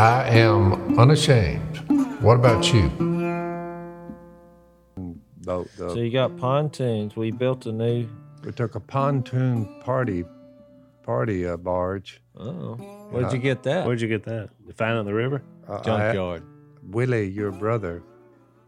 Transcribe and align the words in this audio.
I 0.00 0.30
am 0.30 0.98
unashamed. 0.98 1.76
What 2.22 2.36
about 2.36 2.72
you? 2.72 2.88
The, 5.42 5.68
the, 5.76 5.90
So 5.90 5.94
you 5.96 6.10
got 6.10 6.38
pontoons. 6.38 7.16
We 7.16 7.30
built 7.30 7.66
a 7.66 7.72
new. 7.72 8.08
we 8.42 8.50
took 8.52 8.76
a 8.76 8.80
pontoon 8.80 9.66
party 9.82 10.24
party 11.02 11.46
uh, 11.46 11.58
barge. 11.58 12.22
Oh, 12.38 12.76
where'd 13.10 13.30
you 13.30 13.38
get 13.38 13.62
that? 13.64 13.86
Where'd 13.86 14.00
you 14.00 14.08
get 14.08 14.24
that? 14.24 14.48
You 14.66 14.72
find 14.72 14.96
it 14.96 15.00
in 15.00 15.04
the 15.04 15.12
river? 15.12 15.42
Uh, 15.68 15.74
I- 15.74 15.82
Junkyard. 15.82 16.44
Willie, 16.82 17.28
your 17.28 17.52
brother, 17.52 18.02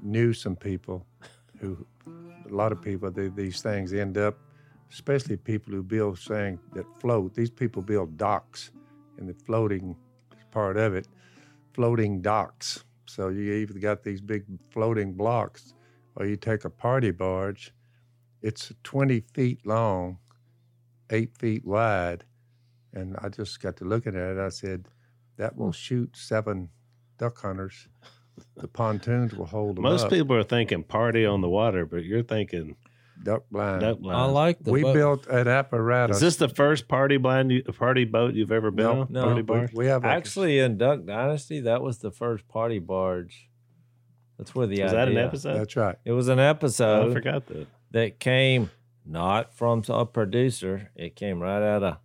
knew 0.03 0.35
some 0.35 0.55
people 0.55 1.07
who, 1.61 1.79
a 2.07 2.55
lot 2.55 2.73
of 2.73 2.83
people, 2.83 3.11
they, 3.11 3.29
these 3.29 3.63
things 3.63 3.95
end 3.95 4.19
up, 4.19 4.37
especially 4.93 5.39
people 5.39 5.73
who 5.73 5.83
build 5.83 6.19
things 6.19 6.61
that 6.75 6.85
float. 7.01 7.33
These 7.35 7.49
people 7.49 7.81
build 7.81 8.19
docks, 8.19 8.71
and 9.17 9.27
the 9.27 9.33
floating 9.47 9.97
is 10.37 10.45
part 10.51 10.77
of 10.77 10.95
it, 10.95 11.09
floating 11.75 12.23
docks. 12.23 12.85
So 13.07 13.29
you 13.29 13.53
either 13.53 13.79
got 13.79 14.03
these 14.03 14.21
big 14.21 14.45
floating 14.71 15.13
blocks, 15.15 15.75
or 16.17 16.27
you 16.27 16.37
take 16.37 16.65
a 16.65 16.71
party 16.71 17.11
barge. 17.11 17.73
It's 18.43 18.73
20 18.85 19.21
feet 19.35 19.67
long, 19.67 20.19
eight 21.11 21.37
feet 21.39 21.65
wide, 21.65 22.25
and 22.93 23.17
I 23.23 23.29
just 23.29 23.61
got 23.61 23.77
to 23.77 23.85
looking 23.85 24.17
at 24.17 24.37
it. 24.37 24.39
I 24.39 24.49
said, 24.49 24.89
that 25.37 25.57
will 25.57 25.73
shoot 25.73 26.17
seven 26.17 26.69
duck 27.19 27.39
hunters. 27.41 27.89
The 28.57 28.69
pontoons 28.69 29.35
will 29.35 29.47
hold 29.47 29.77
them 29.77 29.83
Most 29.83 30.05
up. 30.07 30.11
people 30.11 30.35
are 30.37 30.43
thinking 30.43 30.83
party 30.85 31.27
on 31.27 31.41
the 31.43 31.49
water, 31.49 31.85
but 31.85 32.05
you're 32.05 32.23
thinking 32.23 32.77
duck 33.23 33.45
blind. 33.51 33.81
duck 33.81 33.99
blind. 33.99 34.17
I 34.21 34.25
like 34.27 34.63
the. 34.63 34.71
we 34.73 34.83
boat. 34.83 34.95
built 34.95 35.27
an 35.27 35.49
apparatus. 35.49 36.17
Is 36.17 36.21
this 36.21 36.37
the 36.37 36.49
first 36.49 36.89
party 36.89 37.17
blind, 37.17 37.51
you, 37.51 37.63
party 37.65 38.05
boat 38.05 38.35
you've 38.35 38.53
ever 38.53 38.71
been 38.71 38.85
No, 38.87 39.01
on? 39.03 39.07
no, 39.11 39.25
party 39.25 39.43
but 39.43 39.73
we, 39.73 39.85
we 39.85 39.87
have 39.87 40.05
a, 40.05 40.09
Actually, 40.09 40.59
in 40.59 40.79
Duck 40.79 41.05
Dynasty, 41.05 41.61
that 41.61 41.83
was 41.83 41.99
the 41.99 42.11
first 42.11 42.47
party 42.49 42.79
barge. 42.79 43.49
That's 44.39 44.55
where 44.55 44.67
the 44.67 44.83
Was 44.83 44.93
idea. 44.93 44.99
that 44.99 45.09
an 45.09 45.19
episode? 45.19 45.55
That's 45.59 45.77
right. 45.77 45.97
It 46.05 46.13
was 46.13 46.29
an 46.29 46.39
Oh, 46.41 46.43
episode 46.51 47.11
I 47.11 47.13
forgot 47.15 47.47
that. 47.47 47.67
that 47.93 48.19
came 48.21 48.71
not 49.07 49.55
from 49.55 49.83
a 49.89 50.07
producer. 50.07 50.91
It 50.97 51.15
came 51.17 51.41
right 51.41 51.63
out 51.63 51.83
of. 51.83 51.97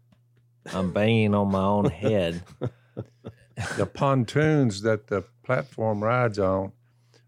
I'm 0.73 0.91
banging 0.91 1.33
on 1.33 1.51
my 1.51 1.63
own 1.63 1.85
head. 1.89 2.43
The 3.77 3.85
pontoons 3.87 4.81
that 4.81 5.07
the 5.07 5.23
platform 5.43 6.03
rides 6.03 6.37
on 6.37 6.73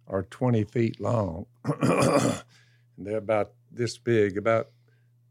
are 0.07 0.23
20 0.23 0.63
feet 0.65 0.99
long. 0.99 1.45
and 1.63 2.41
they're 2.97 3.17
about 3.17 3.51
this 3.71 3.97
big, 3.97 4.37
about 4.37 4.69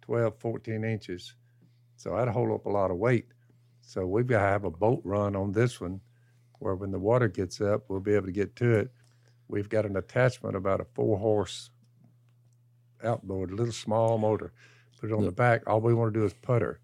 12, 0.03 0.39
14 0.39 0.85
inches. 0.85 1.35
So 1.97 2.17
that'd 2.17 2.33
hold 2.33 2.53
up 2.53 2.67
a 2.67 2.71
lot 2.71 2.91
of 2.91 2.97
weight. 2.97 3.27
So 3.81 4.07
we've 4.07 4.27
got 4.27 4.41
to 4.41 4.47
have 4.47 4.65
a 4.65 4.71
boat 4.71 5.01
run 5.05 5.35
on 5.35 5.53
this 5.53 5.81
one 5.81 6.01
where 6.59 6.75
when 6.75 6.91
the 6.91 6.99
water 6.99 7.29
gets 7.29 7.61
up, 7.61 7.85
we'll 7.89 8.01
be 8.01 8.15
able 8.15 8.27
to 8.27 8.33
get 8.33 8.57
to 8.57 8.73
it. 8.73 8.93
We've 9.49 9.69
got 9.69 9.87
an 9.87 9.97
attachment 9.97 10.57
about 10.57 10.81
a 10.81 10.87
four 10.95 11.19
horse 11.19 11.71
outboard, 13.03 13.51
a 13.51 13.55
little 13.55 13.73
small 13.73 14.19
motor. 14.19 14.53
Put 15.01 15.11
it 15.11 15.15
on 15.15 15.25
the 15.25 15.33
back. 15.33 15.63
All 15.67 15.81
we 15.81 15.95
want 15.95 16.13
to 16.13 16.21
do 16.21 16.27
is 16.27 16.35
putter. 16.35 16.81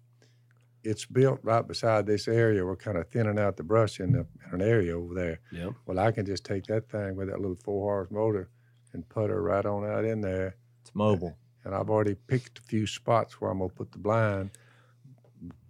It's 0.83 1.05
built 1.05 1.39
right 1.43 1.67
beside 1.67 2.05
this 2.05 2.27
area. 2.27 2.65
We're 2.65 2.75
kind 2.75 2.97
of 2.97 3.09
thinning 3.09 3.39
out 3.39 3.57
the 3.57 3.63
brush 3.63 3.99
in, 3.99 4.13
the, 4.13 4.19
in 4.19 4.61
an 4.61 4.61
area 4.61 4.97
over 4.97 5.13
there. 5.13 5.39
Yep. 5.51 5.73
Well, 5.85 5.99
I 5.99 6.11
can 6.11 6.25
just 6.25 6.45
take 6.45 6.65
that 6.67 6.89
thing 6.89 7.15
with 7.15 7.27
that 7.27 7.39
little 7.39 7.57
four 7.63 7.91
horse 7.91 8.11
motor 8.11 8.49
and 8.93 9.07
putter 9.09 9.41
right 9.41 9.65
on 9.65 9.85
out 9.85 10.05
in 10.05 10.21
there. 10.21 10.55
It's 10.81 10.93
mobile. 10.93 11.37
And 11.65 11.73
I've 11.75 11.89
already 11.89 12.15
picked 12.15 12.59
a 12.59 12.61
few 12.61 12.85
spots 12.87 13.41
where 13.41 13.49
I'm 13.51 13.57
going 13.57 13.71
to 13.71 13.75
put 13.75 13.91
the 13.91 13.97
blind. 13.97 14.51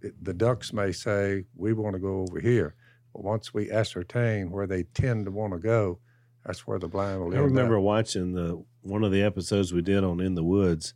It- 0.02 0.22
the 0.22 0.34
ducks 0.34 0.72
may 0.72 0.92
say, 0.92 1.44
we 1.56 1.72
want 1.72 1.94
to 1.94 1.98
go 2.00 2.20
over 2.20 2.38
here. 2.38 2.74
But 3.12 3.24
once 3.24 3.52
we 3.54 3.70
ascertain 3.70 4.50
where 4.50 4.66
they 4.66 4.82
tend 4.84 5.24
to 5.24 5.30
want 5.32 5.54
to 5.54 5.58
go, 5.58 5.98
that's 6.44 6.66
where 6.66 6.78
the 6.78 6.86
blind 6.86 7.20
will 7.20 7.34
I 7.34 7.38
remember 7.40 7.78
up. 7.78 7.82
watching 7.82 8.32
the 8.34 8.62
one 8.82 9.02
of 9.02 9.10
the 9.10 9.22
episodes 9.22 9.72
we 9.72 9.82
did 9.82 10.04
on 10.04 10.20
In 10.20 10.34
the 10.36 10.44
Woods, 10.44 10.94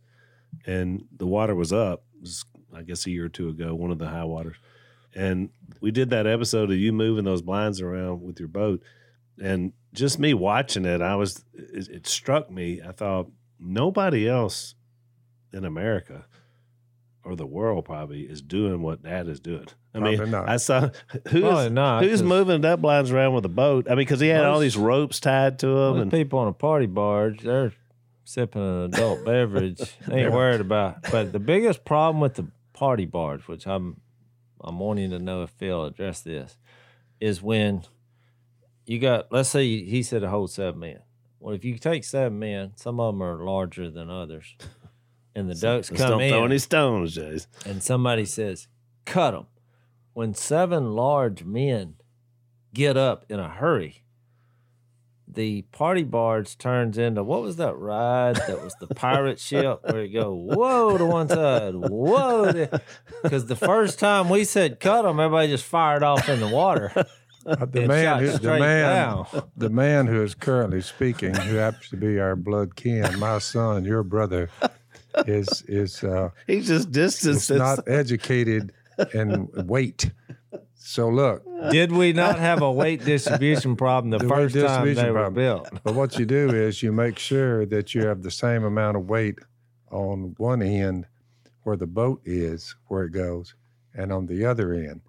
and 0.65 1.03
the 1.17 1.25
water 1.27 1.55
was 1.55 1.73
up. 1.73 2.03
Was, 2.21 2.45
I 2.73 2.83
guess 2.83 3.05
a 3.05 3.09
year 3.11 3.25
or 3.25 3.29
two 3.29 3.49
ago, 3.49 3.75
one 3.75 3.91
of 3.91 3.97
the 3.97 4.07
high 4.07 4.23
waters, 4.23 4.55
and 5.13 5.49
we 5.81 5.91
did 5.91 6.09
that 6.11 6.25
episode 6.27 6.71
of 6.71 6.77
you 6.77 6.93
moving 6.93 7.25
those 7.25 7.41
blinds 7.41 7.81
around 7.81 8.21
with 8.21 8.39
your 8.39 8.47
boat, 8.47 8.81
and 9.41 9.73
just 9.93 10.19
me 10.19 10.33
watching 10.33 10.85
it, 10.85 11.01
I 11.01 11.15
was 11.17 11.43
it, 11.53 11.89
it 11.89 12.07
struck 12.07 12.49
me. 12.49 12.81
I 12.81 12.93
thought 12.93 13.29
nobody 13.59 14.29
else 14.29 14.75
in 15.53 15.65
America 15.65 16.25
or 17.23 17.35
the 17.35 17.45
world 17.45 17.85
probably 17.85 18.21
is 18.21 18.41
doing 18.41 18.81
what 18.81 19.03
Dad 19.03 19.27
is 19.27 19.39
doing. 19.39 19.67
I 19.93 19.99
mean, 19.99 20.17
Probably 20.17 20.31
not. 20.31 20.49
I 20.49 20.57
saw 20.57 20.89
who 21.29 21.41
Probably 21.41 21.69
not, 21.69 22.03
who's 22.03 22.21
'cause- 22.21 22.23
moving 22.27 22.61
duck 22.61 22.79
blinds 22.79 23.11
around 23.11 23.33
with 23.35 23.45
a 23.45 23.49
boat. 23.49 23.85
I 23.87 23.91
mean, 23.91 23.97
because 23.99 24.19
he 24.19 24.27
had 24.29 24.43
all 24.45 24.59
these 24.59 24.77
ropes 24.77 25.19
tied 25.19 25.59
to 25.59 25.67
him, 25.67 25.97
and 25.97 26.09
people 26.11 26.39
on 26.39 26.47
a 26.47 26.53
party 26.53 26.87
barge, 26.87 27.41
they're 27.41 27.73
sipping 28.23 28.61
an 28.61 28.85
adult 28.93 29.23
beverage. 29.25 29.81
They 30.07 30.23
ain't 30.23 30.33
worried 30.33 30.61
about. 30.61 31.03
But 31.11 31.31
the 31.31 31.39
biggest 31.39 31.85
problem 31.85 32.21
with 32.21 32.35
the 32.35 32.47
party 32.73 33.05
barge, 33.05 33.47
which 33.47 33.67
I'm 33.67 34.01
I'm 34.63 34.79
wanting 34.79 35.09
to 35.11 35.19
know 35.19 35.43
if 35.43 35.49
Phil 35.51 35.85
addressed 35.85 36.23
this, 36.25 36.57
is 37.19 37.41
when 37.41 37.83
you 38.85 38.97
got 38.99 39.31
let's 39.31 39.49
say 39.49 39.83
he 39.83 40.01
said 40.01 40.23
a 40.23 40.29
whole 40.29 40.47
seven 40.47 40.79
men. 40.79 40.99
Well, 41.39 41.53
if 41.53 41.65
you 41.65 41.77
take 41.77 42.03
seven 42.03 42.39
men, 42.39 42.71
some 42.77 42.99
of 42.99 43.13
them 43.13 43.21
are 43.21 43.43
larger 43.43 43.89
than 43.91 44.09
others, 44.09 44.55
and 45.35 45.49
the 45.49 45.55
ducks 45.55 45.89
Just 45.89 45.99
come 45.99 46.19
don't 46.19 46.29
throw 46.29 46.45
in, 46.45 46.51
any 46.51 46.59
stones, 46.59 47.15
Jase. 47.15 47.47
and 47.65 47.81
somebody 47.81 48.25
says, 48.25 48.67
"Cut 49.05 49.31
them." 49.31 49.47
When 50.13 50.33
seven 50.33 50.93
large 50.93 51.43
men 51.43 51.95
get 52.73 52.97
up 52.97 53.25
in 53.29 53.39
a 53.39 53.47
hurry, 53.47 54.03
the 55.27 55.61
party 55.71 56.03
barge 56.03 56.57
turns 56.57 56.97
into 56.97 57.23
what 57.23 57.41
was 57.41 57.55
that 57.55 57.75
ride 57.77 58.35
that 58.35 58.61
was 58.61 58.75
the 58.81 58.87
pirate 58.87 59.39
ship 59.47 59.79
where 59.83 60.03
you 60.03 60.19
go 60.19 60.33
whoa 60.33 60.97
to 60.97 61.05
one 61.05 61.29
side, 61.29 61.75
whoa, 61.75 62.67
because 63.23 63.45
the 63.45 63.55
first 63.55 63.99
time 63.99 64.27
we 64.27 64.43
said 64.43 64.79
cut 64.79 65.03
them, 65.03 65.19
everybody 65.19 65.47
just 65.47 65.63
fired 65.63 66.03
off 66.03 66.27
in 66.27 66.39
the 66.39 66.47
water. 66.47 67.05
Uh, 67.43 67.65
the 67.65 67.87
man, 67.87 68.03
shot 68.03 68.21
who, 68.21 68.37
the 68.37 68.59
man, 68.59 68.95
down. 68.95 69.25
the 69.57 69.69
man 69.71 70.05
who 70.05 70.21
is 70.21 70.35
currently 70.35 70.79
speaking, 70.79 71.33
who 71.33 71.55
happens 71.55 71.89
to 71.89 71.97
be 71.97 72.19
our 72.19 72.35
blood 72.35 72.75
kin, 72.75 73.17
my 73.17 73.39
son, 73.39 73.83
your 73.83 74.03
brother, 74.03 74.47
is 75.27 75.63
is 75.67 76.03
uh, 76.03 76.29
He 76.47 76.61
just 76.61 76.91
distanced 76.91 77.49
is 77.51 77.57
not 77.57 77.87
educated 77.87 78.73
and 79.13 79.49
weight. 79.67 80.11
So 80.75 81.09
look, 81.09 81.43
Did 81.71 81.91
we 81.91 82.11
not 82.11 82.39
have 82.39 82.61
a 82.61 82.71
weight 82.71 83.05
distribution 83.05 83.75
problem 83.75 84.09
the, 84.11 84.17
The 84.17 84.27
first 84.27 84.55
time 84.55 84.63
distribution 84.63 85.03
they 85.03 85.11
were 85.11 85.19
problem. 85.19 85.33
built? 85.35 85.69
but 85.83 85.93
what 85.93 86.17
you 86.19 86.25
do 86.25 86.49
is 86.49 86.81
you 86.83 86.91
make 86.91 87.17
sure 87.19 87.65
that 87.67 87.93
you 87.93 88.05
have 88.07 88.23
the 88.23 88.31
same 88.31 88.63
amount 88.63 88.97
of 88.97 89.07
weight 89.09 89.39
on 89.91 90.33
one 90.37 90.61
end 90.61 91.05
where 91.63 91.77
the 91.77 91.87
boat 91.87 92.21
is, 92.25 92.75
where 92.87 93.03
it 93.03 93.11
goes, 93.11 93.53
and 93.93 94.11
on 94.11 94.25
the 94.25 94.43
other 94.45 94.73
end. 94.73 95.01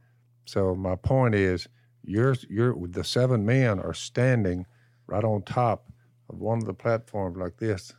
So 0.45 0.75
my 0.75 0.97
point 0.97 1.35
is, 1.35 1.69
you're 2.05 2.37
you're 2.51 2.75
the 2.89 3.05
seven 3.05 3.47
men 3.47 3.79
are 3.81 3.95
standing 3.95 4.67
right 5.07 5.25
on 5.25 5.43
top 5.43 5.87
of 6.29 6.39
one 6.39 6.59
of 6.59 6.65
the 6.67 6.75
platforms 6.75 7.37
like 7.39 7.57
this. 7.59 7.95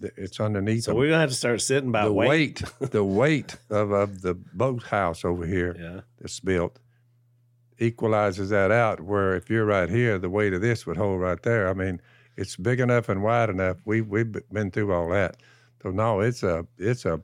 The- 0.00 0.12
It's 0.16 0.38
underneath. 0.40 0.84
So 0.84 0.92
them. 0.92 0.98
we're 0.98 1.08
gonna 1.08 1.20
have 1.20 1.30
to 1.30 1.34
start 1.36 1.60
sitting 1.60 1.90
by 1.92 2.04
the 2.04 2.12
weight. 2.12 2.28
weight, 2.28 2.90
the 2.92 3.04
weight 3.22 3.56
of, 3.70 3.90
of 3.90 4.22
the 4.22 4.34
boathouse 4.34 5.24
over 5.24 5.44
here 5.46 5.76
Yeah. 5.78 6.00
that's 6.20 6.40
built 6.40 6.78
equalizes 7.78 8.50
that 8.50 8.70
out. 8.70 9.00
Where 9.00 9.34
if 9.36 9.50
you're 9.50 9.64
right 9.64 9.88
here, 9.88 10.18
the 10.18 10.30
weight 10.30 10.52
of 10.52 10.60
this 10.60 10.86
would 10.86 10.96
hold 10.96 11.20
right 11.20 11.40
there. 11.42 11.68
I 11.68 11.72
mean, 11.74 12.00
it's 12.36 12.56
big 12.56 12.80
enough 12.80 13.08
and 13.08 13.22
wide 13.22 13.50
enough. 13.50 13.78
We 13.84 14.00
we've 14.00 14.34
been 14.52 14.70
through 14.70 14.92
all 14.92 15.08
that. 15.10 15.36
So 15.82 15.90
no, 15.90 16.20
it's 16.20 16.42
a 16.42 16.66
it's 16.78 17.04
a. 17.04 17.20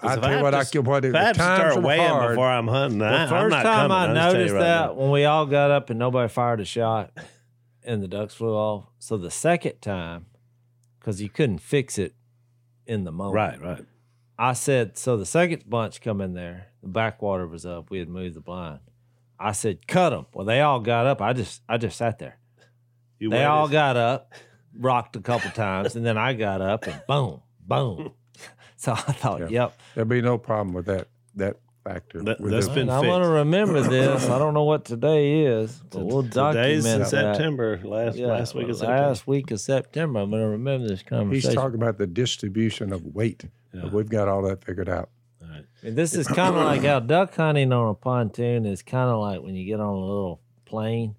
I 0.00 0.14
tell 0.14 0.36
you 0.36 0.42
what, 0.44 0.52
to 0.52 0.58
I 0.58 0.60
s- 0.60 0.70
can 0.70 0.84
what 0.84 1.04
it 1.04 1.08
If 1.08 1.14
I 1.16 1.22
have 1.24 1.36
to 1.36 1.42
start 1.42 1.82
weighing 1.82 2.08
hard. 2.08 2.30
before 2.36 2.46
I'm 2.48 2.68
hunting, 2.68 3.02
I, 3.02 3.10
The 3.10 3.16
I'm 3.16 3.28
first 3.28 3.50
not 3.50 3.62
time 3.64 3.90
coming. 3.90 3.96
I 3.96 4.00
I'll 4.02 4.14
just 4.14 4.14
tell 4.14 4.32
you 4.32 4.38
noticed 4.38 4.54
right 4.54 4.60
that 4.60 4.86
now. 4.86 4.92
when 4.92 5.10
we 5.10 5.24
all 5.24 5.46
got 5.46 5.70
up 5.72 5.90
and 5.90 5.98
nobody 5.98 6.28
fired 6.28 6.60
a 6.60 6.64
shot 6.64 7.10
and 7.82 8.00
the 8.00 8.06
ducks 8.06 8.34
flew 8.34 8.54
off. 8.54 8.84
So 9.00 9.16
the 9.16 9.30
second 9.32 9.80
time, 9.82 10.26
because 11.08 11.22
you 11.22 11.30
couldn't 11.30 11.56
fix 11.56 11.96
it 11.96 12.14
in 12.86 13.04
the 13.04 13.10
moment. 13.10 13.34
Right, 13.34 13.62
right. 13.62 13.84
I 14.38 14.52
said, 14.52 14.98
so 14.98 15.16
the 15.16 15.24
second 15.24 15.64
bunch 15.66 16.02
come 16.02 16.20
in 16.20 16.34
there, 16.34 16.66
the 16.82 16.88
backwater 16.88 17.46
was 17.46 17.64
up. 17.64 17.88
We 17.88 17.98
had 17.98 18.10
moved 18.10 18.36
the 18.36 18.42
blind. 18.42 18.80
I 19.40 19.52
said, 19.52 19.86
cut 19.86 20.10
them. 20.10 20.26
Well, 20.34 20.44
they 20.44 20.60
all 20.60 20.80
got 20.80 21.06
up. 21.06 21.22
I 21.22 21.32
just, 21.32 21.62
I 21.66 21.78
just 21.78 21.96
sat 21.96 22.18
there. 22.18 22.36
You 23.18 23.30
They 23.30 23.44
all 23.46 23.68
got 23.68 23.96
up, 23.96 24.34
rocked 24.78 25.16
a 25.16 25.20
couple 25.20 25.50
times, 25.50 25.96
and 25.96 26.04
then 26.04 26.18
I 26.18 26.34
got 26.34 26.60
up 26.60 26.86
and 26.86 27.00
boom, 27.08 27.40
boom. 27.66 28.12
So 28.76 28.92
I 28.92 28.96
thought, 28.96 29.40
Yeah. 29.40 29.48
yep. 29.48 29.80
There'd 29.94 30.08
be 30.10 30.20
no 30.22 30.36
problem 30.38 30.72
with 30.74 30.86
that 30.86 31.08
that 31.36 31.56
factor. 31.88 32.22
That- 32.22 32.40
with 32.40 32.52
that's 32.52 32.68
been 32.68 32.90
I 32.90 33.00
want 33.00 33.24
to 33.24 33.28
remember 33.30 33.80
this. 33.88 34.28
I 34.28 34.38
don't 34.38 34.54
know 34.54 34.64
what 34.64 34.84
today 34.84 35.42
is, 35.44 35.80
but 35.90 36.04
we'll 36.04 36.22
Today's 36.22 36.34
document 36.84 36.86
in 36.86 36.98
that. 37.00 37.08
September. 37.08 37.80
Last 37.82 38.16
Yeah, 38.16 38.26
last 38.26 38.54
week 38.54 38.68
of 38.68 38.76
September. 38.76 39.02
last 39.08 39.26
week 39.26 39.50
of 39.50 39.60
September. 39.60 40.20
I'm 40.20 40.30
going 40.30 40.42
to 40.42 40.48
remember 40.48 40.88
this 40.88 41.02
conversation. 41.02 41.50
He's 41.50 41.54
talking 41.54 41.76
about 41.76 41.98
the 41.98 42.06
distribution 42.06 42.92
of 42.92 43.04
weight. 43.04 43.44
Yeah. 43.72 43.86
We've 43.86 44.08
got 44.08 44.28
all 44.28 44.42
that 44.42 44.64
figured 44.64 44.88
out. 44.88 45.10
All 45.42 45.48
right. 45.48 45.64
And 45.82 45.96
this 45.96 46.14
is 46.14 46.26
kind 46.26 46.56
of 46.56 46.64
like 46.64 46.82
how 46.82 47.00
duck 47.00 47.34
hunting 47.34 47.72
on 47.72 47.88
a 47.90 47.94
pontoon 47.94 48.66
is 48.66 48.82
kind 48.82 49.10
of 49.10 49.20
like 49.20 49.40
when 49.42 49.54
you 49.54 49.64
get 49.66 49.80
on 49.80 49.94
a 49.94 49.98
little 50.00 50.40
plane 50.64 51.14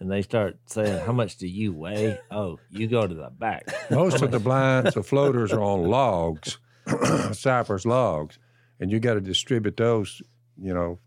and 0.00 0.10
they 0.10 0.22
start 0.22 0.58
saying, 0.66 1.04
"How 1.06 1.12
much 1.12 1.36
do 1.38 1.46
you 1.46 1.72
weigh?" 1.72 2.18
Oh, 2.30 2.58
you 2.70 2.86
go 2.88 3.06
to 3.06 3.14
the 3.14 3.30
back. 3.30 3.66
Most 3.90 4.22
of 4.22 4.30
the 4.32 4.38
blinds, 4.48 4.94
the 4.94 5.02
floaters 5.02 5.52
are 5.52 5.62
on 5.62 5.84
logs, 5.84 6.58
cypress 7.32 7.86
logs, 7.86 8.38
and 8.80 8.90
you 8.90 9.00
got 9.00 9.14
to 9.14 9.20
distribute 9.20 9.76
those, 9.76 10.20
you 10.60 10.74
know, 10.74 10.98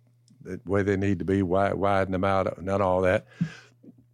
the 0.43 0.59
way 0.65 0.83
they 0.83 0.95
need 0.97 1.19
to 1.19 1.25
be, 1.25 1.41
widen 1.41 2.11
them 2.11 2.23
out, 2.23 2.61
not 2.63 2.81
all 2.81 3.01
that. 3.01 3.25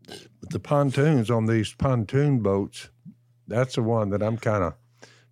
But 0.07 0.49
the 0.49 0.59
pontoons 0.59 1.29
on 1.29 1.45
these 1.45 1.73
pontoon 1.73 2.39
boats, 2.39 2.89
that's 3.47 3.75
the 3.75 3.83
one 3.83 4.09
that 4.09 4.21
I'm 4.21 4.37
kind 4.37 4.63
of 4.63 4.73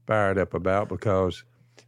fired 0.07 0.37
up 0.37 0.53
about 0.53 0.89
because 0.89 1.43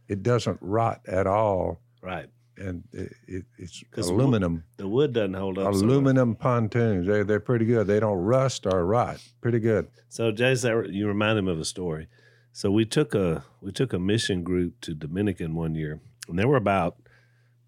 it 0.08 0.22
doesn't 0.22 0.58
rot 0.60 1.00
at 1.06 1.26
all, 1.26 1.80
Right. 2.02 2.28
and 2.58 2.84
it, 2.92 3.12
it, 3.26 3.44
it's 3.58 3.82
aluminum. 3.96 4.64
The 4.76 4.86
wood 4.88 5.14
doesn't 5.14 5.34
hold 5.34 5.58
up. 5.58 5.72
so 5.74 5.80
aluminum 5.80 6.34
pontoons. 6.34 7.06
They 7.06 7.22
they're 7.22 7.40
pretty 7.40 7.64
good. 7.64 7.86
They 7.86 8.00
don't 8.00 8.18
rust 8.18 8.66
or 8.66 8.84
rot. 8.84 9.18
Pretty 9.40 9.60
good. 9.60 9.88
So, 10.08 10.30
Jason, 10.30 10.92
you 10.92 11.06
remind 11.08 11.38
him 11.38 11.48
of 11.48 11.58
a 11.58 11.64
story. 11.64 12.08
So 12.52 12.70
we 12.70 12.84
took 12.84 13.14
a 13.14 13.44
we 13.62 13.72
took 13.72 13.92
a 13.92 13.98
mission 13.98 14.42
group 14.42 14.80
to 14.82 14.94
Dominican 14.94 15.54
one 15.54 15.74
year, 15.74 16.00
and 16.28 16.38
there 16.38 16.48
were 16.48 16.56
about 16.56 16.96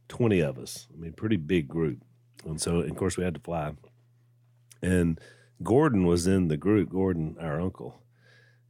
twenty 0.08 0.40
of 0.40 0.58
us. 0.58 0.88
I 0.92 1.00
mean, 1.00 1.12
pretty 1.12 1.36
big 1.36 1.68
group. 1.68 1.98
And 2.44 2.60
so, 2.60 2.76
of 2.76 2.96
course, 2.96 3.16
we 3.16 3.24
had 3.24 3.34
to 3.34 3.40
fly. 3.40 3.72
And 4.82 5.20
Gordon 5.62 6.06
was 6.06 6.26
in 6.26 6.48
the 6.48 6.56
group. 6.56 6.90
Gordon, 6.90 7.36
our 7.40 7.60
uncle, 7.60 8.02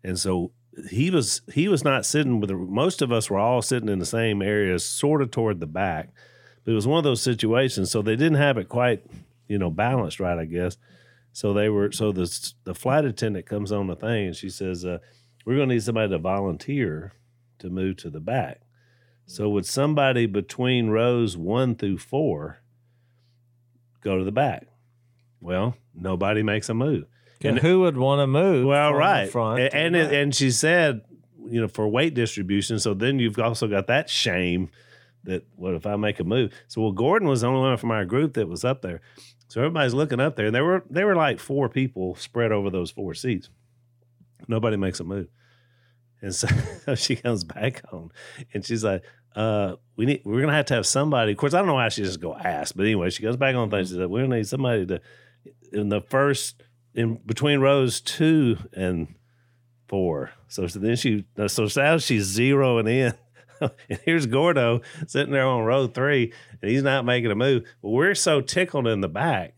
and 0.03 0.19
so 0.19 0.53
he 0.91 1.11
was 1.11 1.43
he 1.53 1.69
was 1.69 1.85
not 1.85 2.07
sitting 2.07 2.41
with 2.41 2.51
the, 2.51 2.57
most 2.57 3.03
of 3.03 3.11
us 3.13 3.31
were 3.31 3.39
all 3.39 3.63
sitting 3.63 3.89
in 3.89 3.99
the 3.99 4.07
same 4.07 4.43
area, 4.43 4.79
sort 4.79 5.23
of 5.23 5.31
toward 5.31 5.61
the 5.61 5.67
back. 5.67 6.11
But 6.65 6.73
it 6.73 6.75
was 6.75 6.87
one 6.87 6.99
of 6.99 7.05
those 7.05 7.23
situations, 7.23 7.91
so 7.91 8.03
they 8.03 8.17
didn't 8.17 8.39
have 8.39 8.59
it 8.59 8.69
quite, 8.69 9.05
you 9.49 9.59
know, 9.59 9.71
balanced 9.71 10.21
right, 10.21 10.39
I 10.39 10.45
guess. 10.45 10.77
So 11.33 11.53
they 11.53 11.69
were 11.69 11.93
so 11.93 12.13
the 12.13 12.51
the 12.65 12.75
flight 12.75 13.05
attendant 13.05 13.47
comes 13.47 13.73
on 13.73 13.87
the 13.87 13.97
thing 13.97 14.29
and 14.29 14.37
she 14.37 14.51
says, 14.51 14.85
uh, 14.85 14.99
"We're 15.45 15.57
going 15.57 15.69
to 15.69 15.75
need 15.75 15.83
somebody 15.83 16.11
to 16.11 16.19
volunteer 16.19 17.13
to 17.59 17.71
move 17.71 17.97
to 17.99 18.11
the 18.11 18.21
back." 18.21 18.61
So 19.27 19.49
would 19.51 19.67
somebody 19.67 20.27
between 20.27 20.89
rows 20.89 21.37
one 21.37 21.75
through 21.75 21.99
four 21.99 22.59
go 24.01 24.19
to 24.19 24.25
the 24.25 24.33
back? 24.33 24.69
Well, 25.41 25.77
nobody 25.95 26.43
makes 26.43 26.69
a 26.69 26.75
move. 26.75 27.05
And 27.43 27.59
who 27.59 27.81
would 27.81 27.97
want 27.97 28.21
to 28.21 28.27
move? 28.27 28.67
Well, 28.67 28.91
from 28.91 28.99
right, 28.99 29.25
The 29.27 29.31
front 29.31 29.61
and 29.75 29.95
and, 29.95 30.13
and 30.13 30.35
she 30.35 30.51
said, 30.51 31.03
you 31.49 31.61
know, 31.61 31.69
for 31.69 31.87
weight 31.87 32.15
distribution. 32.15 32.79
So 32.79 32.95
then 32.95 33.19
you've 33.19 33.39
also 33.39 33.69
got 33.69 33.89
that 33.89 34.09
shame 34.09 34.71
that 35.25 35.45
what 35.57 35.75
if 35.75 35.87
I 35.87 35.97
make 35.97 36.19
a 36.19 36.25
move? 36.25 36.53
So 36.69 36.81
well, 36.81 36.93
Gordon 36.93 37.29
was 37.29 37.43
the 37.43 37.49
only 37.49 37.61
one 37.61 37.77
from 37.77 37.91
our 37.91 38.05
group 38.05 38.35
that 38.35 38.49
was 38.49 38.65
up 38.65 38.83
there. 38.83 39.01
So 39.49 39.61
everybody's 39.61 39.95
looking 39.95 40.19
up 40.19 40.37
there, 40.37 40.47
and 40.47 40.55
there 40.55 40.65
were 40.65 40.85
there 40.91 41.07
were 41.07 41.17
like 41.17 41.39
four 41.39 41.69
people 41.69 42.15
spread 42.17 42.53
over 42.53 42.71
those 42.71 42.91
four 42.91 43.15
seats. 43.15 43.49
Nobody 44.49 44.77
makes 44.77 45.01
a 45.01 45.05
move, 45.05 45.29
and 46.23 46.35
so 46.35 46.49
she 46.95 47.17
comes 47.17 47.45
back 47.45 47.83
on, 47.93 48.11
and 48.53 48.65
she's 48.65 48.85
like, 48.85 49.03
uh, 49.35 49.77
"We 49.97 50.07
need 50.07 50.23
we're 50.25 50.41
gonna 50.41 50.55
have 50.55 50.67
to 50.67 50.75
have 50.75 50.87
somebody." 50.87 51.33
Of 51.33 51.39
course, 51.39 51.55
I 51.55 51.59
don't 51.59 51.67
know 51.67 51.75
why 51.75 51.89
she 51.89 52.03
just 52.03 52.21
go 52.21 52.35
ask, 52.35 52.75
but 52.75 52.85
anyway, 52.85 53.11
she 53.11 53.23
goes 53.23 53.37
back 53.37 53.55
on 53.55 53.71
things. 53.71 53.89
She 53.89 53.95
said, 53.95 54.09
"We're 54.09 54.23
gonna 54.23 54.37
need 54.37 54.49
somebody 54.49 54.87
to 54.87 55.01
in 55.73 55.89
the 55.89 56.01
first 56.01 56.63
in 56.95 57.21
between 57.27 57.61
rows 57.61 58.01
two 58.01 58.57
and 58.73 59.15
four. 59.89 60.33
So, 60.49 60.67
so 60.67 60.79
then 60.79 60.97
she, 60.97 61.25
so 61.47 61.69
now 61.77 61.99
she's 61.99 62.37
zeroing 62.37 62.89
in. 62.89 63.15
and 63.89 64.01
here's 64.05 64.27
Gordo 64.27 64.81
sitting 65.07 65.33
there 65.33 65.47
on 65.47 65.65
row 65.65 65.87
three, 65.87 66.33
and 66.61 66.71
he's 66.71 66.83
not 66.83 67.05
making 67.05 67.31
a 67.31 67.35
move. 67.35 67.65
Well, 67.83 67.93
we're 67.93 68.15
so 68.15 68.41
tickled 68.41 68.87
in 68.87 69.01
the 69.01 69.09
back 69.09 69.55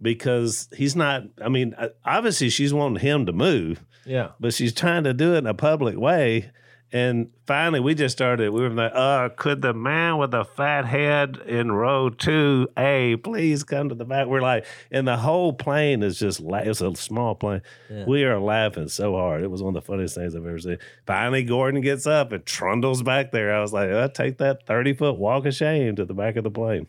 because 0.00 0.68
he's 0.76 0.94
not. 0.94 1.22
I 1.42 1.48
mean, 1.48 1.74
obviously 2.04 2.50
she's 2.50 2.74
wanting 2.74 3.00
him 3.00 3.26
to 3.26 3.32
move, 3.32 3.84
yeah. 4.06 4.30
but 4.40 4.54
she's 4.54 4.72
trying 4.72 5.04
to 5.04 5.14
do 5.14 5.34
it 5.34 5.38
in 5.38 5.46
a 5.46 5.54
public 5.54 5.96
way. 5.98 6.50
And 6.92 7.30
finally, 7.44 7.80
we 7.80 7.96
just 7.96 8.14
started. 8.16 8.50
We 8.50 8.60
were 8.60 8.70
like, 8.70 8.92
"Uh, 8.94 9.30
could 9.30 9.62
the 9.62 9.74
man 9.74 10.18
with 10.18 10.30
the 10.30 10.44
fat 10.44 10.84
head 10.84 11.38
in 11.44 11.72
row 11.72 12.08
two 12.08 12.68
A 12.76 13.16
please 13.16 13.64
come 13.64 13.88
to 13.88 13.96
the 13.96 14.04
back?" 14.04 14.28
We're 14.28 14.40
like, 14.40 14.64
and 14.92 15.08
the 15.08 15.16
whole 15.16 15.52
plane 15.52 16.04
is 16.04 16.20
just. 16.20 16.38
La- 16.38 16.58
it's 16.58 16.80
a 16.80 16.94
small 16.94 17.34
plane. 17.34 17.62
Yeah. 17.90 18.04
We 18.06 18.22
are 18.22 18.38
laughing 18.38 18.86
so 18.86 19.16
hard. 19.16 19.42
It 19.42 19.50
was 19.50 19.60
one 19.60 19.74
of 19.74 19.82
the 19.82 19.86
funniest 19.86 20.14
things 20.14 20.36
I've 20.36 20.46
ever 20.46 20.58
seen. 20.60 20.78
Finally, 21.04 21.42
Gordon 21.42 21.80
gets 21.80 22.06
up 22.06 22.30
and 22.30 22.46
trundles 22.46 23.02
back 23.02 23.32
there. 23.32 23.52
I 23.52 23.60
was 23.60 23.72
like, 23.72 23.90
"I 23.90 24.06
take 24.06 24.38
that 24.38 24.64
thirty 24.64 24.92
foot 24.92 25.18
walk 25.18 25.46
of 25.46 25.54
shame 25.54 25.96
to 25.96 26.04
the 26.04 26.14
back 26.14 26.36
of 26.36 26.44
the 26.44 26.50
plane." 26.50 26.86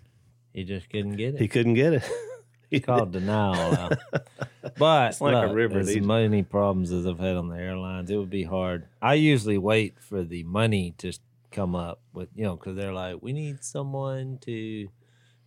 He 0.53 0.65
just 0.65 0.87
couldn't 0.91 1.15
get 1.15 1.33
it. 1.33 1.41
He 1.41 1.47
couldn't 1.47 1.73
get 1.73 1.93
it. 1.93 2.03
He 2.69 2.79
called 2.79 3.11
denial. 3.11 3.73
uh, 4.13 4.19
but 4.77 5.11
It's 5.11 5.21
like 5.21 5.33
a 5.33 5.47
look, 5.47 5.55
river 5.55 5.79
As 5.79 5.95
many 5.97 6.43
problems 6.43 6.91
as 6.91 7.05
I've 7.05 7.19
had 7.19 7.35
on 7.35 7.49
the 7.49 7.57
airlines, 7.57 8.09
it 8.09 8.17
would 8.17 8.29
be 8.29 8.43
hard. 8.43 8.87
I 9.01 9.15
usually 9.15 9.57
wait 9.57 9.99
for 9.99 10.23
the 10.23 10.43
money 10.43 10.93
to 10.99 11.13
come 11.51 11.75
up 11.75 12.01
with, 12.13 12.29
you 12.35 12.43
know, 12.43 12.55
because 12.55 12.75
they're 12.75 12.93
like, 12.93 13.21
we 13.21 13.33
need 13.33 13.63
someone 13.63 14.39
to 14.41 14.89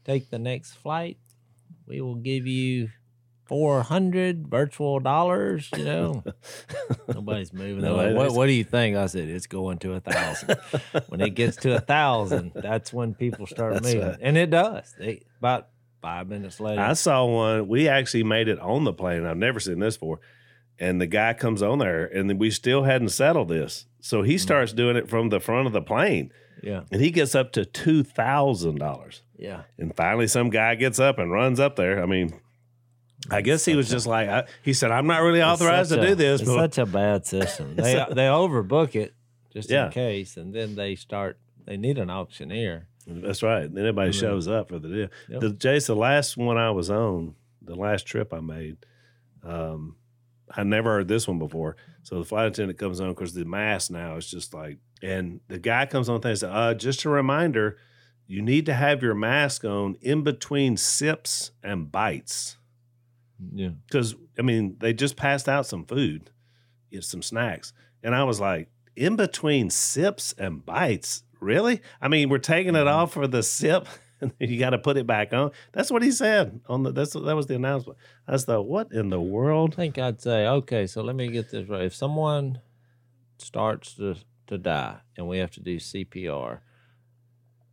take 0.05 0.31
the 0.31 0.38
next 0.38 0.73
flight. 0.75 1.19
We 1.87 2.00
will 2.00 2.17
give 2.17 2.47
you 2.47 2.91
four 3.49 3.82
hundred 3.82 4.47
virtual 4.47 5.00
dollars. 5.00 5.71
You 5.76 5.85
know, 5.85 6.25
nobody's 7.09 7.53
moving. 7.53 7.82
No, 7.82 7.97
like, 7.97 8.14
what, 8.14 8.32
what 8.32 8.47
do 8.47 8.53
you 8.53 8.64
think? 8.64 8.97
I 8.97 9.06
said, 9.06 9.29
it's 9.29 9.47
going 9.47 9.79
to 9.79 9.94
a 9.94 10.00
thousand. 10.00 10.56
when 11.09 11.21
it 11.21 11.31
gets 11.31 11.56
to 11.59 11.76
a 11.76 11.81
thousand, 11.81 12.53
that's 12.55 12.93
when 12.93 13.14
people 13.14 13.47
start 13.47 13.75
That's 13.75 13.87
moving, 13.87 14.09
right. 14.09 14.19
and 14.21 14.37
it 14.37 14.50
does. 14.50 14.94
They, 14.99 15.23
about 15.38 15.69
five 16.00 16.29
minutes 16.29 16.61
later, 16.61 16.81
I 16.81 16.93
saw 16.95 17.25
one. 17.25 17.69
We 17.69 17.89
actually 17.89 18.25
made 18.25 18.49
it 18.49 18.59
on 18.61 18.85
the 18.85 18.93
plane. 18.93 19.25
I've 19.27 19.37
never 19.37 19.61
seen 19.61 19.79
this 19.79 19.97
before. 19.97 20.21
And 20.81 21.00
the 21.00 21.06
guy 21.06 21.35
comes 21.35 21.61
on 21.61 21.79
there, 21.81 22.06
and 22.06 22.39
we 22.39 22.50
still 22.50 22.85
hadn't 22.85 23.09
settled 23.09 23.49
this. 23.49 23.87
So 24.00 24.23
he 24.23 24.37
mm. 24.37 24.41
starts 24.41 24.73
doing 24.73 24.97
it 24.97 25.09
from 25.09 25.29
the 25.29 25.41
front 25.41 25.67
of 25.67 25.73
the 25.73 25.83
plane, 25.83 26.33
yeah, 26.62 26.83
and 26.93 27.00
he 27.00 27.11
gets 27.11 27.35
up 27.35 27.53
to 27.53 27.65
two 27.65 28.05
thousand 28.05 28.79
dollars. 28.79 29.23
yeah. 29.37 29.62
And 29.77 29.95
finally, 29.97 30.29
some 30.29 30.50
guy 30.50 30.77
gets 30.77 30.99
up 31.00 31.19
and 31.19 31.33
runs 31.33 31.59
up 31.59 31.75
there. 31.77 32.00
I 32.03 32.06
mean, 32.06 32.33
I 33.31 33.41
guess 33.41 33.65
he 33.65 33.75
was 33.75 33.89
just 33.89 34.06
like 34.06 34.29
I, 34.29 34.45
he 34.62 34.73
said, 34.73 34.91
"I'm 34.91 35.06
not 35.06 35.23
really 35.23 35.43
authorized 35.43 35.91
to 35.91 35.97
such 35.97 36.09
do 36.09 36.15
this." 36.15 36.41
It's 36.41 36.50
But 36.50 36.75
such 36.75 36.79
a 36.79 36.87
bad 36.87 37.27
system. 37.27 37.75
They 37.77 37.95
So- 37.95 38.15
they 38.15 38.27
overbook 38.27 38.95
it 38.95 39.15
just 39.53 39.71
Yeah. 39.71 39.87
in 39.87 39.93
case, 39.93 40.37
and 40.37 40.55
then 40.55 40.77
they 40.77 40.95
start. 40.95 41.39
They 41.65 41.77
need 41.77 41.99
an 41.99 42.09
auctioneer. 42.11 42.88
That's 43.09 43.43
right. 43.43 43.73
Then 43.73 43.85
everybody 43.85 44.13
shows 44.13 44.49
up 44.49 44.69
for 44.69 44.79
the 44.79 44.89
deal. 44.89 45.09
Yep. 45.29 45.41
The 45.41 45.51
Jason, 45.51 45.95
the 45.95 46.01
last 46.01 46.37
one 46.37 46.59
I 46.59 46.71
was 46.71 46.91
on, 46.91 47.35
the 47.63 47.75
last 47.75 48.07
trip 48.07 48.35
I 48.35 48.41
made, 48.41 48.77
um, 49.43 49.97
I 50.55 50.62
never 50.62 50.91
heard 50.91 51.09
this 51.09 51.27
one 51.27 51.38
before. 51.38 51.77
So 52.03 52.19
the 52.19 52.25
flight 52.25 52.47
attendant 52.47 52.79
comes 52.79 53.00
on 53.00 53.09
because 53.11 53.35
the 53.35 53.45
mask 53.45 53.91
now 53.91 54.17
is 54.17 54.31
just 54.31 54.53
like, 54.53 54.79
and 55.03 55.41
the 55.49 55.59
guy 55.59 55.87
comes 55.87 56.09
on 56.09 56.17
and 56.17 56.25
says, 56.25 56.45
uh, 56.45 56.75
just 56.75 57.05
a 57.05 57.09
reminder, 57.09 57.79
you 58.27 58.43
need 58.43 58.67
to 58.67 58.75
have 58.75 59.03
your 59.03 59.15
mask 59.15 59.65
on 59.65 59.97
in 60.03 60.23
between 60.23 60.77
sips 60.77 61.50
and 61.62 61.91
bites. 61.91 62.57
Yeah, 63.55 63.71
Because, 63.87 64.15
I 64.38 64.43
mean, 64.43 64.77
they 64.81 64.93
just 64.93 65.17
passed 65.17 65.49
out 65.49 65.67
some 65.67 65.85
food, 65.85 66.31
you 66.91 66.99
know, 66.99 67.03
some 67.03 67.23
snacks. 67.23 67.73
And 68.03 68.15
I 68.15 68.25
was 68.25 68.41
like, 68.41 68.69
in 68.97 69.17
between 69.17 69.71
sips 69.71 70.35
and 70.38 70.65
bites, 70.67 71.23
really? 71.40 71.80
I 72.00 72.09
mean, 72.09 72.28
we're 72.28 72.38
taking 72.38 72.75
it 72.75 72.80
mm-hmm. 72.80 72.88
off 72.88 73.12
for 73.12 73.26
the 73.26 73.42
sip, 73.42 73.87
and 74.21 74.33
you 74.38 74.59
got 74.59 74.71
to 74.71 74.78
put 74.78 74.97
it 74.97 75.07
back 75.07 75.33
on. 75.33 75.50
That's 75.73 75.90
what 75.90 76.02
he 76.02 76.11
said 76.11 76.61
on 76.68 76.83
the. 76.83 76.92
That's 76.92 77.12
that 77.12 77.37
was 77.37 77.47
the 77.47 77.57
announcement. 77.57 77.99
I 78.26 78.33
was 78.33 78.49
like, 78.49 78.64
what 78.64 78.92
in 78.92 79.11
the 79.11 79.21
world? 79.21 79.75
I 79.75 79.76
think 79.76 79.99
I'd 79.99 80.21
say 80.21 80.47
okay. 80.47 80.87
So 80.87 81.02
let 81.02 81.16
me 81.16 81.28
get 81.28 81.50
this 81.50 81.68
right. 81.68 81.83
If 81.83 81.95
someone 81.95 82.61
starts 83.38 83.95
to 83.95 84.16
to 84.49 84.59
die, 84.59 84.99
and 85.16 85.28
we 85.28 85.38
have 85.38 85.50
to 85.52 85.61
do 85.61 85.76
CPR 85.76 86.61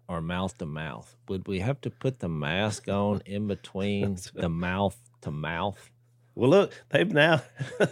or 0.08 0.22
mouth 0.22 0.58
to 0.60 0.66
mouth, 0.66 1.16
would 1.28 1.48
we 1.48 1.60
have 1.60 1.82
to 1.82 1.90
put 1.90 2.20
the 2.20 2.30
mask 2.30 2.88
on 2.88 3.22
in 3.26 3.48
between 3.48 4.18
the 4.34 4.50
mouth 4.50 4.98
to 5.22 5.32
mouth? 5.32 5.90
Well, 6.36 6.50
look, 6.50 6.72
they've 6.90 7.12
now 7.12 7.42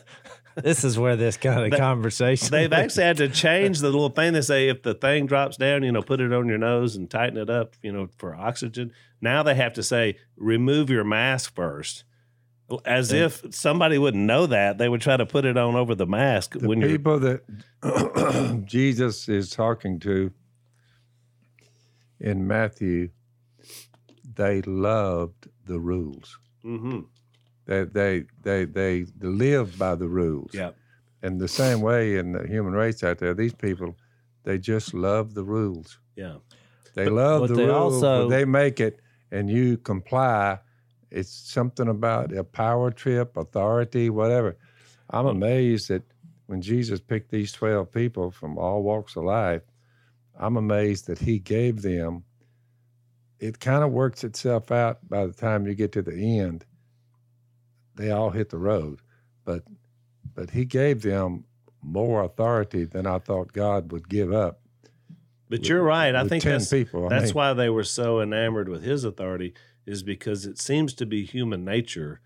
This 0.55 0.83
is 0.83 0.99
where 0.99 1.15
this 1.15 1.35
kind 1.37 1.65
of 1.65 1.71
They- 1.71 1.77
conversation. 1.77 2.49
they've 2.51 2.71
actually 2.81 3.05
had 3.05 3.17
to 3.17 3.27
change 3.29 3.79
the 3.79 3.87
little 3.89 4.09
thing. 4.09 4.33
They 4.33 4.41
say 4.41 4.69
if 4.69 4.83
the 4.83 4.93
thing 4.93 5.25
drops 5.25 5.57
down, 5.57 5.81
you 5.81 5.91
know, 5.91 6.03
put 6.03 6.21
it 6.21 6.31
on 6.31 6.47
your 6.47 6.59
nose 6.59 6.95
and 6.95 7.09
tighten 7.09 7.37
it 7.37 7.49
up, 7.49 7.75
you 7.81 7.91
know, 7.91 8.07
for 8.17 8.35
oxygen. 8.35 8.91
Now 9.19 9.41
they 9.41 9.55
have 9.55 9.73
to 9.73 9.83
say 9.83 10.17
remove 10.37 10.91
your 10.91 11.03
mask 11.03 11.55
first. 11.55 12.03
As 12.85 13.11
Yeah. 13.11 13.25
if 13.25 13.43
somebody 13.55 13.97
wouldn't 13.97 14.23
know 14.25 14.45
that, 14.45 14.77
they 14.77 14.87
would 14.89 15.01
try 15.01 15.17
to 15.17 15.25
put 15.25 15.45
it 15.45 15.57
on 15.57 15.75
over 15.75 15.95
the 15.95 16.05
mask 16.05 16.53
The 16.59 16.67
when 16.67 16.81
you're 16.81 16.89
people 16.91 17.19
that 17.19 18.63
Jesus 18.65 19.27
is 19.29 19.49
talking 19.49 19.99
to 20.01 20.31
in 22.19 22.45
Matthew, 22.47 23.09
they 24.35 24.61
loved 24.61 25.47
the 25.65 25.79
rules. 25.79 26.37
hmm 26.61 27.01
They 27.65 27.83
they 27.85 28.25
they 28.41 28.65
they 28.65 29.05
live 29.21 29.77
by 29.77 29.95
the 29.95 30.07
rules. 30.07 30.51
Yeah. 30.53 30.71
And 31.21 31.39
the 31.39 31.47
same 31.47 31.81
way 31.81 32.17
in 32.17 32.33
the 32.33 32.45
human 32.47 32.73
race 32.73 33.03
out 33.03 33.19
there, 33.19 33.33
these 33.33 33.53
people, 33.53 33.95
they 34.43 34.57
just 34.57 34.93
love 34.93 35.33
the 35.33 35.43
rules. 35.43 35.97
Yeah. 36.15 36.35
They 36.95 37.07
love 37.07 37.41
but 37.41 37.47
the 37.49 37.55
they 37.55 37.65
rules. 37.65 37.93
also- 37.95 38.23
but 38.27 38.35
they 38.35 38.45
make 38.45 38.79
it, 38.79 38.99
and 39.31 39.49
you 39.49 39.77
comply. 39.77 40.59
It's 41.09 41.29
something 41.29 41.87
about 41.89 42.33
a 42.33 42.43
power 42.43 42.89
trip, 42.89 43.37
authority, 43.37 44.09
whatever. 44.09 44.57
I'm 45.11 45.27
amazed 45.27 45.89
that 45.89 46.01
when 46.47 46.59
Jesus 46.59 46.99
picked 46.99 47.29
these 47.29 47.51
12 47.51 47.91
people 47.91 48.31
from 48.31 48.57
all 48.57 48.81
walks 48.81 49.15
of 49.15 49.23
life, 49.23 49.61
I'm 50.35 50.57
amazed 50.57 51.05
that 51.07 51.19
he 51.19 51.37
gave 51.37 51.83
them. 51.83 52.23
It 53.39 53.59
kind 53.59 53.83
of 53.83 53.91
works 53.91 54.23
itself 54.23 54.71
out 54.71 55.07
by 55.07 55.27
the 55.27 55.33
time 55.33 55.67
you 55.67 55.75
get 55.75 55.91
to 55.91 56.01
the 56.01 56.39
end. 56.39 56.65
They 57.95 58.11
all 58.11 58.31
hit 58.31 58.49
the 58.49 58.57
road, 58.57 58.99
but 59.45 59.63
but 60.35 60.51
he 60.51 60.65
gave 60.65 61.01
them 61.01 61.45
more 61.81 62.23
authority 62.23 62.85
than 62.85 63.05
I 63.05 63.19
thought 63.19 63.53
God 63.53 63.91
would 63.91 64.09
give 64.09 64.33
up. 64.33 64.59
But 65.49 65.67
you're 65.67 65.83
right. 65.83 66.15
I 66.15 66.27
think 66.27 66.43
that's, 66.43 66.69
people. 66.69 67.05
I 67.05 67.09
that's 67.09 67.25
mean- 67.25 67.33
why 67.33 67.53
they 67.53 67.69
were 67.69 67.83
so 67.83 68.21
enamored 68.21 68.69
with 68.69 68.83
his 68.83 69.03
authority 69.03 69.53
is 69.85 70.01
because 70.01 70.45
it 70.45 70.57
seems 70.57 70.93
to 70.95 71.05
be 71.05 71.25
human 71.25 71.63
nature 71.63 72.21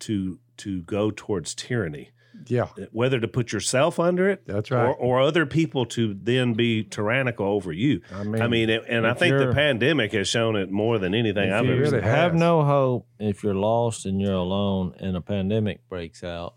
to 0.00 0.38
to 0.58 0.82
go 0.82 1.10
towards 1.10 1.54
tyranny, 1.54 2.10
Yeah, 2.46 2.62
uh, 2.62 2.86
whether 2.92 3.20
to 3.20 3.28
put 3.28 3.52
yourself 3.52 4.00
under 4.00 4.28
it 4.28 4.46
that's 4.46 4.70
right. 4.70 4.84
or, 4.84 4.94
or 4.94 5.20
other 5.20 5.46
people 5.46 5.86
to 5.86 6.14
then 6.14 6.54
be 6.54 6.82
tyrannical 6.82 7.46
over 7.46 7.72
you. 7.72 8.00
I 8.12 8.24
mean, 8.24 8.42
I 8.42 8.46
mean, 8.48 8.70
and 8.70 9.06
I 9.06 9.14
think 9.14 9.36
the 9.36 9.52
pandemic 9.52 10.12
has 10.12 10.28
shown 10.28 10.56
it 10.56 10.70
more 10.70 10.98
than 10.98 11.14
anything 11.14 11.48
If 11.48 11.54
I've 11.54 11.64
you 11.66 11.72
ever 11.72 11.80
really 11.80 12.00
seen. 12.00 12.02
have 12.02 12.34
no 12.34 12.64
hope 12.64 13.06
if 13.18 13.42
you're 13.44 13.54
lost 13.54 14.06
and 14.06 14.20
you're 14.20 14.32
alone 14.32 14.94
and 14.98 15.16
a 15.16 15.20
pandemic 15.20 15.86
breaks 15.88 16.24
out, 16.24 16.54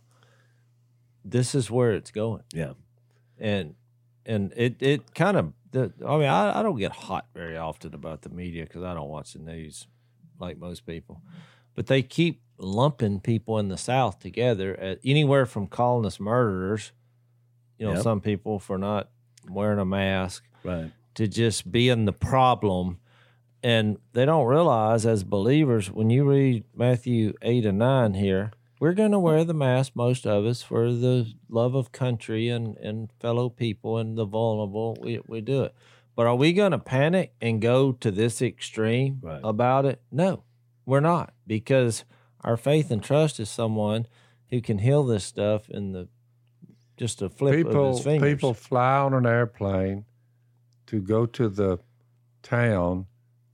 this 1.23 1.55
is 1.55 1.69
where 1.69 1.93
it's 1.93 2.11
going. 2.11 2.43
Yeah. 2.53 2.73
And 3.37 3.75
and 4.25 4.53
it 4.55 4.75
it 4.79 5.13
kind 5.13 5.37
of 5.37 5.53
the, 5.71 5.91
I 6.07 6.17
mean 6.17 6.27
I, 6.29 6.59
I 6.59 6.63
don't 6.63 6.77
get 6.79 6.91
hot 6.91 7.27
very 7.33 7.57
often 7.57 7.93
about 7.93 8.21
the 8.21 8.29
media 8.29 8.63
because 8.63 8.83
I 8.83 8.93
don't 8.93 9.09
watch 9.09 9.33
the 9.33 9.39
news 9.39 9.87
like 10.39 10.57
most 10.57 10.85
people, 10.85 11.21
but 11.75 11.87
they 11.87 12.01
keep 12.01 12.41
lumping 12.57 13.19
people 13.19 13.59
in 13.59 13.67
the 13.67 13.77
South 13.77 14.19
together 14.19 14.75
at 14.79 14.99
anywhere 15.03 15.45
from 15.45 15.67
calling 15.67 16.05
us 16.05 16.19
murderers, 16.19 16.91
you 17.77 17.85
know, 17.85 17.93
Yep. 17.93 18.01
some 18.03 18.21
people 18.21 18.59
for 18.59 18.77
not 18.77 19.09
wearing 19.49 19.79
a 19.79 19.85
mask 19.85 20.43
Right. 20.63 20.91
to 21.15 21.27
just 21.27 21.71
being 21.71 22.05
the 22.05 22.13
problem. 22.13 22.99
And 23.61 23.97
they 24.13 24.25
don't 24.25 24.45
realize 24.45 25.05
as 25.05 25.23
believers, 25.23 25.91
when 25.91 26.09
you 26.09 26.23
read 26.29 26.63
Matthew 26.75 27.33
8 27.41 27.65
and 27.65 27.79
9 27.79 28.13
here, 28.13 28.51
we're 28.79 28.93
going 28.93 29.11
to 29.11 29.19
wear 29.19 29.43
the 29.43 29.53
mask, 29.53 29.93
most 29.95 30.27
of 30.27 30.45
us, 30.45 30.61
for 30.61 30.91
the 30.93 31.33
love 31.49 31.73
of 31.75 31.91
country 31.91 32.47
and, 32.49 32.77
and 32.77 33.09
fellow 33.19 33.49
people 33.49 33.97
and 33.97 34.17
the 34.17 34.25
vulnerable. 34.25 34.97
We, 35.01 35.19
we 35.27 35.41
do 35.41 35.63
it. 35.63 35.73
But 36.15 36.27
are 36.27 36.35
we 36.35 36.53
going 36.53 36.71
to 36.71 36.79
panic 36.79 37.33
and 37.41 37.61
go 37.61 37.91
to 37.93 38.11
this 38.11 38.41
extreme 38.41 39.19
Right. 39.21 39.41
about 39.43 39.85
it? 39.85 40.01
No, 40.11 40.43
we're 40.85 40.99
not, 40.99 41.33
because 41.47 42.03
our 42.41 42.57
faith 42.57 42.91
and 42.91 43.03
trust 43.03 43.39
is 43.39 43.49
someone 43.49 44.07
who 44.49 44.61
can 44.61 44.77
heal 44.79 45.03
this 45.03 45.23
stuff 45.23 45.69
in 45.69 45.91
the 45.91 46.07
just 46.97 47.21
a 47.21 47.29
flip 47.29 47.53
of 47.53 47.65
people 47.65 47.91
his 47.95 48.03
fingers. 48.03 48.33
people 48.33 48.53
fly 48.53 48.97
on 48.99 49.13
an 49.13 49.25
airplane 49.25 50.05
to 50.87 51.01
go 51.01 51.25
to 51.25 51.49
the 51.49 51.77
town 52.41 53.05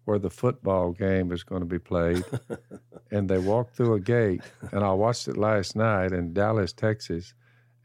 where 0.06 0.20
the 0.20 0.30
football 0.30 0.92
game 0.92 1.32
is 1.32 1.42
going 1.44 1.62
to 1.62 1.66
be 1.66 1.80
played 1.80 2.24
and 3.12 3.30
they 3.30 3.38
walk 3.40 3.72
through 3.72 3.94
a 3.96 4.00
gate 4.00 4.42
and 4.72 4.84
i 4.84 4.92
watched 4.92 5.28
it 5.28 5.38
last 5.38 5.76
night 5.76 6.12
in 6.12 6.34
dallas 6.34 6.72
texas 6.74 7.34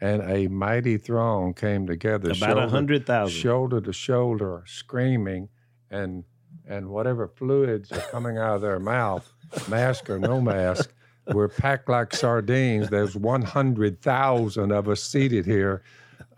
and 0.00 0.20
a 0.30 0.46
mighty 0.48 0.98
throng 0.98 1.54
came 1.54 1.86
together 1.86 2.32
About 2.32 2.58
a 2.58 2.68
hundred 2.68 3.06
thousand. 3.06 3.34
shoulder 3.38 3.80
to 3.80 3.92
shoulder 3.92 4.62
screaming 4.66 5.48
and 5.90 6.24
and 6.68 6.88
whatever 6.88 7.28
fluids 7.28 7.92
are 7.92 8.00
coming 8.10 8.36
out 8.36 8.56
of 8.56 8.60
their 8.60 8.80
mouth 8.80 9.32
mask 9.68 10.08
or 10.10 10.18
no 10.18 10.40
mask 10.40 10.90
we're 11.32 11.48
packed 11.48 11.88
like 11.88 12.14
sardines. 12.14 12.88
There's 12.88 13.16
100000 13.16 14.72
of 14.72 14.88
us 14.88 15.02
seated 15.02 15.46
here. 15.46 15.82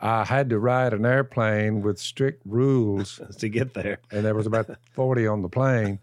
I 0.00 0.24
had 0.24 0.48
to 0.50 0.58
ride 0.58 0.94
an 0.94 1.04
airplane 1.04 1.82
with 1.82 1.98
strict 1.98 2.42
rules. 2.46 3.20
To 3.38 3.48
get 3.48 3.74
there. 3.74 3.98
and 4.10 4.24
there 4.24 4.34
was 4.34 4.46
about 4.46 4.70
40 4.92 5.26
on 5.26 5.42
the 5.42 5.48
plane. 5.48 5.98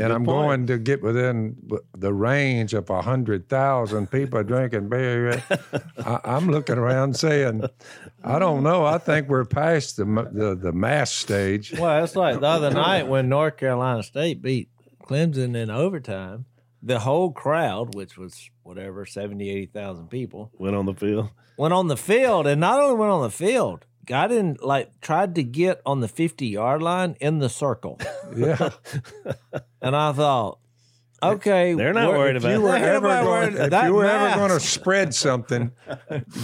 And 0.00 0.12
i'm 0.12 0.24
point. 0.24 0.26
going 0.26 0.66
to 0.66 0.78
get 0.78 1.00
within 1.00 1.56
the 1.96 2.12
range 2.12 2.74
of 2.74 2.88
100000 2.88 4.10
people 4.10 4.42
drinking 4.42 4.88
beer 4.88 5.40
I, 5.98 6.18
i'm 6.24 6.50
looking 6.50 6.76
around 6.76 7.16
saying 7.16 7.62
i 8.24 8.40
don't 8.40 8.64
know. 8.64 8.84
I 8.84 8.98
think 8.98 9.28
we're 9.28 9.44
past 9.44 9.98
the 9.98 10.02
m- 10.02 10.28
the, 10.32 10.56
the 10.56 10.72
mass 10.72 11.12
stage. 11.12 11.78
Well, 11.78 12.02
it's 12.02 12.16
like 12.16 12.40
the 12.40 12.46
other 12.46 12.70
night 12.70 13.06
when 13.06 13.28
North 13.28 13.58
Carolina 13.58 14.02
State 14.02 14.42
beat 14.42 14.68
Clemson 15.06 15.56
in 15.56 15.70
overtime. 15.70 16.46
The 16.82 17.00
whole 17.00 17.32
crowd, 17.32 17.94
which 17.94 18.16
was 18.18 18.50
whatever, 18.62 19.06
70, 19.06 19.48
80,000 19.48 20.08
people, 20.08 20.50
Went 20.58 20.76
on 20.76 20.86
the 20.86 20.94
field. 20.94 21.30
went 21.56 21.72
on 21.74 21.88
the 21.88 21.96
field 21.96 22.46
and 22.46 22.60
not 22.60 22.80
only 22.80 22.96
went 22.96 23.10
on 23.12 23.22
the 23.22 23.30
field, 23.30 23.86
got 24.04 24.30
in, 24.30 24.56
like, 24.60 25.00
tried 25.00 25.34
to 25.36 25.42
get 25.42 25.80
on 25.86 26.00
the 26.00 26.08
50 26.08 26.46
yard 26.46 26.82
line 26.82 27.16
in 27.20 27.38
the 27.38 27.48
circle. 27.48 27.98
yeah 28.36 28.70
And 29.80 29.96
I 29.96 30.12
thought, 30.12 30.58
okay. 31.34 31.74
They're 31.74 31.92
not 31.92 32.10
worried 32.10 32.36
about 32.36 32.48
you 32.50 32.62
that. 32.62 32.62
were 32.62 32.76
ever 32.76 33.22
going, 33.22 33.56
if 33.56 33.84
you 33.84 33.94
were 33.94 34.04
ever 34.04 34.36
going 34.36 34.50
to 34.50 34.60
spread 34.60 35.14
something, 35.14 35.72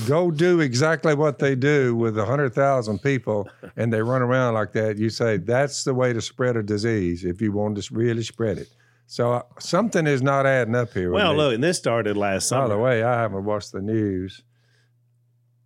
go 0.06 0.30
do 0.30 0.60
exactly 0.60 1.14
what 1.14 1.38
they 1.38 1.54
do 1.54 1.94
with 1.96 2.18
a 2.18 2.24
hundred 2.24 2.54
thousand 2.54 3.00
people, 3.00 3.48
and 3.76 3.92
they 3.92 4.02
run 4.02 4.22
around 4.22 4.54
like 4.54 4.72
that. 4.72 4.98
You 4.98 5.10
say 5.10 5.36
that's 5.36 5.84
the 5.84 5.94
way 5.94 6.12
to 6.12 6.20
spread 6.20 6.56
a 6.56 6.62
disease 6.62 7.24
if 7.24 7.40
you 7.40 7.52
want 7.52 7.82
to 7.82 7.94
really 7.94 8.22
spread 8.22 8.58
it. 8.58 8.68
So 9.06 9.32
uh, 9.32 9.42
something 9.58 10.06
is 10.06 10.22
not 10.22 10.46
adding 10.46 10.74
up 10.74 10.92
here. 10.92 11.10
Well, 11.10 11.34
look, 11.34 11.54
and 11.54 11.62
this 11.62 11.76
started 11.76 12.16
last 12.16 12.48
summer. 12.48 12.68
By 12.68 12.74
the 12.74 12.78
way, 12.78 13.02
I 13.02 13.20
haven't 13.20 13.44
watched 13.44 13.72
the 13.72 13.82
news 13.82 14.42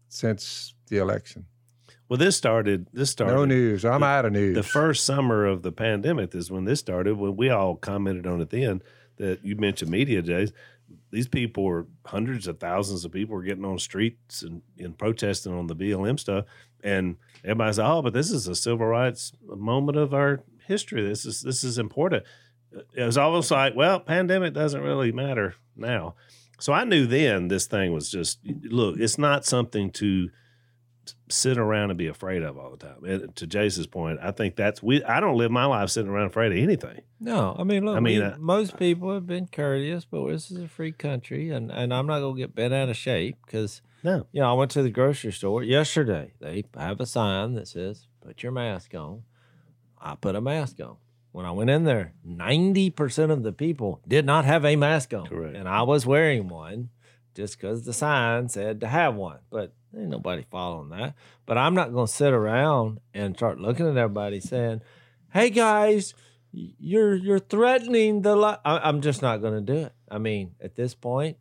since 0.08 0.74
the 0.88 0.98
election. 0.98 1.46
Well, 2.08 2.16
this 2.16 2.36
started. 2.36 2.86
This 2.92 3.10
started. 3.10 3.34
No 3.34 3.44
news. 3.44 3.84
I'm 3.84 4.02
out 4.02 4.24
of 4.24 4.32
news. 4.32 4.54
the 4.54 4.62
first 4.62 5.04
summer 5.04 5.44
of 5.44 5.62
the 5.62 5.72
pandemic 5.72 6.34
is 6.34 6.50
when 6.50 6.64
this 6.64 6.80
started. 6.80 7.16
When 7.16 7.36
we 7.36 7.50
all 7.50 7.76
commented 7.76 8.26
on 8.26 8.40
it 8.40 8.50
then 8.50 8.82
that 9.16 9.44
you 9.44 9.56
mentioned 9.56 9.90
media 9.90 10.22
days. 10.22 10.52
These 11.10 11.28
people 11.28 11.64
were 11.64 11.86
hundreds 12.04 12.46
of 12.46 12.58
thousands 12.58 13.04
of 13.04 13.12
people 13.12 13.34
were 13.34 13.42
getting 13.42 13.64
on 13.64 13.78
streets 13.78 14.42
and, 14.42 14.62
and 14.78 14.96
protesting 14.96 15.52
on 15.52 15.66
the 15.66 15.76
BLM 15.76 16.18
stuff, 16.18 16.44
and 16.82 17.16
everybody's 17.42 17.78
like, 17.78 17.88
"Oh, 17.88 18.02
but 18.02 18.12
this 18.12 18.30
is 18.30 18.46
a 18.46 18.54
civil 18.54 18.86
rights 18.86 19.32
moment 19.44 19.98
of 19.98 20.14
our 20.14 20.42
history. 20.66 21.06
This 21.06 21.24
is 21.24 21.42
this 21.42 21.64
is 21.64 21.78
important." 21.78 22.24
Uh, 22.76 22.82
it 22.94 23.04
was 23.04 23.18
almost 23.18 23.50
like, 23.50 23.74
well, 23.74 23.98
pandemic 24.00 24.54
doesn't 24.54 24.82
really 24.82 25.12
matter 25.12 25.54
now. 25.76 26.14
So 26.58 26.72
I 26.72 26.84
knew 26.84 27.06
then 27.06 27.48
this 27.48 27.66
thing 27.66 27.92
was 27.92 28.10
just 28.10 28.38
look. 28.44 28.98
It's 28.98 29.18
not 29.18 29.44
something 29.44 29.90
to 29.92 30.30
sit 31.28 31.58
around 31.58 31.90
and 31.90 31.98
be 31.98 32.06
afraid 32.06 32.42
of 32.42 32.58
all 32.58 32.70
the 32.70 32.76
time. 32.76 33.04
And 33.04 33.34
to 33.36 33.46
Jase's 33.46 33.86
point, 33.86 34.18
I 34.22 34.30
think 34.30 34.56
that's 34.56 34.82
we. 34.82 35.02
I 35.04 35.20
don't 35.20 35.36
live 35.36 35.50
my 35.50 35.64
life 35.66 35.90
sitting 35.90 36.10
around 36.10 36.26
afraid 36.26 36.52
of 36.52 36.58
anything. 36.58 37.00
No, 37.20 37.56
I 37.58 37.64
mean, 37.64 37.84
look, 37.84 37.96
I 37.96 38.00
mean, 38.00 38.18
we- 38.20 38.24
uh, 38.24 38.36
most 38.38 38.76
people 38.78 39.12
have 39.14 39.26
been 39.26 39.46
courteous, 39.46 40.04
but 40.04 40.26
this 40.28 40.50
is 40.50 40.58
a 40.58 40.68
free 40.68 40.92
country, 40.92 41.50
and, 41.50 41.70
and 41.70 41.92
I'm 41.94 42.06
not 42.06 42.20
gonna 42.20 42.36
get 42.36 42.54
bent 42.54 42.74
out 42.74 42.88
of 42.88 42.96
shape 42.96 43.36
because 43.46 43.82
No. 44.02 44.26
you 44.32 44.40
know 44.40 44.50
I 44.50 44.52
went 44.54 44.70
to 44.72 44.82
the 44.82 44.90
grocery 44.90 45.32
store 45.32 45.62
yesterday. 45.62 46.32
They 46.40 46.64
have 46.76 47.00
a 47.00 47.06
sign 47.06 47.54
that 47.54 47.68
says 47.68 48.06
"Put 48.20 48.42
your 48.42 48.52
mask 48.52 48.94
on." 48.94 49.22
I 50.00 50.14
put 50.14 50.36
a 50.36 50.40
mask 50.40 50.80
on. 50.80 50.96
When 51.32 51.44
I 51.46 51.50
went 51.50 51.68
in 51.70 51.84
there, 51.84 52.14
ninety 52.24 52.90
percent 52.90 53.30
of 53.32 53.42
the 53.42 53.52
people 53.52 54.00
did 54.08 54.24
not 54.24 54.44
have 54.44 54.64
a 54.64 54.76
mask 54.76 55.12
on, 55.14 55.26
Correct. 55.26 55.56
and 55.56 55.68
I 55.68 55.82
was 55.82 56.06
wearing 56.06 56.48
one 56.48 56.90
just 57.34 57.58
because 57.60 57.84
the 57.84 57.92
sign 57.92 58.48
said 58.48 58.80
to 58.80 58.86
have 58.86 59.14
one. 59.14 59.40
But 59.50 59.74
ain't 59.96 60.08
nobody 60.10 60.44
following 60.50 60.90
that. 60.90 61.14
But 61.46 61.58
I'm 61.58 61.74
not 61.74 61.92
gonna 61.92 62.06
sit 62.06 62.32
around 62.32 63.00
and 63.14 63.36
start 63.36 63.58
looking 63.60 63.86
at 63.88 63.96
everybody 63.96 64.40
saying, 64.40 64.82
"Hey 65.32 65.50
guys." 65.50 66.14
you're 66.52 67.14
you're 67.14 67.38
threatening 67.38 68.22
the 68.22 68.34
li-. 68.34 68.56
I, 68.64 68.78
I'm 68.78 69.02
just 69.02 69.20
not 69.20 69.42
going 69.42 69.52
to 69.54 69.60
do 69.60 69.78
it. 69.86 69.92
I 70.10 70.16
mean, 70.16 70.54
at 70.60 70.74
this 70.74 70.94
point, 70.94 71.36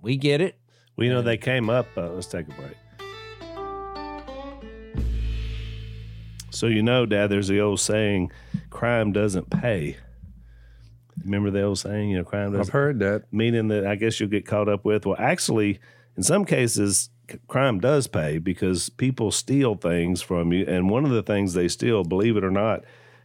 we 0.00 0.16
get 0.16 0.40
it. 0.40 0.56
Well, 0.96 1.06
you 1.06 1.12
know, 1.12 1.22
they 1.22 1.36
came 1.36 1.68
up. 1.68 1.86
Uh, 1.96 2.10
let's 2.10 2.26
take 2.28 2.46
a 2.46 2.52
break. 2.52 2.76
So 6.50 6.66
you 6.66 6.82
know, 6.82 7.06
Dad, 7.06 7.28
there's 7.28 7.48
the 7.48 7.60
old 7.60 7.80
saying, 7.80 8.30
"Crime 8.70 9.12
doesn't 9.12 9.50
pay." 9.50 9.96
Remember 11.24 11.50
the 11.50 11.62
old 11.62 11.78
saying, 11.78 12.10
you 12.10 12.16
know, 12.16 12.24
crime 12.24 12.52
doesn't. 12.52 12.60
I've 12.60 12.72
heard 12.72 12.98
that. 13.00 13.24
meaning 13.30 13.68
that 13.68 13.86
I 13.86 13.94
guess 13.94 14.18
you'll 14.18 14.30
get 14.30 14.46
caught 14.46 14.68
up 14.68 14.84
with. 14.84 15.04
Well, 15.06 15.16
actually, 15.18 15.78
in 16.16 16.22
some 16.22 16.44
cases, 16.44 17.04
c- 17.04 17.10
crime 17.48 17.80
does 17.80 18.06
pay 18.06 18.38
because 18.38 18.88
people 18.90 19.30
steal 19.30 19.74
things 19.74 20.22
from 20.22 20.52
you, 20.52 20.64
and 20.66 20.90
one 20.90 21.04
of 21.04 21.10
the 21.10 21.22
things 21.22 21.54
they 21.54 21.68
steal, 21.68 22.04
believe 22.04 22.36
it 22.36 22.44
or 22.44 22.50
not, 22.50 22.84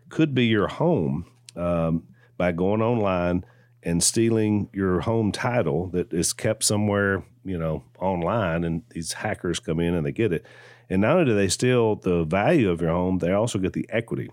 could 0.09 0.33
be 0.33 0.45
your 0.45 0.67
home 0.67 1.25
um, 1.55 2.03
by 2.37 2.51
going 2.51 2.81
online 2.81 3.45
and 3.83 4.03
stealing 4.03 4.69
your 4.73 5.01
home 5.01 5.31
title 5.31 5.87
that 5.89 6.11
is 6.13 6.33
kept 6.33 6.63
somewhere, 6.63 7.23
you 7.43 7.57
know, 7.57 7.83
online, 7.99 8.63
and 8.63 8.83
these 8.89 9.13
hackers 9.13 9.59
come 9.59 9.79
in 9.79 9.93
and 9.93 10.05
they 10.05 10.11
get 10.11 10.33
it. 10.33 10.45
And 10.89 11.01
not 11.01 11.13
only 11.17 11.25
do 11.25 11.35
they 11.35 11.49
steal 11.49 11.95
the 11.95 12.23
value 12.23 12.69
of 12.69 12.81
your 12.81 12.91
home, 12.91 13.19
they 13.19 13.31
also 13.31 13.59
get 13.59 13.73
the 13.73 13.87
equity. 13.89 14.29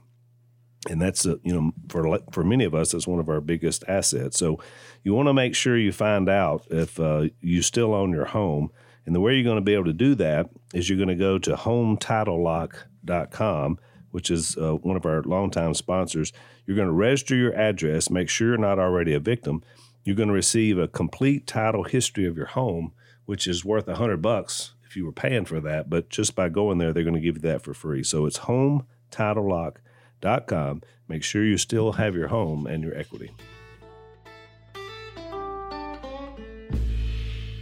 and 0.91 1.00
that's 1.00 1.26
uh, 1.26 1.37
you 1.45 1.52
know 1.55 1.73
for 1.88 2.19
for 2.33 2.43
many 2.45 2.64
of 2.64 2.75
us 2.75 2.91
that's 2.93 3.07
one 3.07 3.21
of 3.21 3.29
our 3.29 3.41
biggest 3.41 3.85
assets. 3.88 4.37
So 4.38 4.59
you 5.05 5.14
want 5.14 5.29
to 5.29 5.33
make 5.35 5.55
sure 5.55 5.76
you 5.79 5.93
find 5.93 6.29
out 6.29 6.67
if 6.71 6.99
uh, 6.99 7.29
you 7.41 7.62
still 7.62 7.95
own 7.95 8.11
your 8.12 8.26
home, 8.26 8.71
and 9.06 9.14
the 9.14 9.21
way 9.21 9.35
you're 9.35 9.44
going 9.44 9.56
to 9.56 9.62
be 9.62 9.75
able 9.75 9.85
to 9.85 9.92
do 9.92 10.14
that 10.16 10.49
is 10.73 10.88
you're 10.88 10.99
going 10.99 11.09
to 11.09 11.14
go 11.14 11.38
to 11.38 11.54
HomeTitleLock.com, 11.54 13.78
which 14.11 14.30
is 14.30 14.56
uh, 14.56 14.76
one 14.76 14.97
of 14.97 15.04
our 15.04 15.23
longtime 15.23 15.75
sponsors. 15.75 16.32
You're 16.66 16.76
going 16.76 16.88
to 16.88 16.92
register 16.92 17.35
your 17.35 17.54
address, 17.54 18.11
make 18.11 18.28
sure 18.28 18.49
you're 18.49 18.59
not 18.59 18.78
already 18.78 19.14
a 19.14 19.21
victim. 19.21 19.62
You're 20.04 20.16
going 20.16 20.28
to 20.28 20.35
receive 20.35 20.78
a 20.78 20.88
complete 20.88 21.47
title 21.47 21.85
history 21.85 22.26
of 22.26 22.37
your 22.37 22.47
home, 22.47 22.92
which 23.25 23.47
is 23.47 23.64
worth 23.64 23.87
a 23.88 23.94
hundred 23.97 24.21
bucks 24.23 24.75
if 24.85 24.97
you 24.97 25.06
were 25.06 25.12
paying 25.12 25.44
for 25.44 25.61
that. 25.61 25.88
But 25.88 26.11
just 26.11 26.35
by 26.35 26.49
going 26.49 26.78
there, 26.78 26.92
they're 26.92 27.04
going 27.04 27.14
to 27.14 27.21
give 27.21 27.37
you 27.37 27.42
that 27.42 27.62
for 27.62 27.75
free. 27.75 28.02
So 28.02 28.26
it's 28.26 28.40
HomeTitleLock.com. 28.40 30.82
Make 31.09 31.25
sure 31.25 31.44
you 31.44 31.56
still 31.56 31.92
have 31.92 32.14
your 32.14 32.28
home 32.28 32.66
and 32.66 32.82
your 32.82 32.94
equity. 32.97 33.30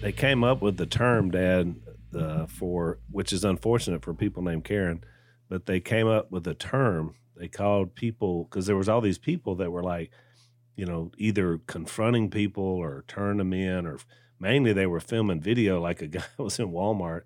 They 0.01 0.13
came 0.13 0.43
up 0.43 0.63
with 0.63 0.79
the 0.79 0.87
term, 0.87 1.31
Dad, 1.31 1.75
uh, 2.17 2.47
for 2.47 2.99
which 3.11 3.33
is 3.35 3.45
unfortunate 3.45 4.03
for 4.03 4.15
people 4.15 4.43
named 4.43 4.65
Karen, 4.65 5.05
but 5.49 5.67
they 5.67 5.79
came 5.79 6.07
up 6.07 6.31
with 6.31 6.47
a 6.47 6.55
term. 6.55 7.15
They 7.37 7.49
called 7.49 7.95
people 7.95 8.45
because 8.45 8.67
there 8.67 8.77
was 8.77 8.89
all 8.89 9.03
these 9.03 9.19
people 9.19 9.57
that 9.57 9.71
were 9.71 9.83
like, 9.83 10.11
you 10.75 10.87
know, 10.87 11.11
either 11.19 11.59
confronting 11.67 12.31
people 12.31 12.65
or 12.65 13.05
turning 13.09 13.39
them 13.39 13.53
in, 13.53 13.87
or 13.87 13.99
mainly 14.39 14.73
they 14.73 14.87
were 14.87 15.01
filming 15.01 15.41
video. 15.41 15.81
Like 15.81 16.01
a 16.01 16.07
guy 16.07 16.25
was 16.39 16.59
in 16.59 16.73
Walmart, 16.73 17.23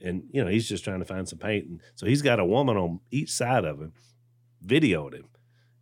and 0.00 0.24
you 0.30 0.42
know 0.42 0.50
he's 0.50 0.68
just 0.68 0.84
trying 0.84 1.00
to 1.00 1.04
find 1.04 1.28
some 1.28 1.38
paint, 1.38 1.66
and 1.66 1.80
so 1.94 2.06
he's 2.06 2.22
got 2.22 2.40
a 2.40 2.46
woman 2.46 2.78
on 2.78 3.00
each 3.10 3.30
side 3.30 3.66
of 3.66 3.78
him, 3.78 3.92
videoed 4.64 5.12
him, 5.12 5.28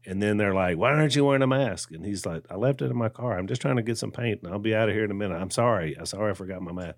and 0.07 0.23
then 0.23 0.37
they're 0.37 0.55
like, 0.55 0.77
"Why 0.77 0.93
aren't 0.93 1.17
you 1.17 1.25
wearing 1.25 1.43
a 1.43 1.47
mask?" 1.47 1.91
And 1.93 2.05
he's 2.05 2.27
like, 2.27 2.45
"I 2.51 2.57
left 2.57 2.83
it 2.83 2.91
in 2.91 2.97
my 2.97 3.09
car. 3.09 3.39
I'm 3.39 3.47
just 3.47 3.61
trying 3.63 3.77
to 3.77 3.83
get 3.83 3.99
some 3.99 4.11
paint, 4.13 4.41
and 4.43 4.53
I'll 4.53 4.59
be 4.59 4.75
out 4.75 4.89
of 4.89 4.95
here 4.95 5.05
in 5.05 5.11
a 5.11 5.15
minute. 5.15 5.37
I'm 5.41 5.51
sorry. 5.51 5.97
I'm 5.99 6.07
sorry 6.07 6.31
I 6.31 6.35
forgot 6.35 6.63
my 6.63 6.73
mask." 6.73 6.97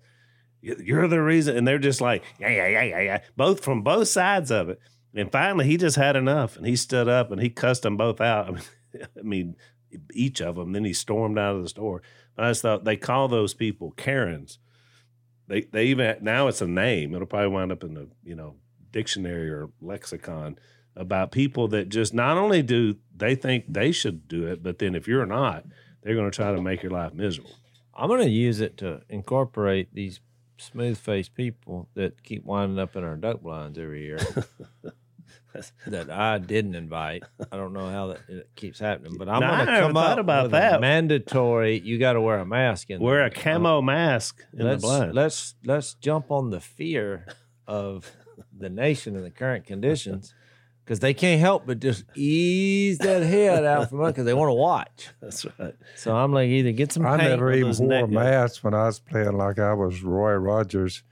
"You- 0.61 0.81
You're 0.83 1.07
the 1.07 1.21
reason, 1.21 1.55
and 1.57 1.67
they're 1.67 1.79
just 1.79 2.01
like, 2.01 2.23
yeah, 2.39 2.49
yeah, 2.49 2.67
yeah, 2.67 2.83
yeah, 2.83 2.99
yeah, 3.01 3.19
both 3.35 3.63
from 3.63 3.81
both 3.83 4.07
sides 4.07 4.51
of 4.51 4.69
it. 4.69 4.79
And 5.13 5.31
finally, 5.31 5.65
he 5.65 5.77
just 5.77 5.95
had 5.95 6.15
enough, 6.15 6.57
and 6.57 6.65
he 6.65 6.75
stood 6.75 7.07
up 7.07 7.31
and 7.31 7.41
he 7.41 7.49
cussed 7.49 7.83
them 7.83 7.97
both 7.97 8.19
out. 8.21 8.47
I 8.47 8.51
mean, 8.51 8.63
I 9.17 9.21
mean, 9.23 9.55
each 10.13 10.41
of 10.41 10.55
them. 10.55 10.73
Then 10.73 10.83
he 10.83 10.93
stormed 10.93 11.37
out 11.39 11.55
of 11.55 11.63
the 11.63 11.69
store. 11.69 12.01
But 12.35 12.45
I 12.45 12.49
just 12.51 12.61
thought 12.61 12.83
they 12.83 12.97
call 12.97 13.27
those 13.27 13.53
people 13.53 13.91
Karens. 13.91 14.59
They 15.47 15.61
they 15.61 15.85
even 15.85 16.17
now 16.21 16.47
it's 16.49 16.61
a 16.61 16.67
name. 16.67 17.15
It'll 17.15 17.25
probably 17.25 17.47
wind 17.47 17.71
up 17.71 17.83
in 17.83 17.93
the 17.93 18.09
you 18.23 18.35
know 18.35 18.55
dictionary 18.91 19.49
or 19.49 19.69
lexicon 19.81 20.57
about 20.97 21.31
people 21.31 21.67
that 21.69 21.89
just 21.89 22.13
not 22.13 22.37
only 22.37 22.61
do 22.61 22.97
they 23.15 23.35
think 23.35 23.65
they 23.67 23.91
should 23.91 24.27
do 24.27 24.45
it, 24.47 24.61
but 24.63 24.79
then 24.79 24.95
if 24.95 25.07
you're 25.07 25.25
not, 25.25 25.63
they're 26.03 26.15
going 26.15 26.29
to 26.29 26.35
try 26.35 26.51
to 26.53 26.61
make 26.61 26.81
your 26.83 26.91
life 26.91 27.13
miserable. 27.13 27.51
I'm 27.93 28.07
going 28.09 28.23
to 28.25 28.29
use 28.29 28.59
it 28.59 28.77
to 28.77 29.01
incorporate 29.09 29.93
these 29.93 30.19
smooth 30.57 30.97
faced 30.97 31.35
people 31.35 31.87
that 31.93 32.23
keep 32.23 32.43
winding 32.43 32.79
up 32.79 32.95
in 32.95 33.03
our 33.03 33.15
duck 33.15 33.41
blinds 33.41 33.77
every 33.77 34.03
year 34.05 34.19
that 35.87 36.09
I 36.09 36.37
didn't 36.37 36.75
invite. 36.75 37.23
I 37.51 37.57
don't 37.57 37.73
know 37.73 37.89
how 37.89 38.07
that 38.07 38.19
it 38.27 38.49
keeps 38.55 38.79
happening, 38.79 39.17
but 39.17 39.29
I'm 39.29 39.39
No, 39.41 39.47
going 39.47 39.67
to 39.67 39.79
come 39.81 39.97
up 39.97 40.19
about 40.19 40.43
with 40.43 40.51
that. 40.51 40.75
A 40.75 40.79
mandatory. 40.79 41.79
You 41.79 41.97
got 41.99 42.13
to 42.13 42.21
wear 42.21 42.39
a 42.39 42.45
mask 42.45 42.89
in. 42.89 42.99
Wear 43.01 43.25
a 43.25 43.31
camo 43.31 43.81
mask 43.81 44.43
in 44.53 44.65
let's, 44.65 44.81
the 44.81 44.87
blind. 44.87 45.13
Let's 45.13 45.55
let's 45.65 45.93
jump 45.95 46.31
on 46.31 46.49
the 46.51 46.59
fear 46.59 47.25
of 47.67 48.11
the 48.55 48.69
nation 48.69 49.15
in 49.15 49.23
the 49.23 49.31
current 49.31 49.65
conditions 49.65 50.33
because 50.87 51.01
they 51.01 51.13
can't 51.13 51.41
help 51.41 51.65
but 51.65 51.81
just 51.81 52.05
ease 52.15 52.97
that 52.99 53.21
head 53.21 53.65
out 53.65 53.89
from 53.89 53.99
under 53.99 54.13
because 54.13 54.23
they 54.23 54.33
want 54.33 54.47
to 54.47 54.53
watch. 54.53 55.09
That's 55.21 55.45
right. 55.59 55.75
So 55.97 56.15
I'm 56.15 56.31
like, 56.31 56.47
either 56.47 56.71
get 56.71 56.93
some 56.93 57.05
I 57.05 57.17
never 57.17 57.51
even 57.51 57.67
those 57.67 57.81
wore 57.81 58.05
a 58.05 58.07
mask 58.07 58.63
when 58.63 58.73
I 58.73 58.85
was 58.85 58.97
playing 58.97 59.37
like 59.37 59.59
I 59.59 59.73
was 59.73 60.01
Roy 60.01 60.35
Rogers 60.35 61.03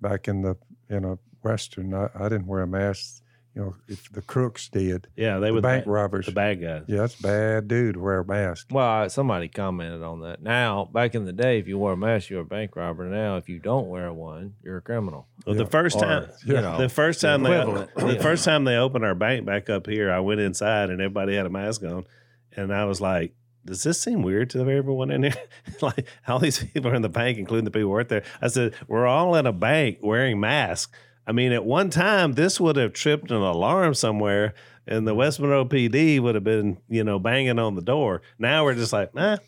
back 0.00 0.26
in 0.26 0.40
the 0.40 0.56
you 0.88 1.00
know 1.00 1.18
Western. 1.42 1.92
I, 1.92 2.08
I 2.14 2.30
didn't 2.30 2.46
wear 2.46 2.62
a 2.62 2.66
mask. 2.66 3.22
You 3.54 3.62
know, 3.62 3.76
if 3.86 4.10
the 4.10 4.20
crooks 4.20 4.68
did, 4.68 5.06
Yeah, 5.14 5.38
they 5.38 5.46
the 5.46 5.54
were 5.54 5.60
bank 5.60 5.84
the, 5.84 5.90
robbers. 5.92 6.26
the 6.26 6.32
bad 6.32 6.60
guys. 6.60 6.82
Yeah, 6.88 6.96
that's 6.98 7.14
bad 7.14 7.68
dude 7.68 7.94
to 7.94 8.00
wear 8.00 8.18
a 8.18 8.24
mask. 8.24 8.66
Well, 8.72 8.84
I- 8.84 9.06
somebody 9.06 9.46
commented 9.46 10.02
on 10.02 10.22
that. 10.22 10.42
Now, 10.42 10.86
back 10.92 11.14
in 11.14 11.24
the 11.24 11.32
day, 11.32 11.60
if 11.60 11.68
you 11.68 11.78
wore 11.78 11.92
a 11.92 11.96
mask, 11.96 12.30
you 12.30 12.36
were 12.36 12.42
a 12.42 12.46
bank 12.46 12.74
robber. 12.74 13.04
Now, 13.04 13.36
if 13.36 13.48
you 13.48 13.60
don't 13.60 13.88
wear 13.88 14.12
one, 14.12 14.54
you're 14.64 14.78
a 14.78 14.82
criminal. 14.82 15.28
Well, 15.46 15.54
the 15.54 15.66
first 15.66 15.96
Or, 15.96 16.00
time, 16.00 16.28
you 16.44 16.54
know, 16.54 16.78
the 16.78 16.88
first 16.88 17.20
time 17.20 17.44
they 17.44 17.50
the 17.50 17.88
yeah. 17.96 18.20
first 18.22 18.44
time 18.44 18.64
they 18.64 18.76
opened 18.76 19.04
our 19.04 19.14
bank 19.14 19.46
back 19.46 19.70
up 19.70 19.86
here, 19.86 20.10
I 20.10 20.18
went 20.18 20.40
inside 20.40 20.90
and 20.90 21.00
everybody 21.00 21.36
had 21.36 21.46
a 21.46 21.50
mask 21.50 21.84
on, 21.84 22.06
and 22.56 22.74
I 22.74 22.86
was 22.86 23.00
like, 23.00 23.34
"Does 23.64 23.84
this 23.84 24.00
seem 24.00 24.22
weird 24.22 24.50
to 24.50 24.60
everyone 24.68 25.12
in 25.12 25.22
here? 25.22 25.34
like 25.80 26.08
all 26.26 26.40
these 26.40 26.58
people 26.58 26.90
are 26.90 26.94
in 26.96 27.02
the 27.02 27.08
bank, 27.08 27.38
including 27.38 27.66
the 27.66 27.70
people 27.70 27.82
who 27.82 27.90
work 27.90 28.08
there." 28.08 28.24
I 28.42 28.48
said, 28.48 28.74
"We're 28.88 29.06
all 29.06 29.36
in 29.36 29.46
a 29.46 29.52
bank 29.52 29.98
wearing 30.02 30.40
masks." 30.40 30.90
I 31.26 31.32
mean, 31.32 31.52
at 31.52 31.64
one 31.64 31.90
time, 31.90 32.32
this 32.32 32.60
would 32.60 32.76
have 32.76 32.92
tripped 32.92 33.30
an 33.30 33.38
alarm 33.38 33.94
somewhere, 33.94 34.54
and 34.86 35.06
the 35.06 35.14
West 35.14 35.40
Monroe 35.40 35.64
PD 35.64 36.20
would 36.20 36.34
have 36.34 36.44
been, 36.44 36.76
you 36.88 37.02
know, 37.04 37.18
banging 37.18 37.58
on 37.58 37.74
the 37.74 37.82
door. 37.82 38.20
Now 38.38 38.64
we're 38.64 38.74
just 38.74 38.92
like, 38.92 39.14
nah. 39.14 39.38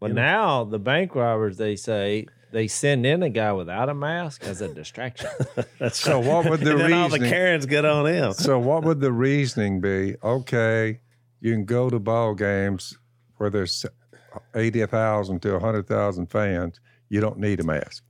But 0.00 0.08
You 0.08 0.14
now 0.14 0.64
the 0.64 0.78
bank 0.78 1.14
robbers, 1.14 1.56
they 1.58 1.76
say 1.76 2.26
they 2.52 2.66
send 2.66 3.04
in 3.06 3.22
a 3.22 3.28
guy 3.30 3.52
without 3.52 3.88
a 3.88 3.94
mask 3.94 4.42
as 4.44 4.60
a 4.60 4.72
distraction. 4.74 5.28
That's 5.78 6.00
So 6.00 6.18
what 6.18 6.48
would 6.50 6.60
the 6.60 6.72
and 6.72 6.80
then 6.80 6.92
all 6.94 7.08
the 7.08 7.14
reasoning- 7.18 7.30
Karens 7.30 7.66
get 7.66 7.84
on 7.84 8.06
him. 8.06 8.32
So 8.32 8.58
what 8.58 8.82
would 8.84 9.00
the 9.00 9.12
reasoning 9.12 9.80
be? 9.80 10.16
Okay, 10.24 10.98
you 11.40 11.52
can 11.52 11.64
go 11.64 11.90
to 11.90 11.98
ball 12.00 12.34
games 12.34 12.98
where 13.36 13.50
there's 13.50 13.86
eighty 14.56 14.84
thousand 14.86 15.42
to 15.42 15.58
hundred 15.60 15.86
thousand 15.86 16.26
fans. 16.26 16.80
You 17.08 17.20
don't 17.20 17.38
need 17.38 17.60
a 17.60 17.64
mask, 17.64 18.02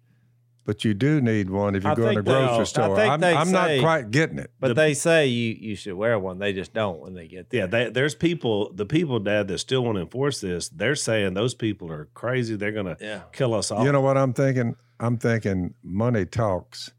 but 0.65 0.85
you 0.85 0.95
do 0.95 1.21
need 1.21 1.51
one 1.51 1.75
if 1.75 1.85
you 1.85 1.91
I 1.91 1.95
go 1.95 2.03
in 2.03 2.09
a 2.09 2.15
think 2.15 2.27
they- 2.27 2.33
grocery 2.33 2.61
I 2.61 2.65
store. 2.65 2.97
think 2.97 3.13
I'm, 3.13 3.21
they 3.21 3.35
I'm 3.35 3.51
not 3.51 3.67
say- 3.67 3.81
quite 3.81 4.11
getting 4.11 4.39
it. 4.39 4.51
But 4.61 4.77
they 4.77 4.95
say 4.95 5.27
you, 5.27 5.57
you 5.59 5.75
should 5.77 5.95
wear 5.95 6.19
one. 6.19 6.39
They 6.39 6.53
just 6.53 6.73
don't 6.73 7.01
when 7.01 7.15
they 7.15 7.27
get 7.27 7.51
there. 7.51 7.61
Yeah, 7.61 7.67
they, 7.67 7.91
there's 7.91 8.15
people, 8.15 8.73
the 8.73 8.87
people, 8.87 9.19
Dad, 9.19 9.49
that 9.49 9.59
still 9.59 9.85
want 9.85 9.97
to 9.97 10.03
enforce 10.03 10.41
this. 10.41 10.69
They're 10.69 10.95
saying 10.97 11.35
those 11.35 11.55
people 11.55 11.91
are 11.91 12.07
crazy. 12.15 12.57
They're 12.57 12.73
going 12.73 12.87
to 12.87 12.97
Yeah. 13.01 13.23
kill 13.33 13.55
us 13.55 13.71
all. 13.71 13.85
You 13.85 13.93
know 13.93 14.01
what 14.01 14.17
I'm 14.17 14.33
thinking? 14.33 14.77
I'm 15.01 15.17
thinking 15.17 15.75
money 15.83 16.27
talks, 16.27 16.93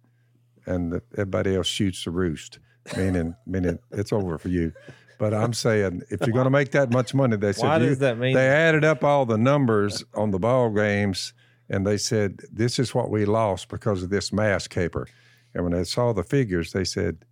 and 0.66 0.92
that 0.92 1.04
everybody 1.14 1.56
else 1.56 1.68
shoots 1.68 2.04
the 2.04 2.12
roost. 2.12 2.60
Meaning, 2.98 3.36
meaning 3.46 3.78
it's 3.92 4.12
over 4.12 4.38
for 4.40 4.50
you. 4.50 4.74
But 5.20 5.36
I'm 5.36 5.54
saying 5.54 6.02
if 6.10 6.22
you're 6.22 6.34
going 6.34 6.46
to 6.46 6.50
make 6.50 6.72
that 6.72 6.92
much 6.92 7.14
money, 7.14 7.38
they 7.38 7.54
said 7.54 7.68
Why 7.68 7.78
you, 7.78 7.90
does 7.90 8.00
that 8.00 8.18
mean? 8.18 8.34
they 8.34 8.48
added 8.48 8.84
up 8.84 9.04
all 9.04 9.28
the 9.28 9.38
numbers 9.38 10.04
on 10.16 10.32
the 10.32 10.40
ball 10.40 10.72
games, 10.72 11.34
and 11.72 11.88
they 11.88 11.98
said 11.98 12.42
this 12.52 12.78
is 12.78 12.94
what 12.94 13.10
we 13.10 13.26
lost 13.26 13.70
because 13.70 14.04
of 14.04 14.12
this 14.12 14.32
mask 14.32 14.70
caper. 14.70 15.08
And 15.56 15.64
when 15.64 15.74
they 15.74 15.84
saw 15.86 16.14
the 16.14 16.24
figures, 16.24 16.72
they 16.72 16.84
said, 16.84 17.26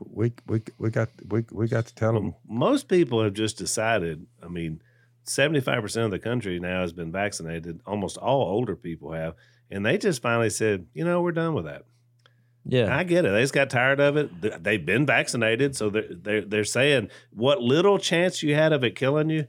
"We 0.00 0.32
we 0.48 0.62
we 0.78 0.90
got 0.90 1.10
we 1.28 1.44
we 1.52 1.68
got 1.68 1.86
to 1.86 1.94
tell 1.94 2.14
them." 2.14 2.34
Most 2.48 2.88
people 2.88 3.22
have 3.22 3.34
just 3.34 3.56
decided. 3.56 4.26
I 4.42 4.48
mean, 4.48 4.82
75% 5.26 6.04
of 6.04 6.10
the 6.10 6.18
country 6.18 6.58
now 6.58 6.80
has 6.80 6.92
been 6.92 7.12
vaccinated. 7.12 7.80
Almost 7.86 8.16
all 8.16 8.42
older 8.42 8.74
people 8.74 9.12
have. 9.12 9.34
And 9.70 9.86
they 9.86 9.96
just 9.96 10.20
finally 10.20 10.50
said, 10.50 10.86
you 10.94 11.04
know, 11.04 11.22
we're 11.22 11.32
done 11.32 11.54
with 11.54 11.64
that. 11.64 11.84
yeah. 12.66 12.94
I 12.94 13.04
get 13.04 13.24
it. 13.24 13.30
They 13.30 13.40
just 13.40 13.54
got 13.54 13.70
tired 13.70 14.00
of 14.00 14.16
it. 14.16 14.62
They've 14.62 14.84
been 14.84 15.06
vaccinated. 15.06 15.76
So 15.76 15.90
they're, 15.90 16.08
they're, 16.10 16.44
they're 16.44 16.64
saying 16.64 17.08
what 17.30 17.60
little 17.62 17.98
chance 17.98 18.42
you 18.42 18.54
had 18.54 18.72
of 18.72 18.84
it 18.84 18.96
killing 18.96 19.30
you, 19.30 19.46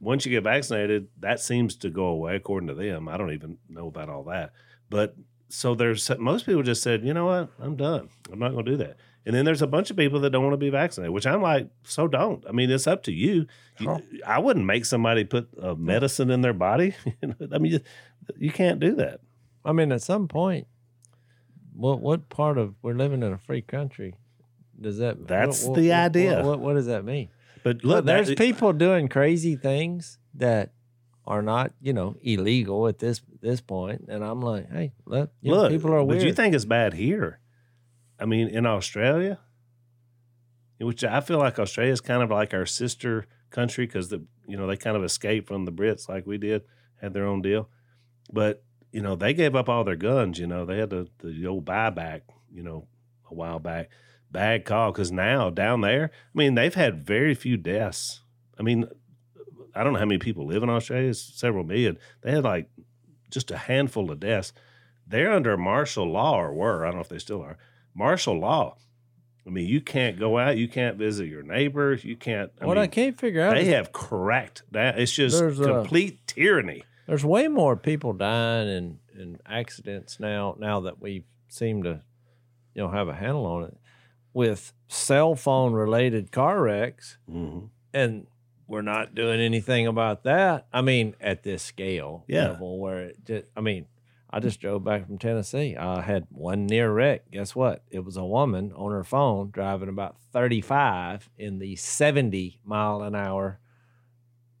once 0.00 0.26
you 0.26 0.30
get 0.30 0.44
vaccinated, 0.44 1.08
that 1.20 1.40
seems 1.40 1.76
to 1.76 1.90
go 1.90 2.06
away, 2.06 2.36
according 2.36 2.68
to 2.68 2.74
them. 2.74 3.08
I 3.08 3.16
don't 3.16 3.32
even 3.32 3.58
know 3.68 3.86
about 3.86 4.08
all 4.08 4.24
that. 4.24 4.52
But 4.90 5.16
so 5.48 5.74
there's 5.74 6.10
most 6.18 6.46
people 6.46 6.62
just 6.62 6.82
said, 6.82 7.04
you 7.04 7.14
know 7.14 7.26
what? 7.26 7.50
I'm 7.60 7.76
done. 7.76 8.08
I'm 8.30 8.38
not 8.38 8.52
going 8.52 8.64
to 8.64 8.70
do 8.72 8.76
that. 8.78 8.96
And 9.24 9.34
then 9.34 9.44
there's 9.44 9.62
a 9.62 9.66
bunch 9.66 9.90
of 9.90 9.96
people 9.96 10.20
that 10.20 10.30
don't 10.30 10.44
want 10.44 10.52
to 10.52 10.58
be 10.58 10.70
vaccinated, 10.70 11.12
which 11.12 11.26
I'm 11.26 11.42
like, 11.42 11.68
so 11.82 12.06
don't. 12.06 12.44
I 12.48 12.52
mean, 12.52 12.70
it's 12.70 12.86
up 12.86 13.02
to 13.04 13.12
you. 13.12 13.46
You- 13.78 13.88
Oh. 13.88 14.00
I 14.24 14.38
wouldn't 14.38 14.64
make 14.64 14.84
somebody 14.84 15.24
put 15.24 15.48
a 15.60 15.74
hmm. 15.74 15.84
medicine 15.84 16.30
in 16.30 16.42
their 16.42 16.52
body. 16.52 16.94
I 17.52 17.58
mean, 17.58 17.72
you, 17.72 17.80
you 18.38 18.50
can't 18.52 18.78
do 18.78 18.94
that. 18.96 19.20
I 19.64 19.72
mean, 19.72 19.90
at 19.90 20.02
some 20.02 20.28
point, 20.28 20.68
what 21.74 22.00
what 22.00 22.28
part 22.28 22.56
of 22.56 22.74
we're 22.82 22.94
living 22.94 23.22
in 23.22 23.32
a 23.32 23.38
free 23.38 23.62
country 23.62 24.14
does 24.80 24.98
that? 24.98 25.26
That's 25.26 25.64
what- 25.64 25.76
the 25.76 25.92
idea. 25.92 26.36
What, 26.36 26.44
what, 26.44 26.60
what 26.60 26.74
does 26.74 26.86
that 26.86 27.04
mean? 27.04 27.28
But 27.66 27.82
Look, 27.82 27.96
look, 27.96 28.04
there's 28.04 28.28
that- 28.28 28.38
people 28.38 28.72
doing 28.72 29.08
crazy 29.08 29.56
things 29.56 30.20
that 30.34 30.70
are 31.24 31.42
not, 31.42 31.72
you 31.82 31.92
know, 31.92 32.14
illegal 32.22 32.86
at 32.86 33.00
this 33.00 33.22
this 33.40 33.60
point, 33.60 34.04
and 34.06 34.22
I'm 34.22 34.40
like, 34.40 34.70
hey, 34.70 34.92
let 35.04 35.30
you 35.40 35.50
know, 35.50 35.62
Look, 35.62 35.72
people 35.72 35.92
are 35.92 36.04
weird. 36.04 36.20
But 36.20 36.28
you 36.28 36.32
think 36.32 36.54
it's 36.54 36.64
bad 36.64 36.94
here? 36.94 37.40
I 38.20 38.24
mean, 38.24 38.46
in 38.46 38.66
Australia, 38.66 39.40
which 40.78 41.02
I 41.02 41.20
feel 41.20 41.38
like 41.38 41.58
Australia 41.58 41.92
is 41.92 42.00
kind 42.00 42.22
of 42.22 42.30
like 42.30 42.54
our 42.54 42.66
sister 42.66 43.26
country 43.50 43.86
because 43.86 44.10
the 44.10 44.22
you 44.46 44.56
know 44.56 44.68
they 44.68 44.76
kind 44.76 44.96
of 44.96 45.02
escaped 45.02 45.48
from 45.48 45.64
the 45.64 45.72
Brits 45.72 46.08
like 46.08 46.24
we 46.24 46.38
did, 46.38 46.62
had 47.02 47.14
their 47.14 47.26
own 47.26 47.42
deal, 47.42 47.68
but 48.32 48.62
you 48.92 49.02
know 49.02 49.16
they 49.16 49.34
gave 49.34 49.56
up 49.56 49.68
all 49.68 49.82
their 49.82 49.96
guns. 49.96 50.38
You 50.38 50.46
know 50.46 50.64
they 50.64 50.78
had 50.78 50.90
the 50.90 51.08
the 51.18 51.44
old 51.48 51.64
buyback. 51.64 52.20
You 52.48 52.62
know 52.62 52.86
a 53.28 53.34
while 53.34 53.58
back, 53.58 53.90
bad 54.36 54.66
call 54.66 54.92
because 54.92 55.10
now 55.10 55.48
down 55.48 55.80
there, 55.80 56.10
I 56.12 56.38
mean, 56.38 56.56
they've 56.56 56.74
had 56.74 57.06
very 57.06 57.34
few 57.34 57.56
deaths. 57.56 58.20
I 58.60 58.62
mean, 58.62 58.86
I 59.74 59.82
don't 59.82 59.94
know 59.94 59.98
how 59.98 60.04
many 60.04 60.18
people 60.18 60.46
live 60.46 60.62
in 60.62 60.68
Australia. 60.68 61.08
It's 61.08 61.22
several 61.40 61.64
million. 61.64 61.96
They 62.20 62.32
had 62.32 62.44
like 62.44 62.68
just 63.30 63.50
a 63.50 63.56
handful 63.56 64.10
of 64.10 64.20
deaths. 64.20 64.52
They're 65.06 65.32
under 65.32 65.56
martial 65.56 66.04
law, 66.12 66.38
or 66.38 66.52
were. 66.52 66.84
I 66.84 66.88
don't 66.88 66.96
know 66.96 67.00
if 67.00 67.08
they 67.08 67.18
still 67.18 67.40
are. 67.40 67.56
Martial 67.94 68.38
law. 68.38 68.76
I 69.46 69.50
mean, 69.50 69.66
you 69.66 69.80
can't 69.80 70.18
go 70.18 70.38
out. 70.38 70.58
You 70.58 70.68
can't 70.68 70.98
visit 70.98 71.28
your 71.28 71.42
neighbors. 71.42 72.04
You 72.04 72.16
can't. 72.16 72.50
I 72.60 72.66
what 72.66 72.76
I 72.76 72.88
can't 72.88 73.18
figure 73.18 73.40
out 73.40 73.54
they 73.54 73.66
have 73.66 73.90
cracked 73.90 74.64
that. 74.72 74.98
It's 74.98 75.12
just 75.12 75.38
There's 75.38 75.60
a- 75.60 75.64
complete 75.64 76.26
tyranny. 76.26 76.84
there's 77.06 77.24
way 77.24 77.48
more 77.48 77.74
people 77.76 78.12
dying 78.12 78.68
in, 78.68 78.98
in 79.18 79.38
accidents 79.46 80.20
now 80.20 80.56
now 80.58 80.80
that 80.80 81.00
we 81.00 81.24
seem 81.48 81.84
to 81.84 82.02
you 82.74 82.82
know 82.82 82.90
have 82.90 83.08
a 83.08 83.14
handle 83.14 83.46
on 83.46 83.64
it 83.64 83.78
with 84.36 84.72
cell 84.86 85.34
phone 85.34 85.72
related 85.72 86.30
car 86.30 86.60
wrecks 86.62 87.16
Mhm. 87.30 87.70
and 87.94 88.26
we're 88.68 88.82
not 88.82 89.14
doing 89.14 89.40
anything 89.40 89.86
about 89.86 90.24
that 90.24 90.66
i 90.72 90.80
mean 90.82 91.14
at 91.20 91.42
this 91.42 91.62
scale 91.62 92.24
Yeah. 92.28 92.50
level 92.50 92.78
where 92.78 93.00
it 93.08 93.24
just 93.24 93.46
i 93.56 93.60
mean 93.62 93.86
i 94.28 94.38
just 94.40 94.60
drove 94.60 94.84
back 94.84 95.06
from 95.06 95.16
tennessee 95.18 95.74
i 95.76 96.02
had 96.02 96.26
one 96.30 96.66
near 96.66 96.92
wreck 96.92 97.30
guess 97.30 97.56
what 97.56 97.82
it 97.90 98.04
was 98.04 98.16
a 98.18 98.24
woman 98.24 98.72
on 98.76 98.90
her 98.92 99.04
phone 99.04 99.50
driving 99.50 99.88
about 99.88 100.16
35 100.32 101.30
in 101.38 101.58
the 101.58 101.74
70 101.76 102.60
mile 102.64 103.00
an 103.02 103.14
hour 103.14 103.58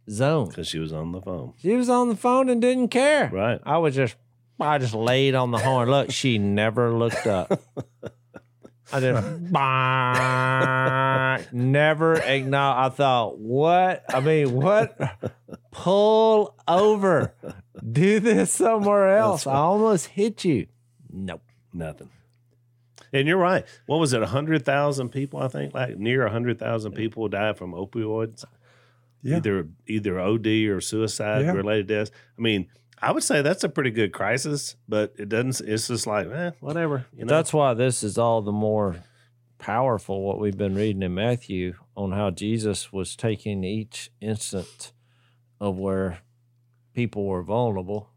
zone 0.08 0.48
Because 0.48 0.68
she 0.68 0.78
was 0.78 0.92
on 0.92 1.12
the 1.12 1.20
phone. 1.20 1.52
she 1.58 1.74
was 1.76 1.90
on 1.90 2.08
the 2.08 2.16
phone 2.16 2.48
and 2.48 2.62
didn't 2.62 2.88
care. 2.88 3.28
Right. 3.32 3.60
I 3.64 3.76
was 3.78 3.94
just, 3.94 4.16
I 4.58 4.78
just 4.78 4.94
laid 4.94 5.34
on 5.34 5.50
the 5.50 5.58
horn. 5.58 5.90
Look, 5.90 6.10
she 6.12 6.38
never 6.38 6.92
looked 6.96 7.26
up. 7.26 7.60
I 8.92 9.00
just, 9.00 9.52
bah, 9.52 11.38
never 11.52 12.14
acknowledge. 12.14 12.92
I 12.92 12.94
thought, 12.94 13.38
what? 13.38 14.04
I 14.14 14.20
mean, 14.20 14.52
what? 14.52 14.96
Pull 15.72 16.54
over. 16.68 17.34
Do 17.92 18.20
this 18.20 18.52
somewhere 18.52 19.16
else. 19.18 19.46
I 19.46 19.54
almost 19.56 20.06
hit 20.06 20.44
you. 20.44 20.66
Nope. 21.10 21.42
Nothing. 21.72 22.10
And 23.12 23.26
you're 23.28 23.36
right. 23.38 23.64
What 23.86 23.98
was 23.98 24.12
it? 24.12 24.22
hundred 24.22 24.64
thousand 24.64 25.10
people, 25.10 25.40
I 25.40 25.48
think, 25.48 25.74
like 25.74 25.96
near 25.98 26.28
hundred 26.28 26.58
thousand 26.58 26.92
people 26.92 27.28
died 27.28 27.56
from 27.56 27.72
opioids. 27.72 28.44
Yeah. 29.22 29.36
Either 29.36 29.68
either 29.86 30.20
OD 30.20 30.46
or 30.68 30.80
suicide 30.80 31.44
Yeah. 31.44 31.52
related 31.52 31.86
deaths. 31.88 32.10
I 32.38 32.40
mean, 32.42 32.68
I 33.00 33.12
would 33.12 33.22
say 33.22 33.42
that's 33.42 33.64
a 33.64 33.68
pretty 33.68 33.90
good 33.90 34.12
crisis, 34.12 34.76
but 34.88 35.14
it 35.18 35.28
doesn't. 35.28 35.68
It's 35.68 35.88
just 35.88 36.06
like, 36.06 36.28
eh, 36.28 36.52
whatever. 36.60 37.06
You 37.16 37.24
know, 37.24 37.34
That's 37.34 37.52
why 37.52 37.74
this 37.74 38.02
is 38.02 38.16
all 38.16 38.42
the 38.42 38.52
more 38.52 38.96
powerful 39.58 40.22
what 40.22 40.38
we've 40.38 40.56
been 40.56 40.74
reading 40.74 41.02
in 41.02 41.14
Matthew 41.14 41.74
on 41.96 42.12
how 42.12 42.30
Jesus 42.30 42.92
was 42.92 43.16
taking 43.16 43.64
each 43.64 44.10
instant 44.20 44.92
of 45.60 45.78
where 45.78 46.20
people 46.94 47.26
were 47.26 47.42
vulnerable 47.42 48.10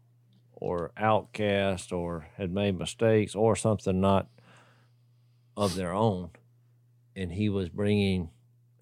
or 0.52 0.92
outcast 0.96 1.92
or 1.92 2.28
had 2.36 2.52
made 2.52 2.78
mistakes 2.78 3.34
or 3.34 3.56
something 3.56 4.00
not 4.00 4.28
of 5.56 5.74
their 5.74 5.92
own 5.92 6.30
and 7.16 7.32
he 7.32 7.48
was 7.48 7.68
bringing 7.68 8.30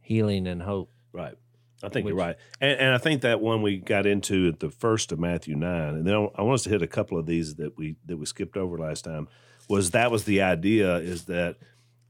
healing 0.01 0.47
and 0.47 0.63
hope 0.63 0.91
right. 1.13 1.35
I 1.83 1.89
think 1.89 2.07
you're 2.07 2.17
right, 2.17 2.37
and, 2.61 2.79
and 2.81 2.95
I 2.95 2.99
think 2.99 3.23
that 3.23 3.41
when 3.41 3.63
we 3.63 3.79
got 3.79 4.07
into 4.07 4.49
it, 4.49 4.61
the 4.61 4.71
first 4.71 5.13
of 5.13 5.19
Matthew 5.19 5.55
nine, 5.55 5.95
and 5.95 6.07
then 6.07 6.15
I 6.15 6.29
I 6.37 6.43
want 6.43 6.55
us 6.55 6.65
to 6.65 6.71
hit 6.71 6.83
a 6.83 6.89
couple 6.89 7.19
of 7.19 7.27
these 7.27 7.55
that 7.57 7.77
we 7.77 7.97
that 8.07 8.17
we 8.17 8.27
skipped 8.27 8.57
over 8.57 8.79
last 8.79 9.05
time. 9.05 9.29
Was 9.69 9.93
that 9.93 10.11
was 10.11 10.25
the 10.25 10.43
idea? 10.43 10.97
Is 10.97 11.27
that 11.27 11.57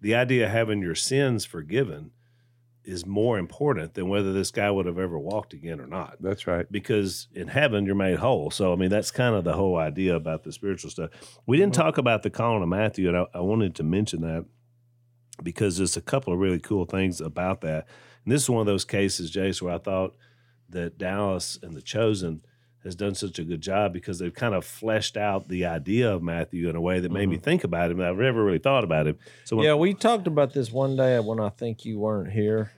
the 0.01 0.15
idea 0.15 0.47
of 0.47 0.53
having 0.53 0.81
your 0.81 0.95
sins 0.95 1.45
forgiven 1.45 2.13
is 2.89 3.05
more 3.05 3.39
important 3.39 3.93
than 3.93 4.09
whether 4.09 4.33
this 4.33 4.51
guy 4.51 4.71
would 4.71 4.87
have 4.87 4.99
ever 4.99 5.19
walked 5.19 5.53
again 5.53 5.79
or 5.79 5.87
not. 5.87 6.17
That's 6.21 6.47
right. 6.47 6.71
Because 6.73 7.29
in 7.35 7.49
heaven 7.49 7.85
you're 7.85 7.95
made 7.95 8.19
whole. 8.19 8.51
So 8.51 8.73
I 8.73 8.77
mean 8.77 8.89
that's 8.89 9.11
kind 9.11 9.35
of 9.35 9.45
the 9.45 9.53
whole 9.53 9.77
idea 9.77 10.17
about 10.17 10.43
the 10.43 10.53
spiritual 10.53 10.91
stuff. 10.91 11.11
We 11.47 11.59
didn't 11.59 11.75
talk 11.75 11.99
about 11.99 12.23
the 12.23 12.31
calling 12.31 12.63
of 12.63 12.69
Matthew, 12.69 13.09
and 13.09 13.19
I, 13.19 13.27
I 13.35 13.41
wanted 13.41 13.75
to 13.77 13.83
mention 13.83 14.23
that 14.23 14.47
because 15.43 15.77
there's 15.77 15.99
a 15.99 16.01
couple 16.01 16.33
of 16.33 16.39
really 16.39 16.59
cool 16.59 16.87
things 16.87 17.21
about 17.21 17.61
that. 17.61 17.87
And 18.29 18.35
this 18.35 18.43
is 18.43 18.51
one 18.51 18.61
of 18.61 18.67
those 18.67 18.85
cases, 18.85 19.31
Jase, 19.31 19.63
where 19.63 19.73
I 19.73 19.79
thought 19.79 20.15
that 20.69 20.99
Dallas 20.99 21.59
and 21.63 21.75
the 21.75 21.81
Chosen 21.81 22.43
has 22.85 22.95
done 22.95 23.15
such 23.15 23.39
a 23.39 23.43
good 23.43 23.63
job 23.63 23.95
because 23.95 24.19
they've 24.19 24.35
kind 24.35 24.55
of 24.55 24.67
fleshed 24.67 25.17
out 25.17 25.49
the 25.49 25.65
idea 25.65 26.13
of 26.13 26.23
Matthew 26.23 26.69
in 26.69 26.77
a 26.77 26.81
way 26.83 27.01
that 27.01 27.11
made 27.11 27.27
me 27.31 27.37
mm-hmm. 27.37 27.45
think 27.45 27.65
about 27.65 27.91
him. 27.91 28.03
I've 28.03 28.19
never 28.19 28.45
really 28.45 28.59
thought 28.59 28.85
about 28.85 29.07
him. 29.07 29.17
So 29.45 29.63
yeah 29.63 29.77
we 29.77 29.95
talked 29.95 30.27
about 30.27 30.53
this 30.53 30.71
one 30.71 30.95
day 30.95 31.19
when 31.21 31.41
i 31.41 31.49
think 31.49 31.87
you 31.87 31.99
weren't 31.99 32.31
here 32.31 32.71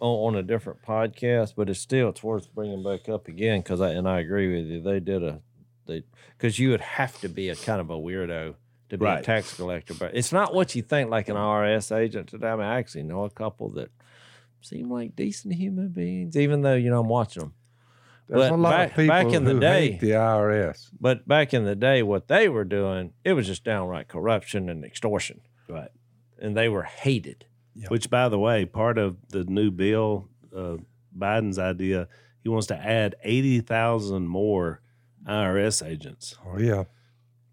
on, 0.00 0.08
on 0.08 0.36
a 0.36 0.42
different 0.42 0.80
podcast 0.80 1.52
but 1.54 1.68
it's 1.68 1.80
still 1.80 2.08
it's 2.08 2.22
worth 2.22 2.54
bringing 2.54 2.82
back 2.82 3.06
up 3.10 3.28
again 3.28 3.60
because 3.60 3.82
i 3.82 3.90
and 3.90 4.08
i 4.08 4.20
agree 4.20 4.56
with 4.56 4.70
you 4.70 4.80
they 4.80 5.00
did 5.00 5.22
a 5.22 5.38
they 5.84 6.02
because 6.38 6.58
you 6.58 6.70
would 6.70 6.80
have 6.80 7.20
to 7.20 7.28
be 7.28 7.50
a 7.50 7.56
kind 7.56 7.82
of 7.82 7.90
a 7.90 7.94
weirdo 7.94 8.54
to 8.88 8.96
be 8.96 9.04
a 9.04 9.20
tax 9.20 9.54
collector 9.54 9.92
but 9.92 10.16
it's 10.16 10.32
not 10.32 10.54
what 10.54 10.74
you 10.74 10.80
think 10.80 11.10
like 11.10 11.28
an 11.28 11.36
IRS 11.36 11.94
agent 11.94 12.26
today 12.30 12.48
i 12.48 12.56
mean 12.56 12.64
i 12.64 12.78
actually 12.78 13.02
know 13.02 13.24
a 13.24 13.30
couple 13.30 13.68
that 13.68 13.90
seem 14.64 14.90
like 14.90 15.14
decent 15.16 15.54
human 15.54 15.88
beings 15.88 16.36
even 16.36 16.62
though 16.62 16.74
you 16.74 16.90
know 16.90 17.00
i'm 17.00 17.08
watching 17.08 17.42
them 17.42 17.54
There's 18.28 18.48
But 18.48 18.52
a 18.52 18.56
lot 18.56 18.70
back- 18.70 18.90
of 18.90 18.96
people 18.96 19.08
back 19.08 19.32
in 19.32 19.44
the 19.44 19.60
day- 19.60 19.90
hate 19.92 20.00
the 20.00 20.10
IRS. 20.12 20.90
but 21.00 21.28
back 21.28 21.52
in 21.52 21.64
the 21.64 21.76
day 21.76 22.02
what 22.02 22.28
they 22.28 22.48
were 22.48 22.64
doing 22.64 23.12
it 23.24 23.34
was 23.34 23.46
just 23.46 23.64
downright 23.64 24.08
corruption 24.08 24.68
and 24.70 24.84
extortion 24.84 25.40
right. 25.68 25.90
and 26.38 26.56
they 26.56 26.68
were 26.68 26.84
hated 26.84 27.44
Which, 27.88 28.08
by 28.08 28.28
the 28.28 28.38
way, 28.38 28.64
part 28.66 28.98
of 28.98 29.16
the 29.30 29.42
new 29.44 29.70
bill, 29.72 30.28
uh, 30.56 30.76
Biden's 31.18 31.58
idea, 31.58 32.06
he 32.40 32.48
wants 32.48 32.68
to 32.68 32.76
add 32.76 33.16
80,000 33.24 34.28
more 34.28 34.80
IRS 35.26 35.84
agents. 35.84 36.36
Oh 36.46 36.58
yeah. 36.58 36.84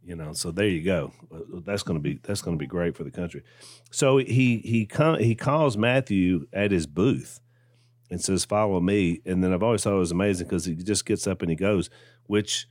You 0.03 0.15
know 0.15 0.33
so 0.33 0.51
there 0.51 0.67
you 0.67 0.83
go. 0.83 1.11
Uh, 1.33 1.59
that's 1.65 1.83
going 1.83 1.97
to 1.97 2.01
be 2.01 2.19
that's 2.23 2.41
going 2.41 2.57
to 2.57 2.59
be 2.59 2.67
great 2.67 2.95
for 2.95 3.03
the 3.03 3.11
country. 3.11 3.43
So 3.91 4.17
he 4.17 4.57
he 4.57 4.87
he 5.19 5.35
calls 5.35 5.77
matthew 5.77 6.47
at 6.53 6.71
his 6.71 6.87
booth 6.87 7.39
and 8.09 8.21
says 8.21 8.45
follow 8.45 8.79
me. 8.79 9.21
And 9.25 9.43
then 9.43 9.53
i've 9.53 9.63
always 9.63 9.83
thought 9.83 9.95
it 9.95 9.99
was 9.99 10.11
amazing 10.11 10.47
because 10.47 10.65
he 10.65 10.75
just 10.75 11.05
gets 11.05 11.27
up 11.27 11.41
and 11.41 11.49
he 11.49 11.55
goes 11.55 11.89
which 12.27 12.67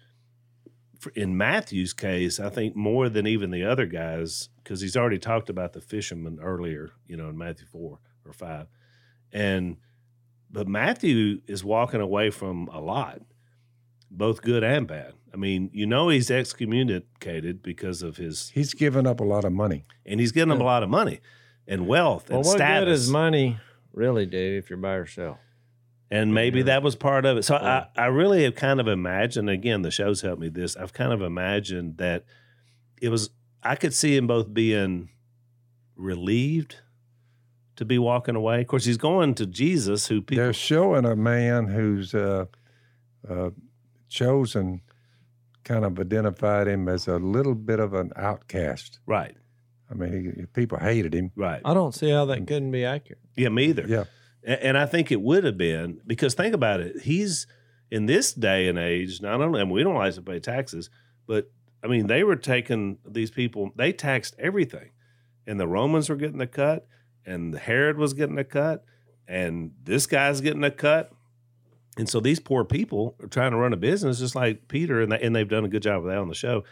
in 1.15 1.37
matthew's 1.37 1.93
case 1.93 2.39
i 2.39 2.51
think 2.51 2.77
more 2.77 3.09
than 3.09 3.27
even 3.27 3.51
the 3.51 3.65
other 3.65 3.87
guys 3.87 4.49
because 4.63 4.81
he's 4.81 4.97
already 4.97 5.19
talked 5.19 5.49
about 5.49 5.73
the 5.73 5.81
fishermen 5.81 6.39
earlier 6.43 6.91
you 7.07 7.17
know 7.17 7.29
in 7.29 7.39
matthew 7.39 7.67
4 7.67 7.99
or 8.27 8.33
5 8.33 8.67
and 9.33 9.77
but 10.51 10.69
matthew 10.69 11.41
is 11.47 11.65
walking 11.65 12.01
away 12.01 12.31
from 12.31 12.69
a 12.69 12.81
lot 12.81 13.23
both 14.11 14.43
good 14.43 14.65
and 14.65 14.87
bad. 14.87 15.15
I 15.33 15.37
mean, 15.37 15.71
you 15.73 15.87
know 15.87 16.09
he's 16.09 16.31
excommunicated 16.31 17.63
because 17.63 18.03
of 18.03 18.17
his, 18.17 18.51
He's 18.51 18.75
given 18.75 19.07
up 19.07 19.21
a 19.21 19.25
lot 19.25 19.45
of 19.45 19.53
money. 19.53 19.85
and 20.05 20.19
he's 20.21 20.33
getting 20.33 20.51
up 20.53 20.61
a 20.61 20.65
lot 20.65 20.83
of 20.83 20.89
money 20.91 21.21
and 21.69 21.87
wealth 21.87 22.29
well 22.29 22.39
and 22.41 22.47
what 22.47 22.57
status. 22.57 22.87
good 22.87 22.93
is 22.93 23.11
money 23.11 23.59
really 23.93 24.27
do 24.27 24.37
if 24.59 24.69
you're 24.71 24.77
by 24.79 24.95
yourself 24.97 25.39
and 26.11 26.35
maybe 26.35 26.59
Yeah. 26.59 26.65
that 26.67 26.83
was 26.83 26.97
part 26.97 27.25
of 27.25 27.37
it. 27.37 27.45
So 27.45 27.55
I, 27.55 27.87
I 27.97 28.07
really 28.07 28.43
have 28.43 28.57
kind 28.57 28.81
of 28.81 28.89
imagined. 28.89 29.49
Again, 29.49 29.83
the 29.83 29.91
show's 29.93 30.23
helped 30.23 30.41
me 30.41 30.49
this. 30.49 30.77
I've 30.77 30.93
kind 30.93 31.13
of 31.13 31.23
imagined 31.23 31.99
that 31.99 32.25
it 33.01 33.09
was. 33.11 33.31
I 33.63 33.77
could 33.77 33.95
see 33.95 34.17
him 34.17 34.27
both 34.27 34.53
being 34.53 35.11
relieved 35.95 36.77
to 37.77 37.85
be 37.85 37.99
walking 37.99 38.35
away. 38.37 38.61
Of 38.63 38.67
course, 38.67 38.85
he's 38.85 38.97
going 38.97 39.35
to 39.37 39.47
Jesus, 39.47 40.09
who 40.09 40.21
people 40.23 40.43
They're 40.45 40.53
showing 40.53 41.05
a 41.05 41.15
man 41.17 41.67
who's 41.69 42.15
uh, 42.15 42.47
uh, 43.29 43.51
chosen, 44.11 44.83
kind 45.65 45.85
of 45.85 45.99
identified 45.99 46.67
him 46.69 46.89
as 46.89 47.09
a 47.09 47.17
little 47.17 47.55
bit 47.55 47.81
of 47.81 47.95
an 47.95 48.13
outcast. 48.17 48.99
right, 49.07 49.37
I 49.91 49.95
mean, 49.95 50.35
he, 50.37 50.47
people 50.47 50.79
hated 50.79 51.15
him. 51.15 51.33
right. 51.37 51.63
I 51.65 51.73
don't 51.75 51.95
see 51.95 52.11
how 52.11 52.25
that 52.27 52.47
couldn't 52.47 52.71
be 52.71 52.85
accurate. 52.85 53.21
Yeah, 53.37 53.49
me 53.49 53.65
either. 53.67 53.87
Yeah. 53.89 54.05
A- 54.45 54.65
And 54.67 54.77
I 54.79 54.87
think 54.87 55.11
it 55.11 55.21
would 55.21 55.45
have 55.45 55.57
been 55.59 56.01
because 56.07 56.35
think 56.35 56.55
about 56.55 56.81
it. 56.81 57.01
He's 57.03 57.47
in 57.91 58.07
this 58.07 58.33
day 58.33 58.69
and 58.69 58.79
age, 58.79 59.21
not 59.21 59.41
only, 59.41 59.61
I 59.61 59.65
mean, 59.65 59.73
we 59.73 59.83
don't 59.83 59.95
like 59.97 60.15
to 60.15 60.23
pay 60.23 60.39
taxes, 60.41 60.91
but 61.27 61.51
I 61.83 61.87
mean, 61.89 62.07
they 62.07 62.23
were 62.23 62.37
taking 62.37 62.99
these 63.09 63.31
people, 63.31 63.71
they 63.77 63.93
taxed 63.93 64.35
everything. 64.39 64.91
And 65.47 65.59
the 65.59 65.67
Romans 65.67 66.09
were 66.09 66.17
getting 66.17 66.41
a 66.41 66.47
cut, 66.47 66.87
and 67.27 67.55
Herod 67.55 67.97
was 67.97 68.13
getting 68.15 68.39
a 68.39 68.45
cut, 68.45 68.85
and 69.27 69.73
this 69.83 70.07
guy's 70.07 70.41
getting 70.41 70.63
a 70.63 70.71
cut. 70.71 71.11
And 71.97 72.09
so 72.09 72.21
these 72.21 72.41
poor 72.41 72.65
people 72.65 73.17
are 73.23 73.27
trying 73.27 73.51
to 73.51 73.57
run 73.57 73.73
a 73.73 73.77
business 73.77 74.21
just 74.21 74.35
like 74.35 74.69
Peter, 74.69 75.03
and, 75.03 75.13
they, 75.13 75.21
and 75.21 75.35
they've 75.35 75.49
done 75.49 75.65
a 75.65 75.69
good 75.69 75.83
job 75.83 76.03
of 76.03 76.09
that 76.09 76.19
on 76.19 76.29
the 76.29 76.35
show. 76.35 76.65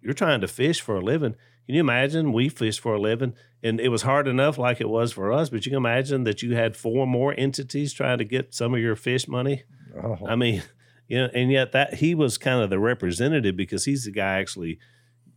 You're 0.00 0.14
trying 0.14 0.40
to 0.40 0.48
fish 0.48 0.80
for 0.80 0.96
a 0.96 1.00
living. 1.00 1.36
Can 1.66 1.76
you 1.76 1.80
imagine 1.80 2.32
we 2.32 2.48
fish 2.48 2.80
for 2.80 2.94
a 2.94 3.00
living? 3.00 3.34
And 3.62 3.80
it 3.80 3.88
was 3.90 4.02
hard 4.02 4.26
enough 4.26 4.58
like 4.58 4.80
it 4.80 4.88
was 4.88 5.12
for 5.12 5.32
us, 5.32 5.50
but 5.50 5.64
you 5.64 5.70
can 5.70 5.76
imagine 5.76 6.24
that 6.24 6.42
you 6.42 6.56
had 6.56 6.76
four 6.76 7.06
more 7.06 7.34
entities 7.38 7.92
trying 7.92 8.18
to 8.18 8.24
get 8.24 8.54
some 8.54 8.74
of 8.74 8.80
your 8.80 8.96
fish 8.96 9.28
money. 9.28 9.62
Oh, 10.02 10.18
I 10.26 10.34
mean, 10.34 10.62
you 11.06 11.18
know, 11.18 11.28
and 11.32 11.52
yet 11.52 11.72
that 11.72 11.94
he 11.94 12.14
was 12.14 12.38
kind 12.38 12.62
of 12.62 12.70
the 12.70 12.80
representative 12.80 13.56
because 13.56 13.84
he's 13.84 14.04
the 14.04 14.10
guy 14.10 14.40
actually 14.40 14.80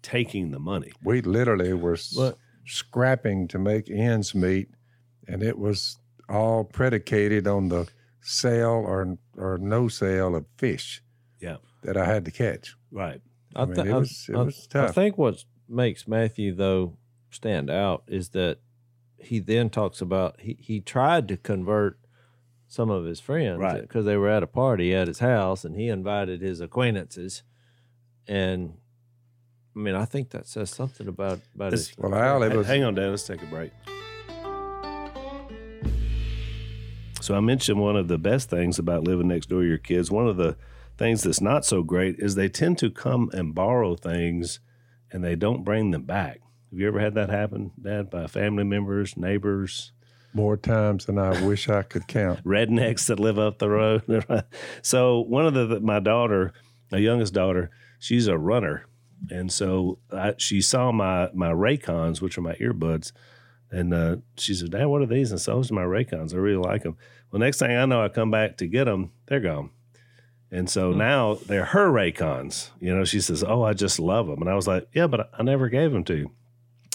taking 0.02 0.52
the 0.52 0.60
money. 0.60 0.91
we 1.04 1.21
literally 1.21 1.74
were 1.74 1.98
But 2.15 2.38
scrapping 2.65 3.48
to 3.50 3.60
make 3.60 3.89
ends 3.91 4.34
meet, 4.34 4.69
and 5.28 5.43
it 5.43 5.60
was 5.60 6.00
all 6.28 6.63
predicated 6.63 7.48
on 7.48 7.69
the 7.69 7.88
sale 8.28 8.84
or 8.86 9.18
or 9.38 9.58
no 9.60 9.88
sale 9.88 10.36
of 10.36 10.46
fish 10.58 11.04
Yeah. 11.40 11.58
that 11.84 11.96
I 11.96 12.06
had 12.06 12.26
to 12.26 12.32
catch. 12.32 12.76
Right. 12.92 13.22
I, 13.56 13.62
I 13.62 13.66
mean, 13.66 13.76
thi- 13.76 13.82
it 13.82 13.94
I- 13.94 13.98
was- 13.98 14.26
it 14.30 14.36
I- 14.36 14.42
was 14.42 14.68
I 14.74 14.88
think 14.92 15.18
what 15.18 15.44
makes 15.70 16.08
Matthew 16.08 16.54
though 16.54 16.98
stand 17.30 17.70
out 17.70 18.04
is 18.08 18.30
that 18.30 18.60
he 19.18 19.40
then 19.40 19.70
talks 19.70 20.02
about 20.02 20.40
he, 20.42 20.58
he 20.60 20.80
tried 20.82 21.28
to 21.28 21.38
convert 21.38 22.00
some 22.68 22.90
of 22.90 23.06
his 23.06 23.20
friends 23.20 23.60
Right. 23.60 23.82
because 23.82 24.06
they 24.06 24.18
were 24.18 24.30
at 24.30 24.44
a 24.44 24.48
party 24.48 24.94
at 24.96 25.08
his 25.08 25.20
house 25.20 25.64
and 25.64 25.76
he 25.76 25.88
invited 25.88 26.42
his 26.42 26.62
acquaintances 26.62 27.44
and 28.28 28.74
I 29.76 29.80
mean 29.80 29.96
I 29.96 30.06
think 30.06 30.32
that 30.32 30.48
says 30.48 30.70
something 30.72 31.08
about 31.08 31.40
about 31.54 31.72
This- 31.72 31.90
his 31.90 31.98
Well, 31.98 32.16
Al, 32.16 32.42
it 32.44 32.52
Hey, 32.52 32.58
was 32.58 32.68
Hang 32.68 32.84
on, 32.84 32.96
Dan 32.96 33.12
Let's 33.12 33.28
take 33.28 33.42
a 33.44 33.46
break. 33.46 33.72
So 37.26 37.34
I 37.34 37.40
mentioned 37.40 37.80
one 37.80 37.96
of 37.96 38.08
the 38.08 38.20
best 38.20 38.52
things 38.52 38.78
about 38.78 39.04
living 39.04 39.30
next 39.30 39.50
door 39.50 39.64
to 39.64 39.68
your 39.68 39.80
kids. 39.80 40.12
One 40.12 40.28
of 40.28 40.38
the 40.38 40.58
things 40.96 41.24
that's 41.24 41.42
not 41.42 41.66
so 41.66 41.82
great 41.82 42.18
is 42.20 42.36
they 42.36 42.50
tend 42.50 42.78
to 42.78 42.92
come 42.92 43.32
and 43.34 43.56
borrow 43.56 43.96
things 43.96 44.60
and 45.12 45.24
they 45.24 45.36
don't 45.36 45.64
bring 45.64 45.90
them 45.90 46.04
back. 46.04 46.42
Have 46.70 46.80
you 46.80 46.88
ever 46.88 47.00
had 47.00 47.16
that 47.16 47.32
happen, 47.32 47.72
Dad, 47.82 48.12
by 48.12 48.28
family 48.28 48.64
members, 48.64 49.18
neighbors, 49.18 49.92
more 50.36 50.56
times 50.56 51.06
than 51.06 51.18
I 51.18 51.44
wish 51.44 51.68
I 51.68 51.82
could 51.82 52.08
count. 52.08 52.44
rednecks 52.46 53.08
that 53.08 53.20
live 53.20 53.40
up 53.40 53.58
the 53.58 53.70
road? 53.70 54.24
so 54.84 55.22
one 55.22 55.48
of 55.48 55.56
the 55.56 55.80
my 55.80 56.00
daughter, 56.00 56.54
my 56.92 57.00
youngest 57.00 57.34
daughter, 57.34 57.72
she's 57.98 58.28
a 58.28 58.38
runner, 58.38 58.86
and 59.32 59.52
so 59.52 59.98
I, 60.12 60.36
she 60.38 60.62
saw 60.62 60.92
my 60.92 61.32
my 61.34 61.50
Raycons, 61.50 62.22
which 62.22 62.38
are 62.38 62.42
my 62.42 62.54
earbuds, 62.56 63.14
and 63.72 63.94
uh, 63.96 64.18
she 64.38 64.54
said, 64.54 64.72
"Dad, 64.72 64.86
what 64.86 65.02
are 65.02 65.08
these?" 65.08 65.32
And 65.32 65.42
so 65.42 65.56
those 65.56 65.72
are 65.72 65.76
my 65.76 65.86
Raycons. 65.86 66.36
I 66.36 66.38
really 66.38 66.62
like 66.62 66.84
them. 66.84 66.98
Well, 67.32 67.40
next 67.40 67.60
thing 67.60 67.72
I 67.72 67.86
know, 67.86 68.04
I 68.04 68.10
come 68.10 68.32
back 68.32 68.58
to 68.58 68.68
get 68.68 68.86
them. 68.86 69.12
They're 69.28 69.40
gone. 69.40 69.72
And 70.52 70.70
so 70.70 70.92
now 70.92 71.34
they're 71.34 71.66
her 71.66 71.90
Raycons. 71.90 72.70
You 72.80 72.96
know, 72.96 73.04
she 73.04 73.20
says, 73.20 73.44
"Oh, 73.44 73.64
I 73.64 73.74
just 73.74 74.00
love 74.00 74.28
them." 74.28 74.42
And 74.42 74.50
I 74.50 74.56
was 74.56 74.68
like, 74.68 74.88
"Yeah, 74.94 75.08
but 75.08 75.30
I 75.38 75.44
never 75.44 75.68
gave 75.68 75.92
them 75.92 76.04
to 76.06 76.16
you." 76.16 76.32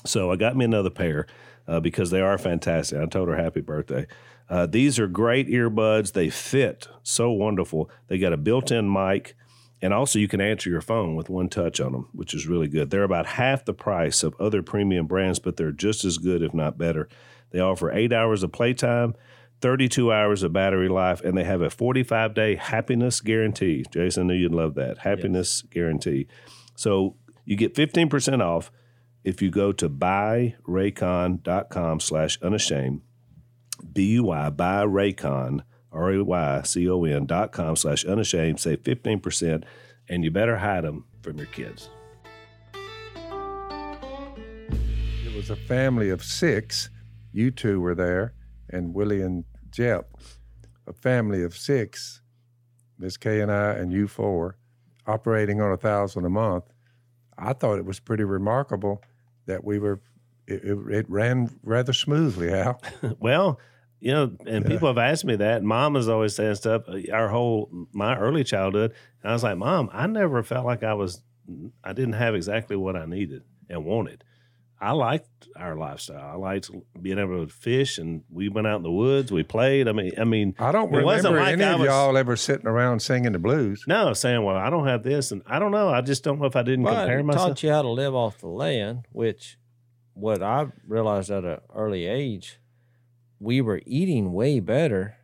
So 0.07 0.31
I 0.31 0.37
got 0.37 0.57
me 0.57 0.65
another 0.65 0.89
pair 0.89 1.27
uh, 1.69 1.81
because 1.81 2.11
they 2.11 2.21
are 2.21 2.39
fantastic. 2.39 2.99
I 2.99 3.07
told 3.07 3.29
her 3.29 3.37
happy 3.37 3.61
birthday. 3.61 4.07
Uh, 4.49 4.67
these 4.67 4.99
are 4.99 5.07
great 5.07 5.49
earbuds. 5.49 6.13
They 6.13 6.31
fit 6.31 6.89
so 7.03 7.31
wonderful. 7.31 7.91
They 8.09 8.19
got 8.19 8.33
a 8.33 8.37
built-in 8.37 8.93
mic, 8.93 9.37
and 9.83 9.93
also 9.93 10.19
you 10.19 10.27
can 10.27 10.41
answer 10.41 10.71
your 10.71 10.81
phone 10.81 11.15
with 11.15 11.29
one 11.29 11.49
touch 11.49 11.81
on 11.81 11.93
them, 11.93 12.09
which 12.13 12.35
is 12.35 12.49
really 12.49 12.67
good. 12.67 12.91
They're 12.91 13.05
about 13.05 13.27
half 13.27 13.65
the 13.65 13.75
price 13.75 14.23
of 14.23 14.35
other 14.41 14.63
premium 14.63 15.07
brands, 15.07 15.39
but 15.39 15.57
they're 15.57 15.71
just 15.71 16.05
as 16.05 16.19
good, 16.19 16.43
if 16.43 16.53
not 16.53 16.79
better. 16.79 17.09
They 17.51 17.61
offer 17.61 17.93
eight 17.93 18.13
hours 18.13 18.43
of 18.43 18.53
playtime. 18.53 19.15
32 19.61 20.13
hours 20.13 20.43
of 20.43 20.53
battery 20.53 20.89
life, 20.89 21.21
and 21.21 21.37
they 21.37 21.45
have 21.45 21.61
a 21.61 21.71
45 21.71 22.35
day 22.35 22.57
happiness 22.57 23.21
guarantee. 23.21 23.85
Jason, 23.91 24.25
I 24.25 24.27
knew 24.27 24.35
you'd 24.35 24.53
love 24.53 24.75
that. 24.75 24.99
Happiness 24.99 25.63
guarantee. 25.63 26.27
So 26.77 27.17
you 27.45 27.57
get 27.57 27.75
15% 27.75 28.43
off 28.43 28.71
if 29.23 29.43
you 29.43 29.51
go 29.51 29.71
to 29.73 29.89
buyraycon.com 29.89 32.01
slash 32.01 32.41
unashamed, 32.41 33.03
B-U-Y, 33.93 34.51
buyraycon, 34.51 35.61
R-A-Y-C-O-N 35.93 37.27
dot 37.27 37.53
com 37.53 37.77
slash 37.77 38.05
unashamed, 38.05 38.61
save 38.61 38.83
15%, 38.83 39.65
and 40.09 40.25
you 40.25 40.31
better 40.31 40.57
hide 40.59 40.85
them 40.85 41.05
from 41.23 41.37
your 41.37 41.49
kids. 41.49 41.91
It 45.27 45.37
was 45.37 45.51
a 45.51 45.57
family 45.57 46.09
of 46.11 46.25
six. 46.25 46.89
You 47.33 47.51
two 47.51 47.81
were 47.81 47.95
there, 47.95 48.35
and 48.69 48.95
Willie 48.95 49.23
and 49.23 49.45
Jep. 49.71 50.17
A 50.87 50.93
family 50.93 51.43
of 51.43 51.57
six. 51.57 52.21
Miss 52.99 53.17
Kay 53.17 53.41
and 53.41 53.51
I 53.51 53.73
and 53.73 53.93
you 53.93 54.07
four, 54.09 54.57
operating 55.07 55.61
on 55.61 55.73
a 55.73 55.77
thousand 55.77 56.25
a 56.25 56.31
month. 56.31 56.65
I 57.39 57.53
thought 57.55 57.79
it 57.79 57.85
was 57.87 57.99
pretty 58.01 58.25
remarkable 58.25 59.03
that 59.47 59.65
we 59.65 59.79
were. 59.79 60.01
It, 60.47 60.65
it, 60.65 60.79
it 60.91 61.07
ran 61.09 61.49
rather 61.63 61.93
smoothly, 61.93 62.53
Al. 62.53 62.81
Well, 63.21 63.59
you 64.01 64.13
know, 64.13 64.33
and 64.47 64.65
people 64.67 64.89
have 64.89 64.99
asked 64.99 65.25
me 65.25 65.37
that. 65.37 65.63
Mom 65.63 65.95
is 65.97 66.09
always 66.09 66.35
saying 66.35 66.57
stuff. 66.57 66.83
uh, 66.89 66.99
Our 67.13 67.29
whole 67.29 67.71
my 67.93 68.17
early 68.19 68.45
childhood, 68.45 68.93
and 69.23 69.31
I 69.31 69.33
was 69.33 69.43
like, 69.43 69.57
Mom, 69.57 69.89
I 69.93 70.07
never 70.07 70.43
felt 70.43 70.67
like 70.67 70.83
I 70.83 70.95
was, 70.95 71.23
I 71.85 71.93
didn't 71.93 72.15
have 72.15 72.35
exactly 72.35 72.77
what 72.77 72.97
I 72.97 73.05
needed 73.07 73.45
and 73.69 73.85
wanted. 73.85 74.25
I 74.83 74.93
liked 74.93 75.29
our 75.57 75.77
lifestyle. 75.77 76.31
I 76.33 76.37
liked 76.37 76.71
being 77.03 77.19
able 77.19 77.47
to 77.47 77.53
fish, 77.53 77.99
and 77.99 78.23
we 78.31 78.49
went 78.49 78.67
out 78.67 78.77
in 78.77 78.83
the 78.83 78.91
woods. 78.91 79.31
We 79.31 79.43
played. 79.43 79.89
I 79.89 79.93
mean, 79.93 80.13
I 80.19 80.25
mean, 80.25 80.55
I 80.59 80.73
don't 80.73 80.93
It 80.95 81.05
wasn't 81.05 81.35
remember 81.35 81.41
like 81.41 81.53
any 81.53 81.65
I 81.65 81.73
of 81.75 81.81
y'all 81.83 82.17
ever 82.17 82.35
sitting 82.35 82.67
around 82.67 83.01
singing 83.01 83.33
the 83.33 83.39
blues. 83.39 83.85
no, 83.87 84.15
saying, 84.15 84.43
well, 84.43 84.57
I 84.57 84.71
don't 84.71 84.87
have 84.87 85.03
this, 85.03 85.33
and 85.33 85.43
I 85.47 85.59
don't 85.59 85.71
know. 85.73 85.91
I 85.91 86.01
just 86.01 86.25
don't 86.25 86.39
know 86.41 86.47
if 86.47 86.57
I 86.57 86.63
didn't 86.63 86.85
But 86.85 86.95
compare 87.01 87.19
it 87.19 87.25
myself. 87.25 87.49
taught 87.49 87.63
you 87.63 87.71
how 87.71 87.83
to 87.83 87.91
live 87.91 88.15
off 88.15 88.39
the 88.39 88.47
land, 88.49 89.07
which 89.13 89.59
what 90.15 90.43
I 90.43 90.69
realized 90.87 91.31
at 91.31 91.45
an 91.45 91.59
early 91.75 92.07
age, 92.07 92.59
we 93.39 93.61
were 93.61 93.83
eating 93.85 94.33
way 94.33 94.61
better 94.61 95.17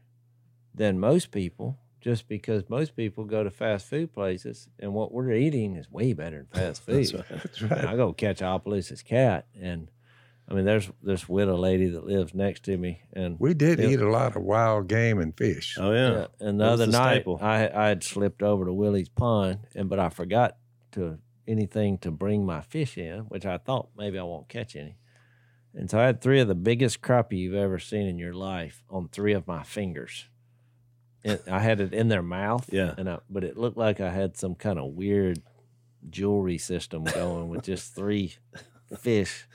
than 0.74 1.00
most 1.00 1.30
people, 1.30 1.78
just 2.06 2.28
because 2.28 2.62
most 2.68 2.94
people 2.94 3.24
go 3.24 3.42
to 3.42 3.50
fast 3.50 3.88
food 3.90 4.12
places 4.14 4.68
and 4.78 4.94
what 4.94 5.10
we're 5.10 5.32
eating 5.32 5.74
is 5.74 5.90
way 5.90 6.12
better 6.12 6.46
than 6.52 6.62
fast 6.68 6.82
food. 6.86 7.04
That's 7.06 7.12
right. 7.14 7.24
That's 7.28 7.62
right. 7.62 7.84
I 7.84 7.96
go 7.96 8.12
catch 8.12 8.42
Opelousas 8.42 9.02
cat, 9.02 9.48
and 9.60 9.90
I 10.48 10.54
mean, 10.54 10.64
there's 10.64 10.88
this 11.02 11.28
widow 11.28 11.56
lady 11.56 11.88
that 11.88 12.04
lives 12.04 12.32
next 12.32 12.62
to 12.66 12.76
me, 12.76 13.02
and 13.12 13.40
We 13.40 13.54
did 13.54 13.80
Yeah. 13.80 13.88
eat 13.88 14.00
a 14.00 14.08
lot 14.08 14.36
of 14.36 14.42
wild 14.44 14.86
game 14.86 15.18
and 15.18 15.36
fish. 15.36 15.76
Oh 15.80 15.90
yeah, 15.90 16.12
Yeah, 16.12 16.26
and 16.38 16.60
the 16.60 16.64
That 16.66 16.70
other 16.74 16.86
the 16.86 16.92
night, 16.92 17.22
staple. 17.22 17.38
I 17.42 17.68
I 17.68 17.88
had 17.88 18.04
slipped 18.04 18.40
over 18.40 18.64
to 18.66 18.72
Willie's 18.72 19.08
pond, 19.08 19.66
and 19.74 19.88
but 19.88 19.98
I 19.98 20.08
forgot 20.08 20.58
to 20.92 21.18
anything 21.48 21.98
to 21.98 22.12
bring 22.12 22.46
my 22.46 22.60
fish 22.60 22.96
in, 22.96 23.22
which 23.22 23.44
I 23.44 23.58
thought 23.58 23.88
maybe 23.98 24.16
I 24.16 24.22
won't 24.22 24.48
catch 24.48 24.76
any. 24.76 24.96
And 25.74 25.90
so 25.90 25.98
I 25.98 26.04
had 26.06 26.20
three 26.20 26.38
of 26.38 26.46
the 26.46 26.54
biggest 26.54 27.02
crappie 27.02 27.38
you've 27.38 27.54
ever 27.54 27.80
seen 27.80 28.06
in 28.06 28.16
your 28.16 28.32
life 28.32 28.84
on 28.88 29.08
three 29.08 29.32
of 29.32 29.48
my 29.48 29.64
fingers. 29.64 30.28
And 31.26 31.40
I 31.50 31.58
had 31.58 31.80
it 31.80 31.92
in 31.92 32.08
their 32.08 32.22
mouth, 32.22 32.68
Yeah. 32.72 32.94
and 32.96 33.08
I, 33.10 33.18
but 33.28 33.42
it 33.44 33.56
looked 33.56 33.76
like 33.76 34.00
I 34.00 34.10
had 34.10 34.36
some 34.36 34.54
kind 34.54 34.78
of 34.78 34.92
weird 34.92 35.42
jewelry 36.08 36.58
system 36.58 37.04
going 37.04 37.48
with 37.48 37.64
just 37.64 37.94
three 37.94 38.34
fish 38.98 39.46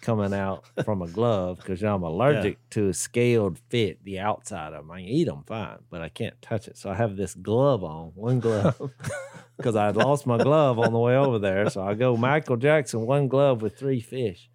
coming 0.00 0.32
out 0.32 0.64
from 0.84 1.02
a 1.02 1.08
glove 1.08 1.56
because 1.58 1.82
I'm 1.82 2.02
allergic 2.02 2.56
to 2.70 2.88
a 2.88 2.94
scaled 2.94 3.58
fit, 3.68 4.02
the 4.04 4.20
outside 4.20 4.72
of 4.72 4.82
them. 4.86 4.90
I 4.92 5.00
can 5.00 5.08
eat 5.08 5.24
them 5.24 5.42
fine, 5.46 5.78
but 5.90 6.00
I 6.00 6.08
can't 6.08 6.40
touch 6.40 6.68
it. 6.68 6.78
So 6.78 6.88
I 6.88 6.94
have 6.94 7.16
this 7.16 7.34
glove 7.34 7.82
on, 7.84 8.12
one 8.14 8.38
glove, 8.40 8.80
because 9.56 9.76
I 9.76 9.86
had 9.86 9.96
lost 9.96 10.24
my 10.26 10.38
glove 10.38 10.78
on 10.78 10.92
the 10.92 10.98
way 10.98 11.16
over 11.16 11.38
there. 11.38 11.68
So 11.68 11.82
I 11.82 11.94
go 11.94 12.16
Michael 12.16 12.56
Jackson, 12.56 13.04
one 13.06 13.28
glove 13.28 13.60
with 13.60 13.76
three 13.78 14.00
fish. 14.00 14.48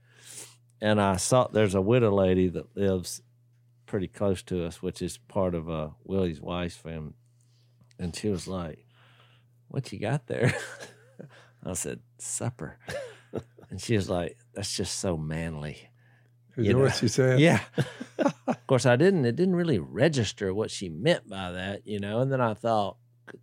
And 0.82 0.99
I 0.99 1.17
saw 1.17 1.47
there's 1.47 1.76
a 1.76 1.82
widow 1.82 2.12
lady 2.13 2.47
that 2.49 2.76
lives 2.76 3.21
pretty 3.86 4.08
close 4.08 4.41
to 4.43 4.65
us, 4.65 4.82
which 4.82 5.02
is 5.02 5.17
part 5.17 5.56
of 5.56 5.69
uh, 5.69 5.89
Willie's 6.04 6.41
wife's 6.41 6.78
family. 6.78 7.13
And 8.00 8.15
she 8.15 8.30
was 8.30 8.48
like, 8.48 8.86
What 9.67 9.91
you 9.91 10.00
got 10.00 10.28
there? 10.28 10.54
I 11.65 11.74
said, 11.74 12.00
Supper. 12.17 12.78
And 13.69 13.82
she 13.82 13.96
was 13.96 14.08
like, 14.08 14.38
That's 14.54 14.78
just 14.78 15.00
so 15.00 15.17
manly. 15.17 15.89
Is 16.56 16.67
you 16.67 16.74
know. 16.74 16.80
what 16.80 16.93
she 16.93 17.08
said? 17.08 17.39
Yeah. 17.39 17.62
of 18.19 18.67
course, 18.67 18.86
I 18.86 18.96
didn't. 18.96 19.26
It 19.26 19.36
didn't 19.36 19.56
really 19.56 19.80
register 19.80 20.54
what 20.54 20.69
she 20.69 20.89
meant 20.89 21.28
by 21.28 21.52
that, 21.52 21.88
you 21.88 22.00
know. 22.00 22.19
And 22.19 22.32
then 22.32 22.39
I 22.39 22.54
thought, 22.54 22.98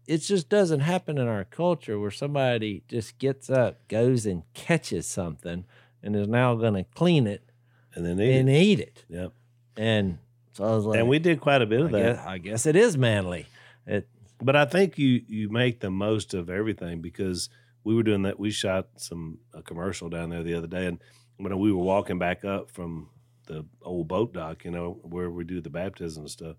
it 0.06 0.18
just 0.18 0.48
doesn't 0.48 0.80
happen 0.80 1.18
in 1.18 1.26
our 1.26 1.44
culture 1.44 1.98
where 1.98 2.12
somebody 2.12 2.84
just 2.86 3.18
gets 3.18 3.50
up, 3.50 3.88
goes 3.88 4.26
and 4.26 4.44
catches 4.54 5.06
something, 5.06 5.64
and 6.00 6.14
is 6.14 6.28
now 6.28 6.54
going 6.54 6.74
to 6.74 6.84
clean 6.94 7.26
it 7.26 7.50
and 7.94 8.06
then 8.06 8.20
eat 8.20 8.38
and 8.38 8.48
it. 8.48 8.52
eat 8.52 8.80
it. 8.80 9.04
Yep. 9.08 9.32
And 9.76 10.18
so 10.60 10.66
I 10.66 10.74
was 10.76 10.84
like, 10.84 10.98
And 10.98 11.08
we 11.08 11.18
did 11.18 11.40
quite 11.40 11.62
a 11.62 11.66
bit 11.66 11.80
I 11.80 11.84
of 11.84 11.90
that. 11.92 12.16
guess, 12.16 12.26
I 12.26 12.38
guess 12.38 12.66
it 12.66 12.76
is 12.76 12.98
manly. 12.98 13.46
It, 13.86 14.08
But 14.42 14.56
I 14.56 14.66
think 14.66 14.98
you 14.98 15.22
you 15.26 15.48
make 15.48 15.80
the 15.80 15.90
most 15.90 16.34
of 16.34 16.50
everything 16.50 17.00
because 17.00 17.48
we 17.82 17.94
were 17.94 18.02
doing 18.02 18.22
that. 18.22 18.38
We 18.38 18.50
shot 18.50 18.88
some 18.96 19.38
a 19.54 19.62
commercial 19.62 20.10
down 20.10 20.30
there 20.30 20.42
the 20.42 20.54
other 20.54 20.66
day, 20.66 20.86
and 20.86 21.00
when 21.38 21.58
we 21.58 21.72
were 21.72 21.82
walking 21.82 22.18
back 22.18 22.44
up 22.44 22.70
from 22.70 23.08
the 23.46 23.64
old 23.82 24.06
boat 24.06 24.34
dock, 24.34 24.64
you 24.64 24.70
know, 24.70 25.00
where 25.02 25.30
we 25.30 25.44
do 25.44 25.60
the 25.62 25.70
baptism 25.70 26.24
and 26.24 26.30
stuff, 26.30 26.56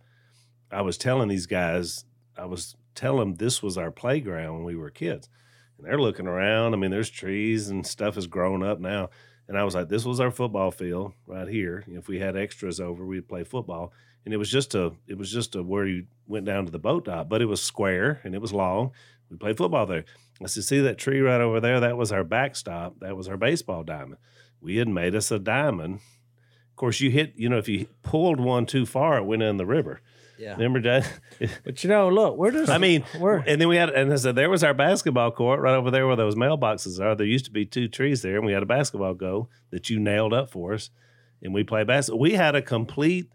I 0.72 0.82
was 0.82 0.98
telling 0.98 1.30
these 1.30 1.46
guys, 1.46 2.06
I 2.36 2.46
was 2.46 2.76
telling 2.96 3.20
them 3.20 3.36
this 3.36 3.62
was 3.62 3.78
our 3.78 3.92
playground 3.92 4.56
when 4.56 4.64
we 4.64 4.76
were 4.76 4.90
kids, 4.90 5.30
and 5.78 5.86
they're 5.86 6.02
looking 6.02 6.28
around. 6.28 6.74
I 6.74 6.78
mean, 6.78 6.90
there's 6.92 7.10
trees 7.12 7.70
and 7.70 7.86
stuff 7.86 8.16
has 8.16 8.26
grown 8.26 8.64
up 8.64 8.80
now, 8.80 9.12
and 9.52 9.60
I 9.60 9.66
was 9.66 9.76
like, 9.76 9.90
this 9.90 10.06
was 10.06 10.22
our 10.22 10.32
football 10.32 10.72
field 10.72 11.12
right 11.28 11.48
here. 11.48 11.84
If 11.90 12.08
we 12.08 12.20
had 12.20 12.38
extras 12.38 12.80
over, 12.80 13.06
we'd 13.06 13.28
play 13.28 13.44
football 13.44 13.92
and 14.24 14.34
it 14.34 14.38
was 14.38 14.50
just 14.50 14.76
a 14.76 14.94
it 15.08 15.18
was 15.18 15.30
just 15.30 15.56
a 15.56 15.62
where 15.62 15.86
you 15.86 16.06
went 16.26 16.46
down 16.46 16.66
to 16.66 16.72
the 16.72 16.80
boat 16.80 17.06
dock, 17.06 17.28
but 17.28 17.42
it 17.42 17.48
was 17.48 17.62
square 17.62 18.22
and 18.24 18.34
it 18.34 18.42
was 18.42 18.54
long. 18.54 18.92
We 19.30 19.36
played 19.38 19.58
football 19.58 19.86
there. 19.86 20.06
I 20.42 20.48
said, 20.48 20.64
see 20.64 20.80
that 20.80 20.98
tree 20.98 21.20
right 21.20 21.42
over 21.42 21.60
there? 21.60 21.80
That 21.82 21.98
was 21.98 22.12
our 22.12 22.24
backstop. 22.24 23.00
That 23.02 23.18
was 23.18 23.28
our 23.28 23.38
baseball 23.38 23.84
diamond. 23.84 24.18
we 24.62 24.78
had 24.78 24.88
made 24.88 25.16
us 25.16 25.32
a 25.32 25.38
diamond. 25.38 25.96
Of 25.96 26.76
course, 26.78 27.02
you 27.02 27.12
hit, 27.12 27.34
you 27.36 27.48
know, 27.48 27.58
if 27.58 27.68
you 27.68 27.88
pulled 28.02 28.40
one 28.40 28.66
too 28.66 28.86
far, 28.86 29.18
it 29.18 29.26
went 29.26 29.44
in 29.44 29.58
the 29.58 29.66
river. 29.66 30.02
Yeah. 30.42 30.54
Remember 30.54 30.82
that? 30.82 31.12
But 31.64 31.84
you 31.84 31.90
know, 31.90 32.10
look, 32.10 32.38
we're 32.38 32.52
just. 32.52 32.72
I 32.72 32.78
mean, 32.78 33.04
we're 33.20 33.38
and 33.38 33.62
then 33.62 33.68
we 33.68 33.78
had, 33.78 33.90
and 33.90 34.12
I 34.12 34.16
said, 34.16 34.36
there 34.36 34.50
was 34.50 34.64
our 34.64 34.74
basketball 34.74 35.32
court 35.32 35.60
right 35.60 35.76
over 35.76 35.92
there 35.92 36.08
where 36.08 36.16
those 36.16 36.36
mailboxes 36.36 37.00
are. 37.00 37.16
There 37.16 37.26
used 37.26 37.46
to 37.46 37.52
be 37.52 37.66
two 37.66 37.88
trees 37.88 38.22
there, 38.22 38.38
and 38.38 38.46
we 38.46 38.54
had 38.54 38.64
a 38.64 38.68
basketball 38.68 39.14
goal 39.14 39.50
that 39.70 39.90
you 39.90 40.00
nailed 40.00 40.34
up 40.34 40.50
for 40.50 40.74
us, 40.74 40.90
and 41.42 41.54
we 41.54 41.64
played 41.64 41.88
basketball. 41.88 42.20
We 42.20 42.34
had 42.34 42.56
a 42.56 42.62
complete 42.62 43.30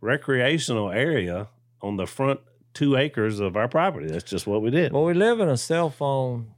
recreational 0.00 0.90
area 0.90 1.48
on 1.80 1.96
the 1.96 2.06
front 2.06 2.40
two 2.74 2.96
acres 2.96 3.40
of 3.40 3.56
our 3.56 3.68
property. 3.68 4.08
That's 4.08 4.24
just 4.24 4.46
what 4.46 4.62
we 4.62 4.70
did. 4.70 4.92
well, 4.92 5.04
we 5.04 5.14
live 5.14 5.40
in 5.40 5.48
a 5.48 5.56
cell 5.56 5.90
phone, 5.90 6.54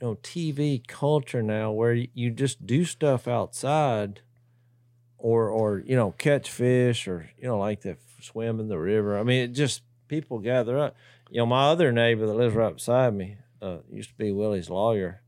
you 0.00 0.08
know, 0.08 0.14
TV 0.16 0.86
culture 0.86 1.42
now 1.42 1.70
where 1.72 1.94
you 1.94 2.30
just 2.30 2.66
do 2.66 2.84
stuff 2.84 3.26
outside, 3.26 4.20
or 5.24 5.48
or 5.48 5.82
you 5.86 5.96
know, 5.96 6.10
catch 6.18 6.50
fish 6.50 7.08
or 7.08 7.30
you 7.38 7.48
know, 7.48 7.58
like 7.58 7.80
to 7.80 7.96
swim 8.20 8.60
in 8.60 8.68
the 8.68 8.78
river. 8.78 9.18
I 9.18 9.22
mean, 9.22 9.42
it 9.42 9.52
just 9.54 9.80
people 10.06 10.38
gather 10.38 10.78
up. 10.78 10.96
You 11.30 11.38
know, 11.38 11.46
my 11.46 11.68
other 11.68 11.90
neighbor 11.92 12.26
that 12.26 12.34
lives 12.34 12.54
right 12.54 12.74
beside 12.74 13.14
me 13.14 13.38
uh, 13.62 13.78
used 13.90 14.10
to 14.10 14.14
be 14.16 14.32
Willie's 14.32 14.68
lawyer. 14.68 15.22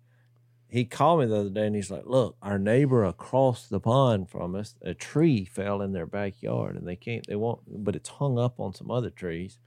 He 0.69 0.85
called 0.85 1.21
me 1.21 1.27
the 1.27 1.39
other 1.41 1.49
day 1.49 1.67
and 1.67 1.75
he's 1.75 1.91
like, 1.91 2.05
"Look, 2.05 2.37
our 2.43 2.59
neighbor 2.59 3.05
across 3.05 3.67
the 3.69 3.81
pond 3.81 4.29
from 4.29 4.55
us, 4.55 4.75
a 4.83 4.93
tree 4.93 5.47
fell 5.47 5.81
in 5.81 5.93
their 5.93 6.07
backyard, 6.07 6.77
and 6.77 6.87
they 6.87 6.97
can't, 6.97 7.27
they 7.27 7.37
won't, 7.37 7.61
but 7.67 7.97
it's 7.97 8.11
hung 8.11 8.39
up 8.39 8.61
on 8.61 8.75
some 8.75 8.91
other 8.91 9.09
trees." 9.09 9.59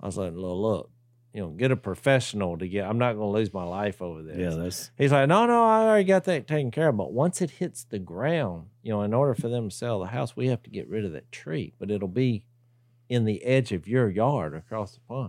I 0.00 0.06
was 0.06 0.16
like, 0.16 0.32
"Look, 0.34 0.58
look, 0.58 0.90
you 1.32 1.40
know, 1.40 1.50
get 1.50 1.70
a 1.70 1.76
professional 1.76 2.58
to 2.58 2.66
get. 2.66 2.84
I'm 2.84 2.98
not 2.98 3.12
going 3.12 3.32
to 3.32 3.38
lose 3.38 3.54
my 3.54 3.62
life 3.62 4.02
over 4.02 4.24
this." 4.24 4.38
Yeah, 4.38 4.60
that's 4.60 4.90
He's 4.98 5.12
like, 5.12 5.28
no, 5.28 5.46
no, 5.46 5.64
I 5.64 5.82
already 5.82 6.04
got 6.04 6.24
that 6.24 6.48
taken 6.48 6.72
care 6.72 6.88
of. 6.88 6.96
But 6.96 7.12
once 7.12 7.40
it 7.40 7.50
hits 7.52 7.84
the 7.84 8.00
ground, 8.00 8.70
you 8.88 8.94
know, 8.94 9.02
in 9.02 9.12
order 9.12 9.34
for 9.34 9.50
them 9.50 9.68
to 9.68 9.76
sell 9.76 10.00
the 10.00 10.06
house, 10.06 10.34
we 10.34 10.46
have 10.46 10.62
to 10.62 10.70
get 10.70 10.88
rid 10.88 11.04
of 11.04 11.12
that 11.12 11.30
tree. 11.30 11.74
But 11.78 11.90
it'll 11.90 12.08
be 12.08 12.44
in 13.10 13.26
the 13.26 13.44
edge 13.44 13.70
of 13.70 13.86
your 13.86 14.08
yard 14.08 14.54
across 14.54 14.94
the 14.94 15.00
pond. 15.00 15.28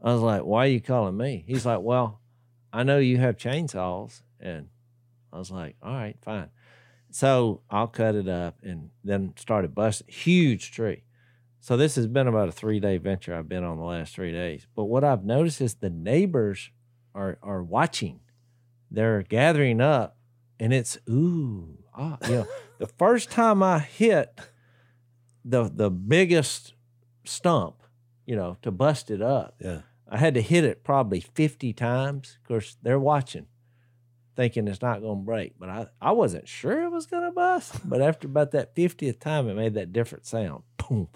I 0.00 0.12
was 0.12 0.22
like, 0.22 0.42
why 0.42 0.66
are 0.66 0.70
you 0.70 0.80
calling 0.80 1.16
me? 1.16 1.42
He's 1.48 1.66
like, 1.66 1.80
well, 1.80 2.20
I 2.72 2.84
know 2.84 2.98
you 2.98 3.18
have 3.18 3.36
chainsaws. 3.36 4.22
And 4.38 4.68
I 5.32 5.38
was 5.38 5.50
like, 5.50 5.74
all 5.82 5.92
right, 5.92 6.16
fine. 6.22 6.50
So 7.10 7.62
I'll 7.68 7.88
cut 7.88 8.14
it 8.14 8.28
up 8.28 8.58
and 8.62 8.90
then 9.02 9.34
started 9.36 9.74
busting. 9.74 10.06
Huge 10.06 10.70
tree. 10.70 11.02
So 11.58 11.76
this 11.76 11.96
has 11.96 12.06
been 12.06 12.28
about 12.28 12.50
a 12.50 12.52
three 12.52 12.78
day 12.78 12.98
venture 12.98 13.34
I've 13.34 13.48
been 13.48 13.64
on 13.64 13.78
the 13.78 13.84
last 13.84 14.14
three 14.14 14.30
days. 14.30 14.68
But 14.76 14.84
what 14.84 15.02
I've 15.02 15.24
noticed 15.24 15.60
is 15.60 15.74
the 15.74 15.90
neighbors 15.90 16.70
are 17.16 17.36
are 17.42 17.64
watching. 17.64 18.20
They're 18.92 19.22
gathering 19.22 19.80
up 19.80 20.16
and 20.60 20.72
it's 20.72 20.98
ooh, 21.08 21.79
ah, 21.94 22.18
you 22.26 22.34
know, 22.34 22.46
the 22.78 22.86
first 22.86 23.30
time 23.30 23.62
I 23.62 23.78
hit 23.78 24.40
the 25.44 25.70
the 25.72 25.90
biggest 25.90 26.74
stump, 27.24 27.82
you 28.26 28.36
know, 28.36 28.56
to 28.62 28.70
bust 28.70 29.10
it 29.10 29.22
up, 29.22 29.54
yeah. 29.60 29.82
I 30.08 30.18
had 30.18 30.34
to 30.34 30.42
hit 30.42 30.64
it 30.64 30.82
probably 30.82 31.20
50 31.20 31.72
times. 31.72 32.36
Of 32.42 32.48
course, 32.48 32.76
they're 32.82 32.98
watching, 32.98 33.46
thinking 34.34 34.66
it's 34.66 34.82
not 34.82 35.00
going 35.00 35.20
to 35.20 35.24
break. 35.24 35.54
But 35.58 35.68
I, 35.68 35.86
I 36.02 36.12
wasn't 36.12 36.48
sure 36.48 36.82
it 36.82 36.90
was 36.90 37.06
going 37.06 37.22
to 37.22 37.30
bust. 37.30 37.88
But 37.88 38.02
after 38.02 38.26
about 38.26 38.50
that 38.50 38.74
50th 38.74 39.20
time, 39.20 39.48
it 39.48 39.54
made 39.54 39.74
that 39.74 39.92
different 39.92 40.26
sound. 40.26 40.64
Boom. 40.76 41.08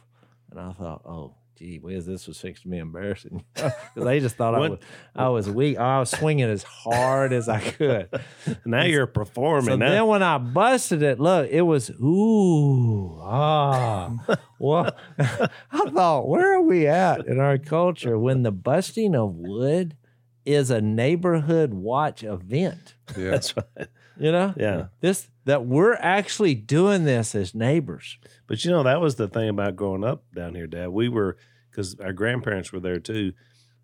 And 0.49 0.61
I 0.61 0.73
thought, 0.73 1.03
oh, 1.05 1.35
gee 1.57 1.79
whiz, 1.79 2.07
this 2.07 2.27
was 2.27 2.41
fixing 2.41 2.65
to 2.65 2.69
be 2.69 2.79
embarrassing. 2.79 3.45
Because 3.55 3.75
they 3.95 4.21
just 4.21 4.37
thought 4.37 4.55
I 4.55 4.69
was, 4.69 4.79
I 5.15 5.29
was 5.29 5.49
weak. 5.49 5.79
I 5.79 6.01
was 6.01 6.11
swinging 6.11 6.49
as 6.51 6.63
hard 6.65 7.33
as 7.33 7.49
I 7.49 7.61
could. 7.61 8.09
Now 8.65 8.85
you're 8.85 9.07
performing. 9.07 9.67
So 9.67 9.77
now. 9.77 9.91
then 9.91 10.07
when 10.07 10.23
I 10.23 10.39
busted 10.39 11.03
it, 11.03 11.21
look, 11.21 11.49
it 11.51 11.63
was 11.63 11.91
ooh 11.91 13.19
ah. 13.21 14.39
well, 14.59 14.95
I 15.19 15.91
thought, 15.91 16.29
where 16.29 16.55
are 16.55 16.63
we 16.63 16.87
at 16.87 17.27
in 17.27 17.39
our 17.39 17.59
culture 17.59 18.19
when 18.19 18.43
the 18.43 18.53
busting 18.53 19.15
of 19.15 19.35
wood 19.37 19.97
is 20.45 20.71
a 20.71 20.81
neighborhood 20.81 21.73
watch 21.75 22.23
event? 22.25 22.95
Yeah. 23.17 23.31
That's 23.31 23.57
right. 23.57 23.89
You 24.19 24.33
know, 24.33 24.55
Yeah. 24.57 24.87
this 25.01 25.29
that 25.45 25.67
we're 25.67 25.95
actually 25.95 26.55
doing 26.55 27.05
this 27.05 27.35
as 27.35 27.55
neighbors. 27.55 28.19
But 28.47 28.65
you 28.65 28.71
know, 28.71 28.83
that 28.83 29.01
was 29.01 29.17
the 29.17 29.29
thing 29.29 29.49
about 29.49 29.77
growing 29.77 30.05
up 30.05 30.25
down 30.35 30.55
here, 30.55 30.67
Dad. 30.67 30.89
We 30.89 31.09
were 31.09 31.37
because 31.71 31.99
our 32.01 32.13
grandparents 32.13 32.73
were 32.73 32.81
there 32.81 33.01
too, 33.01 33.33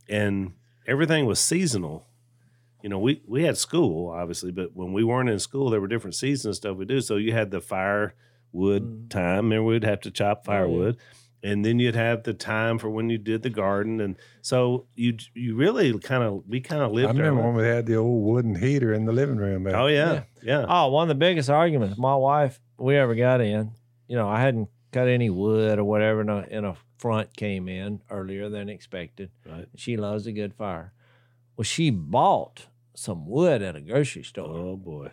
and 0.09 0.53
everything 0.87 1.27
was 1.27 1.38
seasonal. 1.40 2.07
You 2.83 2.88
know, 2.88 2.99
we 2.99 3.23
we 3.27 3.42
had 3.44 3.59
school 3.59 4.09
obviously, 4.11 4.53
but 4.53 4.75
when 4.75 4.92
we 4.92 5.05
weren't 5.05 5.29
in 5.29 5.38
school, 5.38 5.70
there 5.70 5.81
were 5.81 5.88
different 5.88 6.14
seasons 6.14 6.57
stuff 6.57 6.77
we 6.77 6.85
do. 6.87 7.01
So 7.01 7.16
you 7.16 7.33
had 7.33 7.51
the 7.51 7.61
firewood 7.61 8.14
Mm. 8.55 9.11
time, 9.11 9.53
and 9.53 9.64
we'd 9.66 9.85
have 9.85 10.01
to 10.03 10.11
chop 10.11 10.49
Oh, 10.49 10.53
yeah. 10.53 10.59
Firewood. 11.42 11.53
And 11.57 11.64
then 11.64 11.79
you'd 11.79 11.94
have 11.94 12.22
the 12.22 12.35
time 12.35 12.79
for 12.79 12.90
when 12.90 13.11
you 13.11 13.18
did 13.18 13.42
the 13.42 13.50
garden, 13.50 14.00
and 14.00 14.16
so 14.42 14.87
you 14.94 15.16
you 15.35 15.57
really 15.57 15.98
kind 15.98 16.22
of 16.22 16.42
we 16.48 16.61
kind 16.61 16.83
of 16.83 16.92
lived. 16.92 17.09
I 17.09 17.12
remember 17.12 17.42
when 17.42 17.55
we 17.55 17.64
had 17.66 17.87
the 17.87 17.96
old 17.96 18.24
wooden 18.24 18.55
heater 18.55 18.92
in 18.92 19.05
the 19.07 19.12
living 19.12 19.37
room. 19.37 19.64
back 19.64 19.74
Oh 19.74 19.87
yeah, 19.87 20.12
Yeah. 20.12 20.22
yeah. 20.42 20.66
Oh, 20.68 20.88
one 20.88 21.05
of 21.05 21.09
the 21.09 21.14
biggest 21.26 21.50
arguments 21.50 21.98
my 21.98 22.14
wife 22.16 22.61
we 22.79 22.96
ever 22.96 23.14
got 23.14 23.40
in. 23.40 23.72
You 24.09 24.16
know, 24.16 24.29
I 24.29 24.40
hadn't 24.40 24.68
cut 24.92 25.09
any 25.09 25.31
wood 25.31 25.79
or 25.79 25.85
whatever, 25.85 26.20
and 26.20 26.31
a, 26.31 26.46
and 26.50 26.66
a 26.66 26.76
front 26.98 27.37
came 27.37 27.68
in 27.68 28.00
earlier 28.11 28.48
than 28.48 28.68
expected. 28.68 29.31
Right. 29.46 29.66
She 29.76 29.96
loves 29.96 30.26
a 30.26 30.33
good 30.33 30.53
fire. 30.55 30.92
Well, 31.57 31.64
she 31.64 31.90
bought 31.90 32.66
some 32.94 33.26
wood 33.26 33.62
at 33.62 33.76
a 33.76 33.81
grocery 33.81 34.24
store, 34.24 34.48
Oh 34.48 34.76
boy. 34.76 35.11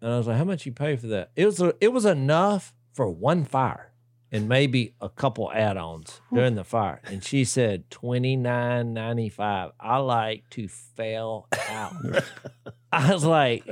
and 0.00 0.12
I 0.12 0.16
was 0.18 0.26
like, 0.26 0.38
"How 0.38 0.44
much 0.44 0.64
you 0.66 0.72
pay 0.72 0.96
for 0.96 1.06
that?" 1.08 1.30
It 1.36 1.44
was 1.46 1.60
a, 1.60 1.74
it 1.80 1.92
was 1.92 2.04
enough 2.04 2.72
for 2.92 3.08
one 3.10 3.44
fire 3.44 3.92
and 4.36 4.48
maybe 4.48 4.92
a 5.00 5.08
couple 5.08 5.50
add-ons 5.52 6.20
hmm. 6.28 6.36
during 6.36 6.54
the 6.54 6.64
fire. 6.64 7.00
And 7.04 7.24
she 7.24 7.44
said 7.44 7.90
twenty 7.90 8.36
nine 8.36 8.92
ninety 8.92 9.30
five. 9.30 9.72
I 9.80 9.96
like 9.98 10.48
to 10.50 10.68
fail 10.68 11.48
out. 11.68 11.94
I 12.92 13.12
was 13.12 13.24
like, 13.24 13.66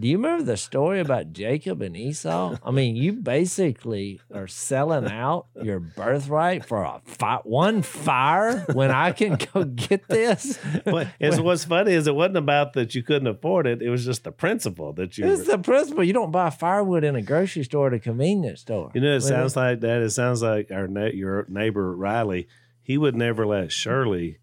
do 0.00 0.08
you 0.08 0.16
remember 0.16 0.44
the 0.44 0.56
story 0.56 0.98
about 1.00 1.32
Jacob 1.32 1.82
and 1.82 1.94
Esau? 1.94 2.56
I 2.64 2.70
mean, 2.70 2.96
you 2.96 3.12
basically 3.12 4.20
are 4.34 4.48
selling 4.48 5.06
out 5.06 5.46
your 5.62 5.78
birthright 5.78 6.64
for 6.64 6.82
a 6.82 7.02
fi- 7.04 7.42
one 7.44 7.82
fire 7.82 8.64
when 8.72 8.90
I 8.90 9.12
can 9.12 9.38
go 9.52 9.64
get 9.64 10.08
this. 10.08 10.58
But 10.84 11.08
it's, 11.20 11.38
what's 11.38 11.64
funny 11.64 11.92
is 11.92 12.06
it 12.06 12.14
wasn't 12.14 12.38
about 12.38 12.72
that 12.72 12.94
you 12.94 13.02
couldn't 13.02 13.28
afford 13.28 13.66
it. 13.66 13.82
It 13.82 13.90
was 13.90 14.04
just 14.04 14.24
the 14.24 14.32
principle 14.32 14.94
that 14.94 15.18
you. 15.18 15.26
It's 15.26 15.46
the 15.46 15.58
principle. 15.58 16.02
You 16.02 16.14
don't 16.14 16.30
buy 16.30 16.48
firewood 16.50 17.04
in 17.04 17.14
a 17.14 17.22
grocery 17.22 17.64
store 17.64 17.88
at 17.88 17.94
a 17.94 17.98
convenience 17.98 18.62
store. 18.62 18.90
You 18.94 19.02
know, 19.02 19.14
it 19.14 19.20
sounds 19.20 19.54
like 19.54 19.80
that. 19.80 20.00
It 20.02 20.10
sounds 20.10 20.42
like 20.42 20.70
our 20.70 20.88
your 21.10 21.46
neighbor 21.48 21.94
Riley. 21.94 22.48
He 22.82 22.96
would 22.96 23.14
never 23.14 23.46
let 23.46 23.70
Shirley 23.70 24.38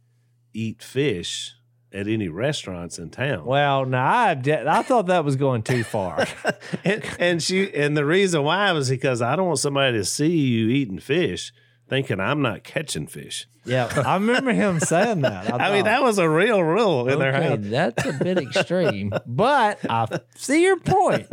eat 0.54 0.82
fish 0.82 1.57
at 1.98 2.08
any 2.08 2.28
restaurants 2.28 3.00
in 3.00 3.10
town. 3.10 3.44
Well, 3.46 3.86
now 3.86 4.06
I, 4.06 4.36
obje- 4.36 4.68
I 4.68 4.84
thought 4.84 5.08
that 5.08 5.26
was 5.26 5.36
going 5.36 5.64
too 5.64 5.84
far. 5.84 6.28
and, 6.84 7.04
and 7.20 7.44
she 7.44 7.74
and 7.74 7.98
the 7.98 8.06
reason 8.06 8.44
why 8.44 8.72
was 8.72 8.90
because 8.90 9.22
I 9.22 9.36
don't 9.36 9.48
want 9.48 9.60
somebody 9.60 9.98
to 9.98 10.06
see 10.06 10.30
you 10.30 10.70
eating 10.70 11.00
fish 11.00 11.52
thinking 11.90 12.20
I'm 12.20 12.42
not 12.42 12.64
catching 12.64 13.08
fish. 13.08 13.48
yeah, 13.66 13.90
I 14.06 14.16
remember 14.16 14.52
him 14.52 14.80
saying 14.80 15.22
that. 15.22 15.52
I, 15.54 15.72
mean, 15.74 15.86
that 15.86 16.04
was 16.04 16.20
a 16.20 16.30
real 16.30 16.62
rule 16.62 17.08
in 17.10 17.18
their 17.18 17.34
okay, 17.34 17.50
house. 17.50 17.60
that's 17.62 18.06
a 18.06 18.14
bit 18.14 18.38
extreme, 18.38 19.12
but 19.26 19.80
I 19.90 20.20
see 20.36 20.64
your 20.64 20.78
point. 20.78 21.28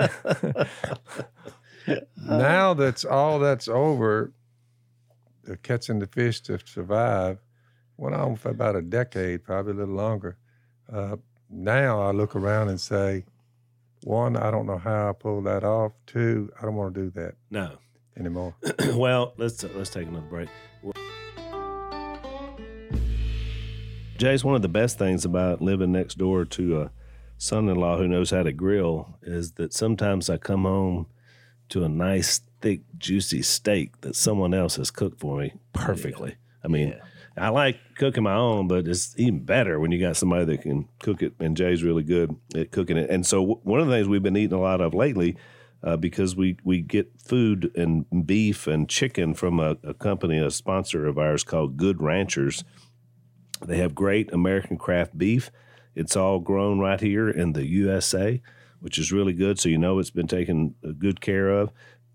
now 2.17 2.73
that's 2.73 3.05
all 3.05 3.39
that's 3.41 3.69
over, 3.69 4.33
the 5.43 5.57
catching 5.57 5.99
the 5.99 6.07
fish 6.07 6.41
to 6.43 6.59
survive 6.65 7.39
went 7.97 8.15
on 8.15 8.37
for 8.37 8.51
about 8.51 8.77
a 8.77 8.83
decade, 8.83 9.45
probably 9.45 9.73
a 9.73 9.77
little 9.77 9.95
longer. 9.95 10.37
Uh, 10.93 11.17
now 11.51 12.01
I 12.01 12.11
look 12.13 12.37
around 12.37 12.69
and 12.69 12.81
say, 12.81 13.25
one, 14.03 14.37
I 14.37 14.51
don't 14.51 14.67
know 14.67 14.79
how 14.79 15.11
I 15.11 15.13
pulled 15.13 15.45
that 15.47 15.65
off. 15.65 15.93
Two, 16.07 16.51
I 16.59 16.63
don't 16.65 16.75
want 16.75 16.95
to 16.95 17.01
do 17.05 17.11
that 17.13 17.35
No. 17.51 17.79
anymore. 18.19 18.55
well, 18.95 19.33
let's 19.39 19.63
let's 19.63 19.91
take 19.91 20.09
another 20.09 20.27
break. 20.27 20.49
Jase 24.17 24.45
one 24.45 24.55
of 24.55 24.63
the 24.63 24.69
best 24.69 24.99
things 24.99 25.25
about 25.25 25.61
living 25.61 25.91
next 25.93 26.19
door 26.19 26.45
to 26.45 26.83
a 26.83 26.91
son-in-law 27.39 27.99
who 27.99 28.07
knows 28.07 28.31
how 28.31 28.43
to 28.45 28.53
grill 28.53 29.19
is 29.23 29.53
that 29.53 29.73
sometimes 29.75 30.31
I 30.31 30.37
come 30.37 30.63
home 30.65 31.07
to 31.71 31.83
a 31.85 31.89
nice, 31.89 32.41
thick, 32.61 32.83
juicy 32.97 33.43
steak 33.43 34.01
that 34.03 34.15
someone 34.15 34.55
else 34.55 34.77
has 34.77 34.91
cooked 34.91 35.19
for 35.19 35.39
me 35.41 35.55
perfectly. 35.73 36.37
I 36.63 36.69
mean, 36.69 36.91
Yeah. 36.91 37.01
I 37.37 37.49
like 37.49 37.79
cooking 37.97 38.23
my 38.23 38.35
own, 38.35 38.69
but 38.69 38.87
it's 38.87 39.19
even 39.19 39.45
better 39.45 39.81
when 39.81 39.91
you 39.93 39.99
got 40.01 40.17
somebody 40.17 40.45
that 40.47 40.63
can 40.63 40.89
cook 41.03 41.23
it. 41.23 41.35
And 41.41 41.57
Jase's 41.57 41.83
really 41.83 42.05
good 42.05 42.35
at 42.55 42.71
cooking 42.71 42.97
it. 42.97 43.11
And 43.11 43.27
so 43.27 43.43
one 43.65 43.81
of 43.81 43.87
the 43.89 43.93
things 43.93 44.09
we've 44.09 44.23
been 44.23 44.37
eating 44.37 44.57
a 44.57 44.61
lot 44.61 44.81
of 44.81 44.95
lately, 44.95 45.37
uh, 45.83 45.97
because 45.97 46.37
we 46.37 46.57
we 46.65 46.81
get 46.81 47.21
food 47.21 47.73
and 47.77 48.27
beef 48.27 48.67
and 48.67 48.89
chicken 48.89 49.35
from 49.35 49.59
a, 49.61 49.77
a 49.83 49.95
company, 49.95 50.39
a 50.39 50.51
sponsor 50.51 51.07
of 51.07 51.19
ours 51.19 51.45
called 51.45 51.77
Good 51.77 52.01
Ranchers. 52.01 52.65
They 53.65 53.79
have 53.79 53.95
great 53.95 54.33
American 54.33 54.79
craft 54.79 55.19
beef. 55.19 55.51
It's 55.95 56.17
all 56.17 56.41
grown 56.41 56.79
right 56.79 57.01
here 57.01 57.29
in 57.31 57.53
the 57.53 57.67
USA. 57.67 58.41
which 58.81 58.99
is 58.99 59.11
really 59.11 59.33
good. 59.33 59.59
So 59.59 59.71
you 59.71 59.79
know 59.79 59.99
it's 59.99 60.11
been 60.11 60.27
taken 60.27 60.75
uh, 60.87 60.91
good 60.99 61.23
care 61.23 61.49
of. 61.49 61.71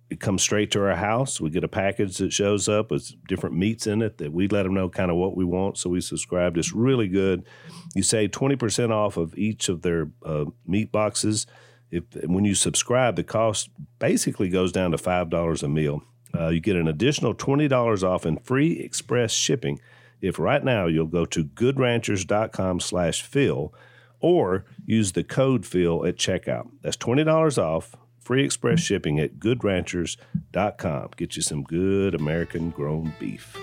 It 0.09 0.19
comes 0.19 0.41
straight 0.41 0.71
to 0.71 0.81
our 0.83 0.95
house. 0.95 1.39
We 1.39 1.51
get 1.51 1.63
a 1.63 1.67
package 1.67 2.17
that 2.17 2.33
shows 2.33 2.67
up 2.67 2.89
with 2.89 3.13
different 3.27 3.55
meats 3.55 3.85
in 3.85 4.01
it 4.01 4.17
that 4.17 4.33
we 4.33 4.47
let 4.47 4.63
them 4.63 4.73
know 4.73 4.89
kind 4.89 5.11
of 5.11 5.17
what 5.17 5.35
we 5.35 5.45
want. 5.45 5.77
So 5.77 5.89
we 5.91 6.01
subscribed. 6.01 6.57
It's 6.57 6.73
really 6.73 7.07
good. 7.07 7.45
You 7.93 8.01
save 8.01 8.31
20% 8.31 8.89
off 8.89 9.17
of 9.17 9.37
each 9.37 9.69
of 9.69 9.83
their 9.83 10.09
uh, 10.25 10.45
meat 10.65 10.91
boxes. 10.91 11.45
If 11.91 12.03
when 12.25 12.45
you 12.45 12.55
subscribe, 12.55 13.15
the 13.15 13.23
cost 13.23 13.69
basically 13.97 14.49
goes 14.49 14.71
down 14.71 14.91
to 14.91 14.97
five 14.97 15.29
dollars 15.29 15.63
a 15.63 15.69
meal. 15.69 16.03
Uh, 16.37 16.49
you 16.49 16.59
get 16.59 16.75
an 16.75 16.87
additional 16.87 17.33
twenty 17.33 17.67
dollars 17.67 18.03
off 18.03 18.25
and 18.25 18.43
free 18.45 18.79
express 18.79 19.31
shipping 19.31 19.79
if 20.21 20.37
right 20.37 20.63
now 20.63 20.85
you'll 20.85 21.07
go 21.07 21.25
to 21.25 21.43
goodranchers.com 21.43 22.79
slash 22.79 23.21
phil 23.23 23.73
or 24.19 24.65
use 24.85 25.13
the 25.13 25.23
code 25.23 25.65
Phil 25.65 26.05
at 26.05 26.17
checkout. 26.17 26.69
That's 26.81 26.97
twenty 26.97 27.23
dollars 27.23 27.57
off, 27.57 27.95
free 28.29 28.45
express 28.45 28.79
shipping 28.79 29.19
at 29.19 29.39
goodranchers.com. 29.39 31.09
Get 31.17 31.35
you 31.35 31.41
some 31.41 31.63
good 31.63 32.13
American 32.13 32.69
grown 32.69 33.11
beef. 33.19 33.57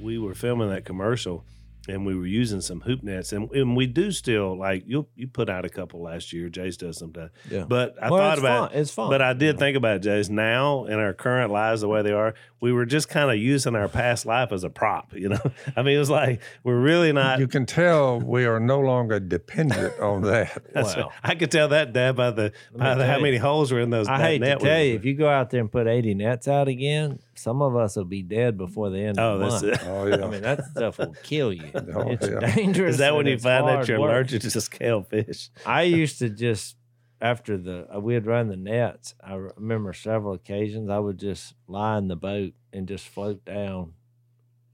We 0.00 0.18
were 0.18 0.34
filming 0.34 0.70
that 0.70 0.84
commercial 0.84 1.44
and 1.88 2.04
we 2.04 2.14
were 2.14 2.26
using 2.26 2.60
some 2.60 2.82
hoop 2.82 3.02
nets 3.02 3.32
and, 3.32 3.50
and 3.52 3.74
we 3.74 3.86
do 3.86 4.12
still 4.12 4.56
like 4.56 4.84
you 4.86 5.06
you 5.16 5.26
put 5.26 5.48
out 5.48 5.64
a 5.64 5.68
couple 5.70 6.02
last 6.02 6.32
year 6.32 6.48
Jase 6.50 6.76
does 6.76 6.98
sometimes 6.98 7.30
Yeah. 7.50 7.64
but 7.66 7.96
i 8.02 8.10
Well, 8.10 8.20
thought 8.20 8.32
it's 8.34 8.40
about 8.40 8.70
fun. 8.70 8.78
It's 8.80 8.90
fun. 8.90 9.10
but 9.10 9.22
i 9.22 9.32
did 9.32 9.58
think 9.58 9.76
about 9.78 9.96
it 9.96 10.00
Jase 10.02 10.28
now 10.28 10.84
in 10.84 10.94
our 10.98 11.14
current 11.14 11.50
lives 11.50 11.80
the 11.80 11.88
way 11.88 12.02
they 12.02 12.12
are 12.12 12.34
we 12.60 12.70
were 12.72 12.84
just 12.84 13.08
kind 13.08 13.30
of 13.30 13.38
using 13.38 13.74
our 13.74 13.88
past 13.88 14.26
life 14.26 14.52
as 14.52 14.62
a 14.62 14.68
prop 14.70 15.14
you 15.14 15.30
know 15.30 15.40
i 15.76 15.82
mean 15.82 15.96
it 15.96 15.98
was 15.98 16.10
like 16.10 16.42
we're 16.64 16.78
really 16.80 17.12
not 17.12 17.38
You 17.40 17.48
can 17.48 17.64
tell 17.64 18.20
we 18.20 18.44
are 18.44 18.60
no 18.60 18.80
longer 18.80 19.18
dependent 19.18 19.98
on 20.00 20.22
that. 20.30 20.62
that's 20.74 20.94
Wow. 20.96 21.02
right. 21.04 21.10
i 21.24 21.34
could 21.34 21.50
tell 21.50 21.68
that 21.68 21.94
dad 21.94 22.14
by 22.14 22.30
the 22.30 22.52
by 22.76 22.94
the, 22.94 23.06
how 23.06 23.16
you. 23.16 23.22
many 23.22 23.36
holes 23.38 23.72
were 23.72 23.80
in 23.80 23.88
those 23.88 24.06
I 24.06 24.18
hate 24.20 24.38
to 24.40 24.44
net 24.44 24.60
we 24.60 24.68
tell 24.68 24.82
you, 24.82 24.94
if 24.96 25.04
you 25.06 25.14
go 25.14 25.28
out 25.28 25.48
there 25.50 25.60
and 25.60 25.72
put 25.72 25.86
80 25.86 26.14
nets 26.14 26.46
out 26.46 26.68
again, 26.68 27.20
some 27.34 27.62
of 27.62 27.76
us 27.76 27.96
will 27.96 28.04
be 28.04 28.22
dead 28.22 28.58
before 28.58 28.90
the 28.90 29.00
end 29.00 29.18
oh 29.18 29.34
of 29.34 29.40
the 29.40 29.46
month. 29.46 29.64
it 29.64 29.86
Oh 29.86 30.06
yeah. 30.06 30.24
I 30.24 30.28
mean, 30.28 30.42
that 30.42 30.64
stuff 30.66 30.98
will 30.98 31.14
kill 31.22 31.52
you. 31.52 31.70
Oh, 31.94 32.10
it's 32.10 32.26
yeah. 32.26 32.54
dangerous. 32.54 32.94
is 32.94 32.98
that 32.98 33.14
when 33.14 33.26
you 33.26 33.38
find 33.38 33.66
that 33.66 33.74
hard 33.74 33.88
you're 33.88 34.00
work. 34.00 34.10
allergic 34.10 34.42
to 34.42 34.60
scale 34.60 35.02
fish 35.02 35.50
I 35.66 35.82
used 35.82 36.18
to 36.20 36.28
just 36.28 36.76
after 37.20 37.56
the 37.58 37.86
uh, 37.94 38.00
we'd 38.00 38.26
run 38.26 38.48
the 38.48 38.56
nets. 38.56 39.14
I 39.22 39.34
remember 39.34 39.92
several 39.92 40.34
occasions 40.34 40.90
I 40.90 40.98
would 40.98 41.18
just 41.18 41.54
lie 41.66 41.98
in 41.98 42.08
the 42.08 42.16
boat 42.16 42.54
and 42.72 42.88
just 42.88 43.06
float 43.08 43.44
down, 43.44 43.94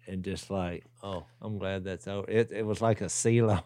and 0.08 0.22
just 0.22 0.50
like, 0.50 0.84
oh, 1.02 1.24
I'm 1.40 1.58
glad 1.58 1.84
that's 1.84 2.06
over. 2.06 2.28
It 2.30 2.50
it 2.52 2.64
was 2.64 2.80
like 2.80 3.00
a 3.00 3.08
seal 3.08 3.50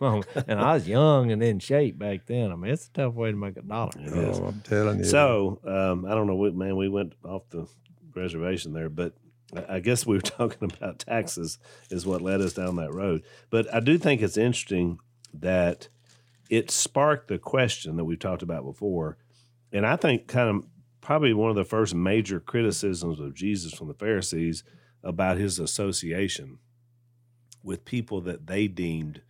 and 0.00 0.60
I 0.60 0.74
was 0.74 0.88
young 0.88 1.32
and 1.32 1.42
in 1.42 1.58
shape 1.58 1.98
back 1.98 2.26
then. 2.26 2.52
I 2.52 2.56
mean, 2.56 2.72
it's 2.72 2.88
a 2.88 2.92
tough 2.92 3.14
way 3.14 3.30
to 3.30 3.36
make 3.36 3.56
a 3.56 3.62
dollar. 3.62 3.92
Oh, 4.12 4.46
I'm 4.46 4.60
telling 4.62 4.98
you. 4.98 5.04
So 5.04 5.60
um, 5.64 6.04
I 6.04 6.14
don't 6.14 6.26
know 6.26 6.36
what 6.36 6.54
man 6.54 6.76
we 6.76 6.88
went 6.88 7.14
off 7.24 7.42
the 7.50 7.66
reservation 8.14 8.72
there, 8.72 8.88
but 8.88 9.14
I 9.68 9.80
guess 9.80 10.06
we 10.06 10.16
were 10.16 10.22
talking 10.22 10.70
about 10.72 11.00
taxes 11.00 11.58
is 11.90 12.06
what 12.06 12.22
led 12.22 12.40
us 12.40 12.54
down 12.54 12.76
that 12.76 12.92
road. 12.92 13.22
But 13.50 13.72
I 13.72 13.80
do 13.80 13.98
think 13.98 14.22
it's 14.22 14.36
interesting 14.36 14.98
that 15.34 15.88
it 16.48 16.70
sparked 16.70 17.28
the 17.28 17.38
question 17.38 17.96
that 17.96 18.04
we've 18.04 18.18
talked 18.18 18.42
about 18.42 18.64
before, 18.64 19.18
and 19.72 19.86
I 19.86 19.96
think 19.96 20.26
kind 20.26 20.48
of 20.48 20.66
probably 21.00 21.32
one 21.32 21.50
of 21.50 21.56
the 21.56 21.64
first 21.64 21.94
major 21.94 22.40
criticisms 22.40 23.20
of 23.20 23.34
Jesus 23.34 23.72
from 23.72 23.88
the 23.88 23.94
Pharisees 23.94 24.64
about 25.06 25.38
his 25.38 25.58
association 25.58 26.58
with 27.62 27.84
people 27.84 28.20
that 28.22 28.46
they 28.46 28.68
deemed 28.68 29.22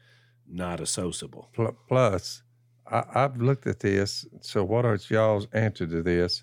not 0.49 0.81
associable. 0.81 1.51
Plus, 1.89 2.43
I, 2.91 3.05
I've 3.15 3.41
looked 3.41 3.67
at 3.67 3.81
this. 3.81 4.27
So, 4.41 4.65
what 4.65 4.85
is 4.87 5.11
y'all's 5.11 5.47
answer 5.53 5.87
to 5.87 6.03
this? 6.03 6.43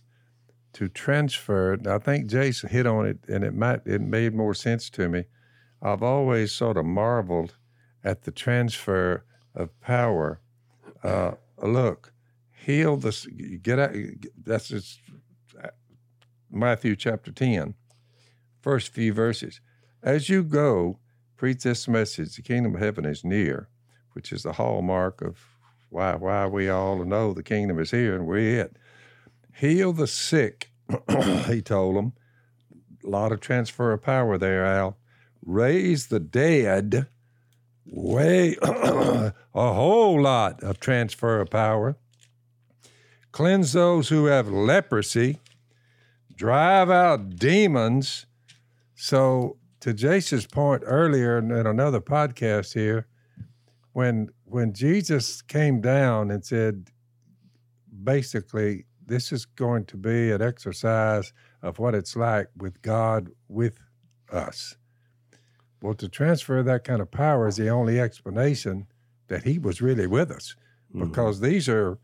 To 0.73 0.87
transfer, 0.87 1.77
I 1.87 1.99
think 1.99 2.27
Jason 2.27 2.69
hit 2.69 2.87
on 2.87 3.05
it, 3.05 3.19
and 3.27 3.43
it 3.43 3.53
might 3.53 3.81
it 3.85 4.01
made 4.01 4.33
more 4.33 4.53
sense 4.55 4.89
to 4.91 5.07
me. 5.07 5.25
I've 5.81 6.01
always 6.01 6.51
sort 6.51 6.77
of 6.77 6.85
marveled 6.85 7.55
at 8.03 8.23
the 8.23 8.31
transfer 8.31 9.23
of 9.55 9.79
power. 9.81 10.41
Uh, 11.03 11.33
look, 11.61 12.11
heal 12.65 12.97
the 12.97 13.09
s- 13.09 13.27
get 13.61 13.77
out. 13.77 13.91
That's 14.43 14.67
just 14.69 14.99
uh, 15.63 15.67
Matthew 16.49 16.95
chapter 16.95 17.31
10, 17.31 17.75
first 18.63 18.91
few 18.91 19.13
verses. 19.13 19.61
As 20.01 20.27
you 20.29 20.43
go, 20.43 20.97
preach 21.37 21.61
this 21.61 21.87
message: 21.87 22.35
the 22.35 22.41
kingdom 22.41 22.73
of 22.73 22.81
heaven 22.81 23.05
is 23.05 23.23
near 23.23 23.69
which 24.13 24.31
is 24.31 24.43
the 24.43 24.53
hallmark 24.53 25.21
of 25.21 25.39
why 25.89 26.15
why 26.15 26.47
we 26.47 26.69
all 26.69 27.03
know 27.03 27.33
the 27.33 27.43
kingdom 27.43 27.79
is 27.79 27.91
here 27.91 28.15
and 28.15 28.25
we're 28.25 28.61
it. 28.61 28.77
Heal 29.55 29.93
the 29.93 30.07
sick, 30.07 30.71
he 31.47 31.61
told 31.61 31.95
them. 31.95 32.13
A 33.03 33.09
lot 33.09 33.31
of 33.31 33.39
transfer 33.39 33.91
of 33.91 34.01
power 34.01 34.37
there, 34.37 34.65
Al. 34.65 34.97
Raise 35.45 36.07
the 36.07 36.19
dead. 36.19 37.07
Way 37.85 38.55
a 38.61 39.33
whole 39.53 40.21
lot 40.21 40.63
of 40.63 40.79
transfer 40.79 41.41
of 41.41 41.49
power. 41.49 41.97
Cleanse 43.31 43.73
those 43.73 44.09
who 44.09 44.25
have 44.25 44.47
leprosy. 44.47 45.39
Drive 46.35 46.89
out 46.89 47.35
demons. 47.35 48.25
So, 49.03 49.57
to 49.81 49.93
Jason's 49.93 50.47
point 50.47 50.81
earlier 50.85 51.37
in 51.37 51.51
in 51.51 51.67
another 51.67 51.99
podcast 51.99 52.73
here, 52.73 53.05
when 53.91 54.29
when 54.45 54.71
Jesus 54.71 55.41
came 55.41 55.81
down 55.81 56.31
and 56.31 56.45
said, 56.45 56.89
basically, 58.05 58.85
this 59.05 59.33
is 59.33 59.43
going 59.43 59.83
to 59.87 59.97
be 59.97 60.31
an 60.31 60.41
exercise 60.41 61.33
of 61.61 61.79
what 61.79 61.95
it's 61.95 62.15
like 62.15 62.47
with 62.55 62.81
God 62.81 63.29
with 63.49 63.77
us. 64.31 64.77
Well, 65.81 65.95
to 65.95 66.07
transfer 66.07 66.63
that 66.63 66.85
kind 66.85 67.01
of 67.01 67.11
power 67.11 67.49
is 67.49 67.57
the 67.57 67.67
only 67.67 67.99
explanation 67.99 68.87
that 69.27 69.43
He 69.43 69.59
was 69.59 69.81
really 69.81 70.07
with 70.07 70.31
us, 70.31 70.55
hmm. 70.93 71.03
because 71.03 71.41
these 71.41 71.67
are 71.67 71.99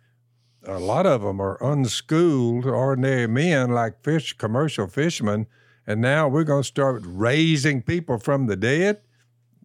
a 0.66 0.80
lot 0.80 1.06
of 1.06 1.22
them 1.22 1.40
are 1.40 1.64
unschooled, 1.64 2.66
ordinary 2.66 3.26
men 3.26 3.70
like 3.70 4.04
fish, 4.04 4.34
commercial 4.34 4.88
fishermen, 4.88 5.48
and 5.90 6.00
now 6.02 6.28
we're 6.28 6.44
going 6.44 6.62
to 6.62 6.68
start 6.68 7.02
raising 7.06 7.82
people 7.82 8.20
from 8.20 8.46
the 8.46 8.56
dead 8.56 9.02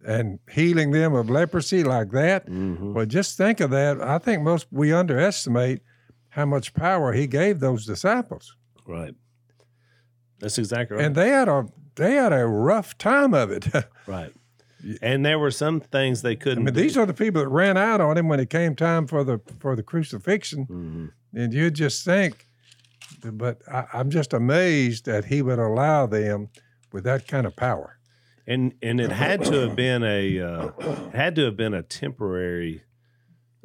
and 0.05 0.39
healing 0.51 0.89
them 0.91 1.13
of 1.13 1.29
leprosy 1.29 1.83
like 1.83 2.09
that. 2.11 2.47
Mhm. 2.47 2.93
Well, 2.93 3.05
just 3.05 3.37
think 3.37 3.59
of 3.59 3.69
that. 3.69 4.01
I 4.01 4.17
think 4.17 4.41
most 4.41 4.65
we 4.71 4.91
underestimate 4.91 5.81
how 6.29 6.45
much 6.45 6.73
power 6.73 7.13
he 7.13 7.27
gave 7.27 7.59
those 7.59 7.85
disciples, 7.85 8.57
Right. 8.87 9.13
That's 10.39 10.57
exactly 10.57 10.97
right. 10.97 11.05
and 11.05 11.15
they 11.15 11.29
had 11.29 11.47
a 11.47 11.67
they 11.95 12.15
had 12.15 12.33
a 12.33 12.45
rough 12.45 12.97
time 12.97 13.33
of 13.33 13.51
it. 13.51 13.67
Right. 14.07 14.33
And 15.01 15.25
there 15.25 15.39
were 15.39 15.49
some 15.49 15.79
things 15.79 16.21
they 16.21 16.35
couldn't. 16.35 16.59
I 16.63 16.65
mean, 16.65 16.73
do. 16.75 16.81
these 16.81 16.95
are 16.97 17.05
the 17.07 17.13
people 17.13 17.41
that 17.41 17.47
ran 17.47 17.75
out 17.77 18.01
on 18.01 18.17
him 18.17 18.27
when 18.27 18.39
it 18.39 18.49
came 18.49 18.75
time 18.75 19.07
for 19.07 19.23
the 19.23 19.39
for 19.59 19.75
the 19.75 19.81
crucifixion, 19.83 20.65
Mhm. 20.67 21.11
and 21.41 21.53
you 21.53 21.71
just 21.71 22.03
think. 22.05 22.47
But 23.33 23.61
I, 23.71 23.85
I'm 23.93 24.09
just 24.09 24.33
amazed 24.33 25.05
that 25.05 25.25
he 25.25 25.41
would 25.41 25.59
allow 25.59 26.05
them 26.05 26.49
with 26.91 27.03
that 27.05 27.27
kind 27.27 27.45
of 27.47 27.55
power. 27.55 27.97
and 28.47 28.73
and 28.81 28.99
it 29.01 29.11
had 29.11 29.43
to 29.45 29.53
have 29.61 29.75
been 29.75 30.03
a 30.03 30.39
uh, 30.39 30.71
had 31.11 31.35
to 31.35 31.45
have 31.45 31.57
been 31.57 31.73
a 31.73 31.81
temporary. 31.83 32.83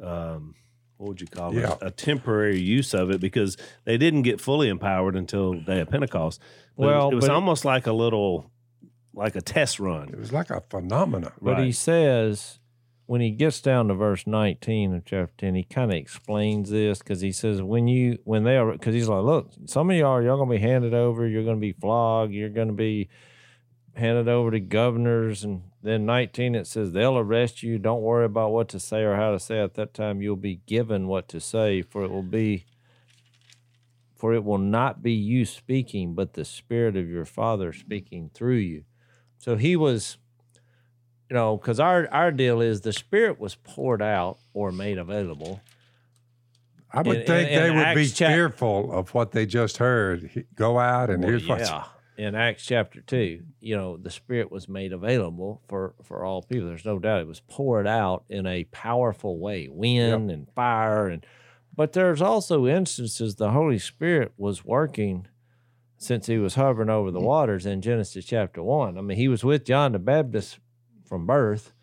Um, 0.03 0.55
what 0.97 1.07
would 1.09 1.21
you 1.21 1.27
call 1.27 1.53
Yeah. 1.53 1.73
it? 1.73 1.77
A 1.81 1.91
temporary 1.91 2.59
use 2.59 2.93
of 2.93 3.09
it 3.11 3.19
because 3.21 3.57
they 3.85 3.97
didn't 3.97 4.21
get 4.23 4.39
fully 4.41 4.67
empowered 4.69 5.15
until 5.15 5.53
day 5.53 5.79
of 5.81 5.89
Pentecost. 5.89 6.39
But 6.77 6.83
it 6.83 6.85
was- 6.85 6.93
Well, 6.95 7.09
it 7.11 7.15
was, 7.15 7.25
but 7.25 7.31
it- 7.31 7.35
almost 7.35 7.65
like 7.65 7.87
a 7.87 7.93
little, 7.93 8.51
like 9.13 9.35
a 9.35 9.41
test 9.41 9.79
run. 9.79 10.09
It 10.09 10.17
was 10.19 10.31
like 10.31 10.49
a 10.51 10.61
phenomenon. 10.69 11.33
But 11.41 11.59
he 11.59 11.71
says 11.71 12.59
when 13.11 13.19
he 13.19 13.31
gets 13.31 13.59
down 13.59 13.89
to 13.89 13.93
verse 13.93 14.25
19 14.25 14.95
of 14.95 15.03
chapter 15.03 15.33
10, 15.39 15.55
he 15.55 15.63
kind 15.63 15.91
of 15.91 15.97
explains 15.97 16.69
this 16.69 16.99
because 16.99 17.19
he 17.19 17.33
says, 17.33 17.61
when 17.61 17.85
you, 17.85 18.17
when 18.23 18.45
they 18.45 18.55
are, 18.55 18.71
because 18.71 18.93
he's 18.93 19.09
like, 19.09 19.21
look, 19.21 19.51
some 19.65 19.91
of 19.91 19.97
y'all, 19.97 20.23
y'all 20.23 20.37
going 20.37 20.47
to 20.47 20.55
be 20.55 20.61
handed 20.61 20.93
over, 20.93 21.27
you're 21.27 21.43
going 21.43 21.57
to 21.57 21.59
be 21.59 21.73
flogged, 21.73 22.31
you're 22.31 22.47
going 22.47 22.69
to 22.69 22.73
be 22.73 23.09
handed 23.97 24.29
over 24.29 24.49
to 24.51 24.61
governors. 24.61 25.43
And 25.43 25.63
then 25.83 26.05
19, 26.05 26.55
it 26.55 26.67
says, 26.67 26.93
they'll 26.93 27.17
arrest 27.17 27.61
you. 27.61 27.77
Don't 27.77 28.01
worry 28.01 28.23
about 28.23 28.53
what 28.53 28.69
to 28.69 28.79
say 28.79 29.01
or 29.01 29.17
how 29.17 29.31
to 29.33 29.41
say. 29.41 29.59
At 29.59 29.73
that 29.73 29.93
time, 29.93 30.21
you'll 30.21 30.37
be 30.37 30.61
given 30.65 31.07
what 31.07 31.27
to 31.27 31.41
say, 31.41 31.81
for 31.81 32.05
it 32.05 32.11
will 32.11 32.23
be. 32.23 32.65
For 34.15 34.33
it 34.33 34.45
will 34.45 34.57
not 34.57 35.03
be 35.03 35.11
you 35.11 35.43
speaking, 35.43 36.13
but 36.15 36.35
the 36.35 36.45
Spirit 36.45 36.95
of 36.95 37.09
your 37.09 37.25
Father 37.25 37.73
speaking 37.73 38.31
through 38.33 38.59
you. 38.59 38.85
So 39.37 39.57
he 39.57 39.75
was, 39.75 40.15
you 41.31 41.35
know, 41.35 41.55
because 41.55 41.79
our 41.79 42.09
our 42.11 42.29
deal 42.29 42.59
is 42.59 42.81
the 42.81 42.91
Spirit 42.91 43.39
was 43.39 43.55
poured 43.55 44.01
out 44.01 44.37
or 44.53 44.69
made 44.73 44.97
available. 44.97 45.61
I 46.91 47.03
would 47.03 47.19
In- 47.19 47.25
think 47.25 47.49
in- 47.49 47.55
they 47.55 47.69
in 47.69 47.75
would 47.77 47.95
be 47.95 48.01
Acts 48.01 48.11
chap- 48.11 48.33
fearful 48.33 48.91
of 48.91 49.13
what 49.13 49.31
they 49.31 49.45
just 49.45 49.77
heard. 49.77 50.45
Go 50.55 50.77
out 50.77 51.09
and 51.09 51.23
Well, 51.23 51.29
here's 51.29 51.47
what's 51.47 51.69
yeah, 51.69 51.85
in 52.17 52.35
Acts 52.35 52.65
chapter 52.65 52.99
two, 52.99 53.43
you 53.61 53.77
know, 53.77 53.95
the 53.95 54.09
Spirit 54.09 54.51
was 54.51 54.67
made 54.67 54.91
available 54.91 55.61
for 55.69 55.93
for 56.03 56.25
all 56.25 56.41
people. 56.41 56.67
There's 56.67 56.83
no 56.83 56.99
doubt 56.99 57.21
it 57.21 57.27
was 57.27 57.39
poured 57.47 57.87
out 57.87 58.25
in 58.27 58.45
a 58.45 58.65
powerful 58.65 59.39
way, 59.39 59.69
wind 59.71 60.29
and 60.31 60.51
fire, 60.53 61.07
and 61.07 61.25
but 61.73 61.93
there's 61.93 62.21
also 62.21 62.67
instances 62.67 63.35
the 63.35 63.51
Holy 63.51 63.79
Spirit 63.79 64.33
was 64.35 64.65
working 64.65 65.27
since 65.95 66.27
he 66.27 66.37
was 66.37 66.55
hovering 66.55 66.89
over 66.89 67.09
the 67.09 67.19
mm-hmm. 67.19 67.27
waters 67.27 67.65
in 67.65 67.81
Genesis 67.81 68.25
chapter 68.25 68.61
one. 68.61 68.97
I 68.97 69.01
mean, 69.01 69.17
he 69.17 69.29
was 69.29 69.45
with 69.45 69.63
John 69.63 69.93
the 69.93 69.99
Baptist 69.99 70.59
from 71.11 71.25
birth. 71.25 71.73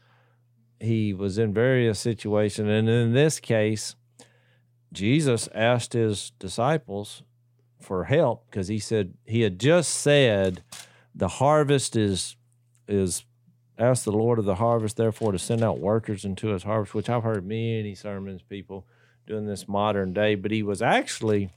He 0.81 1.13
was 1.13 1.37
in 1.37 1.53
various 1.53 2.01
situations, 2.01 2.67
and 2.67 2.89
in 2.89 3.13
this 3.13 3.41
case, 3.41 3.95
Jesus 4.91 5.51
asked 5.55 5.93
his 5.93 6.33
disciples 6.39 7.23
for 7.79 8.05
help 8.05 8.47
because 8.51 8.69
he 8.69 8.79
said 8.79 9.13
he 9.27 9.43
had 9.43 9.59
just 9.59 9.93
said 9.93 10.63
the 11.15 11.29
harvest 11.29 11.95
is 11.95 12.37
is 12.89 13.27
ask 13.79 14.05
the 14.05 14.13
Lord 14.13 14.39
of 14.39 14.47
the 14.47 14.55
harvest 14.55 14.97
therefore 14.97 15.33
to 15.33 15.39
send 15.39 15.63
out 15.63 15.79
workers 15.79 16.25
into 16.25 16.49
his 16.49 16.63
harvest, 16.63 16.95
which 16.95 17.11
I've 17.11 17.23
heard 17.23 17.47
many 17.47 17.95
sermons 17.95 18.41
people 18.41 18.87
doing 19.27 19.45
this 19.45 19.69
modern 19.69 20.15
day, 20.15 20.37
but 20.37 20.53
he 20.53 20.63
was 20.63 20.81
actually 20.81 21.51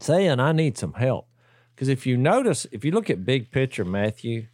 saying 0.00 0.38
I 0.38 0.52
need 0.52 0.76
some 0.76 0.92
help. 0.92 1.28
Because 1.74 1.88
if 1.88 2.04
you 2.04 2.18
notice, 2.18 2.66
if 2.70 2.84
you 2.84 2.90
look 2.90 3.08
at 3.08 3.24
big 3.24 3.50
picture 3.50 3.86
Matthew, 3.86 4.48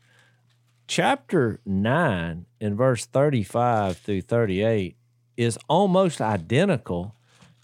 chapter 0.86 1.60
9 1.66 2.46
in 2.60 2.76
verse 2.76 3.06
35 3.06 3.96
through 3.98 4.22
38 4.22 4.96
is 5.36 5.58
almost 5.68 6.20
identical 6.20 7.14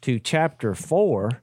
to 0.00 0.18
chapter 0.18 0.74
4 0.74 1.42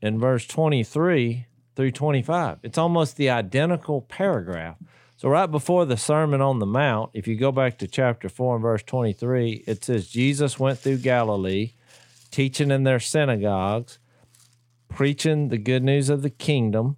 in 0.00 0.18
verse 0.18 0.46
23 0.46 1.46
through 1.76 1.90
25. 1.90 2.58
It's 2.62 2.78
almost 2.78 3.16
the 3.16 3.30
identical 3.30 4.02
paragraph. 4.02 4.76
So, 5.16 5.28
right 5.28 5.50
before 5.50 5.84
the 5.84 5.98
Sermon 5.98 6.40
on 6.40 6.60
the 6.60 6.66
Mount, 6.66 7.10
if 7.12 7.28
you 7.28 7.36
go 7.36 7.52
back 7.52 7.76
to 7.78 7.86
chapter 7.86 8.30
4 8.30 8.56
and 8.56 8.62
verse 8.62 8.82
23, 8.82 9.64
it 9.66 9.84
says, 9.84 10.08
Jesus 10.08 10.58
went 10.58 10.78
through 10.78 10.98
Galilee, 10.98 11.72
teaching 12.30 12.70
in 12.70 12.84
their 12.84 13.00
synagogues, 13.00 13.98
preaching 14.88 15.48
the 15.48 15.58
good 15.58 15.84
news 15.84 16.08
of 16.08 16.22
the 16.22 16.30
kingdom, 16.30 16.96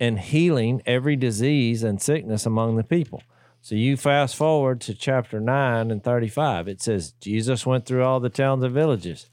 and 0.00 0.18
healing 0.18 0.80
every 0.86 1.16
disease 1.16 1.82
and 1.82 2.00
sickness 2.00 2.46
among 2.46 2.76
the 2.76 2.84
people. 2.84 3.22
So 3.62 3.74
you 3.74 3.96
fast 3.96 4.36
forward 4.36 4.80
to 4.82 4.94
chapter 4.94 5.38
9 5.38 5.90
and 5.90 6.02
35. 6.02 6.66
It 6.66 6.80
says, 6.80 7.12
Jesus 7.20 7.66
went 7.66 7.84
through 7.84 8.02
all 8.02 8.18
the 8.18 8.30
towns 8.30 8.64
and 8.64 8.72
villages, 8.72 9.28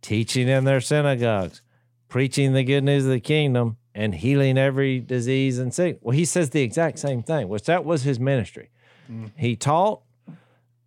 teaching 0.00 0.48
in 0.48 0.64
their 0.64 0.80
synagogues, 0.80 1.60
preaching 2.08 2.52
the 2.52 2.62
good 2.62 2.84
news 2.84 3.04
of 3.04 3.10
the 3.10 3.20
kingdom, 3.20 3.76
and 3.94 4.14
healing 4.14 4.58
every 4.58 5.00
disease 5.00 5.58
and 5.58 5.72
sick. 5.72 5.98
Well, 6.00 6.16
he 6.16 6.24
says 6.24 6.50
the 6.50 6.62
exact 6.62 6.98
same 6.98 7.22
thing, 7.22 7.48
which 7.48 7.64
that 7.64 7.84
was 7.84 8.02
his 8.02 8.18
ministry. 8.18 8.70
Mm. 9.10 9.30
He 9.36 9.56
taught, 9.56 10.02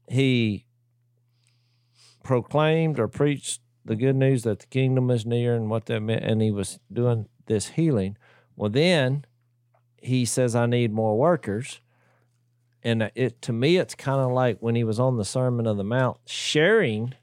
he 0.09 0.65
proclaimed 2.23 2.99
or 2.99 3.07
preached 3.07 3.61
the 3.85 3.95
good 3.95 4.15
news 4.15 4.43
that 4.43 4.59
the 4.59 4.65
kingdom 4.67 5.09
is 5.09 5.25
near 5.25 5.55
and 5.55 5.69
what 5.69 5.85
that 5.85 6.01
meant, 6.01 6.23
and 6.23 6.41
he 6.41 6.51
was 6.51 6.79
doing 6.91 7.27
this 7.45 7.69
healing. 7.69 8.17
Well, 8.55 8.69
then 8.69 9.25
he 10.01 10.25
says, 10.25 10.55
I 10.55 10.65
need 10.65 10.91
more 10.91 11.17
workers. 11.17 11.79
And 12.87 13.11
it 13.15 13.41
to 13.43 13.51
me, 13.53 13.77
it's 13.77 13.95
kind 13.95 14.21
of 14.21 14.31
like 14.31 14.59
when 14.59 14.75
he 14.75 14.83
was 14.83 14.99
on 14.99 15.17
the 15.17 15.25
Sermon 15.25 15.67
on 15.67 15.77
the 15.77 15.83
Mount, 15.83 16.17
sharing 16.25 17.13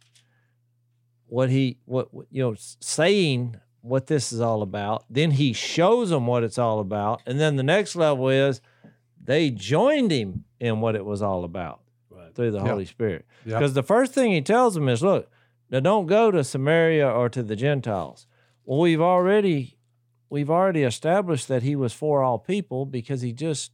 what 1.26 1.48
he 1.50 1.78
what 1.86 2.08
you 2.30 2.42
know, 2.42 2.54
saying 2.80 3.56
what 3.80 4.06
this 4.06 4.32
is 4.32 4.40
all 4.40 4.62
about. 4.62 5.04
Then 5.08 5.32
he 5.32 5.52
shows 5.52 6.10
them 6.10 6.26
what 6.26 6.44
it's 6.44 6.58
all 6.58 6.80
about, 6.80 7.22
and 7.26 7.40
then 7.40 7.56
the 7.56 7.62
next 7.62 7.96
level 7.96 8.28
is 8.28 8.60
they 9.22 9.50
joined 9.50 10.10
him 10.10 10.44
in 10.60 10.80
what 10.80 10.94
it 10.96 11.04
was 11.04 11.22
all 11.22 11.44
about 11.44 11.80
Right. 12.10 12.34
through 12.34 12.50
the 12.50 12.58
Yeah. 12.58 12.68
Holy 12.68 12.84
Spirit. 12.84 13.24
Yeah. 13.46 13.58
Because 13.58 13.72
the 13.74 13.82
first 13.82 14.12
thing 14.12 14.32
he 14.32 14.42
tells 14.42 14.74
them 14.74 14.88
is, 14.88 15.02
look, 15.02 15.30
now 15.70 15.80
don't 15.80 16.06
go 16.06 16.30
to 16.30 16.44
Samaria 16.44 17.08
or 17.08 17.28
to 17.30 17.42
the 17.42 17.56
Gentiles. 17.56 18.26
Well, 18.66 18.80
we've 18.80 19.00
already 19.00 19.78
we've 20.28 20.50
already 20.50 20.82
established 20.82 21.48
that 21.48 21.62
he 21.62 21.74
was 21.76 21.92
for 21.94 22.22
all 22.22 22.38
people 22.38 22.84
because 22.86 23.22
he 23.22 23.32
just 23.32 23.72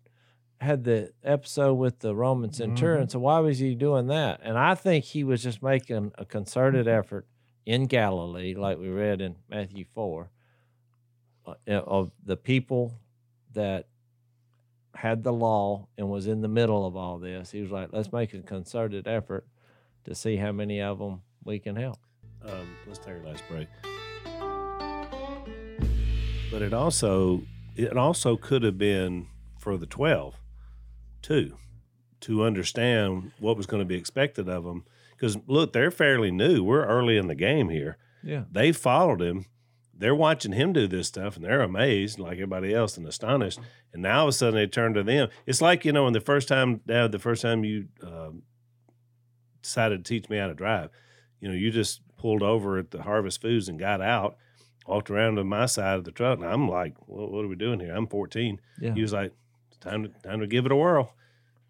had 0.61 0.85
the 0.85 1.13
episode 1.25 1.75
with 1.75 2.01
the 2.01 2.15
Roman 2.15 2.53
centurion. 2.53 3.09
So 3.09 3.19
why 3.19 3.41
was 3.41 3.59
he 3.59 3.75
doing 3.75 4.09
that? 4.09 4.41
And 4.43 4.59
I 4.59 4.75
think 4.75 5.05
he 5.05 5.25
was 5.25 5.43
just 5.43 5.63
making 5.63 6.13
a 6.19 6.25
concerted 6.25 6.87
effort 6.87 7.27
in 7.65 7.87
Galilee, 7.87 8.55
like 8.55 8.79
we 8.79 8.89
read 8.89 9.21
in 9.21 9.37
Matthew 9.49 9.85
four, 9.95 10.31
uh, 11.47 11.55
of 11.67 12.11
the 12.25 12.37
people 12.37 12.99
that 13.53 13.87
had 14.95 15.23
the 15.23 15.33
law 15.33 15.87
and 15.97 16.11
was 16.11 16.27
in 16.27 16.41
the 16.41 16.49
middle 16.49 16.87
of 16.87 16.97
all 16.97 17.19
this. 17.19 17.51
He 17.51 17.63
was 17.63 17.71
like, 17.71 17.89
let's 17.93 18.13
make 18.13 18.35
a 18.35 18.43
concerted 18.43 19.07
effort 19.07 19.47
to 20.05 20.15
see 20.15 20.37
how 20.37 20.53
many 20.53 20.81
of 20.81 20.99
them 20.99 21.23
we 21.45 21.59
can 21.59 21.77
help. 21.77 21.99
Um, 22.45 22.69
let's 22.87 22.99
take 22.99 23.15
our 23.15 23.21
last 23.21 23.45
break. 23.49 23.69
But 26.51 26.63
it 26.63 26.73
also 26.73 27.43
it 27.77 27.97
also 27.97 28.37
could 28.37 28.63
have 28.63 28.79
been 28.79 29.27
for 29.59 29.77
the 29.77 29.87
twelve, 29.87 30.40
too, 31.23 31.57
to 32.21 32.45
understand 32.45 33.33
what 33.39 33.57
was 33.57 33.67
going 33.67 33.81
to 33.81 33.87
be 33.87 33.97
expected 33.97 34.49
of 34.49 34.65
them. 34.65 34.85
Because 35.13 35.37
look, 35.47 35.73
they're 35.73 35.91
fairly 35.91 36.31
new. 36.31 36.63
We're 36.63 36.87
early 36.87 37.17
in 37.17 37.27
the 37.27 37.35
game 37.35 37.69
here. 37.69 37.99
Yeah. 38.23 38.45
They 38.51 38.73
followed 38.73 39.21
him. 39.21 39.47
They're 39.95 40.15
watching 40.15 40.53
him 40.53 40.73
do 40.73 40.87
this 40.87 41.09
stuff, 41.09 41.37
and 41.37 41.45
they're 41.45 41.61
amazed, 41.61 42.19
like 42.19 42.35
everybody 42.35 42.75
else, 42.75 42.97
and 42.97 43.07
astonished. 43.07 43.61
And 43.93 44.03
now 44.03 44.21
all 44.21 44.25
of 44.25 44.31
a 44.31 44.33
sudden, 44.33 44.55
they 44.55 44.67
turn 44.67 44.95
to 44.95 45.03
them. 45.03 45.29
It's 45.45 45.61
like 45.61 45.85
you 45.85 45.93
know, 45.93 46.05
when 46.05 46.15
the 46.15 46.21
first 46.21 46.49
time, 46.49 46.81
Dad, 46.87 47.13
the 47.13 47.19
first 47.19 47.43
time 47.43 47.65
you 47.65 47.89
um, 48.03 48.43
decided 49.63 50.03
to 50.03 50.09
teach 50.09 50.31
me 50.31 50.39
how 50.39 50.47
to 50.47 50.55
drive, 50.55 50.89
you 51.39 51.49
know, 51.49 51.55
you 51.55 51.71
just 51.71 52.01
pulled 52.17 52.43
over 52.43 52.79
at 52.79 52.93
the 52.93 53.03
Harvest 53.03 53.43
Foods 53.43 53.69
and 53.69 53.79
got 53.79 54.01
out, 54.01 54.37
walked 54.87 55.11
around 55.11 55.37
to 55.37 55.45
my 55.45 55.67
side 55.67 55.99
of 55.99 56.05
the 56.05 56.13
truck, 56.13 56.39
and 56.39 56.49
I'm 56.49 56.67
like, 56.67 56.95
"What, 57.07 57.31
what 57.31 57.45
are 57.45 57.49
we 57.49 57.57
doing 57.57 57.81
here?" 57.81 57.95
I'm 57.95 58.07
14. 58.07 58.59
Yeah. 58.81 58.95
He 58.95 59.03
was 59.03 59.13
like, 59.13 59.33
"Time 59.81 60.03
to 60.05 60.09
time 60.23 60.41
to 60.41 60.47
give 60.47 60.67
it 60.67 60.73
a 60.73 60.77
whirl." 60.77 61.15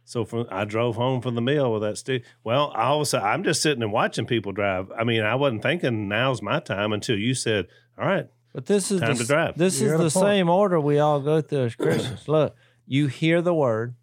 So 0.04 0.24
from 0.24 0.46
I 0.50 0.64
drove 0.64 0.96
home 0.96 1.20
from 1.20 1.34
the 1.36 1.40
mill 1.40 1.72
with 1.72 1.82
that 1.82 1.96
stick. 1.98 2.24
Well, 2.42 2.72
I 2.74 2.94
was 2.94 3.14
I'm 3.14 3.44
just 3.44 3.62
sitting 3.62 3.82
and 3.82 3.92
watching 3.92 4.26
people 4.26 4.52
drive. 4.52 4.90
I 4.98 5.04
mean, 5.04 5.22
I 5.22 5.34
wasn't 5.36 5.62
thinking 5.62 6.08
now's 6.08 6.42
my 6.42 6.58
time 6.61 6.92
until 6.92 7.16
you 7.16 7.34
said, 7.34 7.66
"All 7.98 8.06
right, 8.06 8.26
But 8.52 8.66
this 8.66 8.90
is 8.90 9.00
Time 9.00 9.14
the, 9.14 9.22
to 9.22 9.26
drive. 9.26 9.56
This 9.58 9.80
You're 9.80 9.94
is 9.94 10.00
at 10.00 10.04
the 10.04 10.11
point. 10.20 10.26
same 10.26 10.48
order 10.48 10.80
we 10.80 10.98
all 10.98 11.20
go 11.20 11.40
through 11.40 11.66
as 11.66 11.74
Christians. 11.76 12.26
Look, 12.28 12.56
you 12.86 13.06
hear 13.06 13.40
the 13.40 13.54
word. 13.54 13.94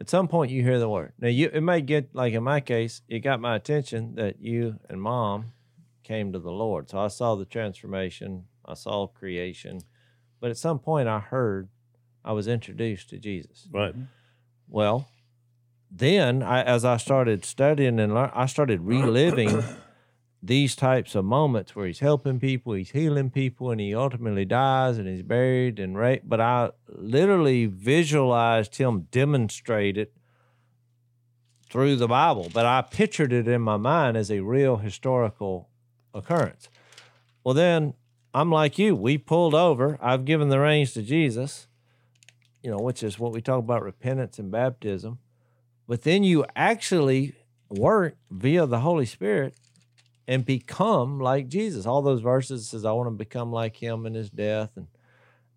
At 0.00 0.08
some 0.08 0.28
point, 0.28 0.50
you 0.52 0.62
hear 0.62 0.78
the 0.78 0.88
word. 0.88 1.12
Now, 1.18 1.28
you 1.28 1.50
it 1.52 1.60
may 1.60 1.80
get 1.82 2.14
like 2.14 2.32
in 2.32 2.42
my 2.42 2.60
case, 2.60 3.02
it 3.08 3.20
got 3.20 3.40
my 3.40 3.54
attention 3.56 4.14
that 4.16 4.40
you 4.40 4.78
and 4.88 5.00
mom 5.00 5.52
came 6.02 6.32
to 6.32 6.38
the 6.38 6.50
Lord. 6.52 6.88
So 6.90 6.98
I 6.98 7.08
saw 7.08 7.34
the 7.36 7.44
transformation. 7.44 8.44
I 8.64 8.74
saw 8.74 9.06
creation. 9.06 9.80
But 10.40 10.50
at 10.50 10.56
some 10.56 10.78
point, 10.78 11.08
I 11.08 11.18
heard 11.18 11.68
I 12.28 12.32
was 12.32 12.46
introduced 12.46 13.08
to 13.10 13.18
Jesus. 13.18 13.66
right." 13.72 13.94
Well, 14.68 15.08
then 15.90 16.42
I, 16.42 16.62
as 16.62 16.84
I 16.84 16.98
started 16.98 17.44
studying 17.44 17.98
and 17.98 18.14
learn, 18.14 18.30
I 18.34 18.46
started 18.46 18.82
reliving 18.82 19.62
these 20.42 20.76
types 20.76 21.14
of 21.14 21.24
moments 21.24 21.74
where 21.74 21.86
he's 21.86 22.00
helping 22.00 22.38
people, 22.38 22.74
he's 22.74 22.90
healing 22.90 23.30
people, 23.30 23.70
and 23.70 23.80
he 23.80 23.94
ultimately 23.94 24.44
dies 24.44 24.98
and 24.98 25.08
he's 25.08 25.22
buried 25.22 25.78
and 25.78 25.96
raped. 25.96 26.28
But 26.28 26.40
I 26.40 26.70
literally 26.88 27.66
visualized 27.66 28.76
him 28.76 29.08
demonstrate 29.10 29.96
it 29.96 30.12
through 31.70 31.96
the 31.96 32.08
Bible, 32.08 32.50
but 32.52 32.66
I 32.66 32.82
pictured 32.82 33.32
it 33.32 33.48
in 33.48 33.60
my 33.60 33.76
mind 33.76 34.16
as 34.16 34.30
a 34.30 34.40
real 34.40 34.76
historical 34.76 35.68
occurrence. 36.14 36.68
Well, 37.44 37.54
then 37.54 37.94
I'm 38.34 38.50
like 38.50 38.78
you. 38.78 38.94
We 38.94 39.18
pulled 39.18 39.54
over. 39.54 39.98
I've 40.00 40.24
given 40.24 40.48
the 40.48 40.60
reins 40.60 40.92
to 40.92 41.02
Jesus 41.02 41.66
you 42.68 42.74
know, 42.74 42.82
which 42.82 43.02
is 43.02 43.18
what 43.18 43.32
we 43.32 43.40
talk 43.40 43.60
about 43.60 43.82
repentance 43.82 44.38
and 44.38 44.50
baptism. 44.50 45.18
But 45.86 46.02
then 46.02 46.22
you 46.22 46.44
actually 46.54 47.34
work 47.70 48.18
via 48.30 48.66
the 48.66 48.80
Holy 48.80 49.06
Spirit 49.06 49.54
and 50.26 50.44
become 50.44 51.18
like 51.18 51.48
Jesus. 51.48 51.86
All 51.86 52.02
those 52.02 52.20
verses 52.20 52.68
says, 52.68 52.84
I 52.84 52.92
want 52.92 53.06
to 53.06 53.12
become 53.12 53.50
like 53.50 53.76
him 53.76 54.04
in 54.04 54.12
his 54.12 54.28
death. 54.28 54.68
And 54.76 54.88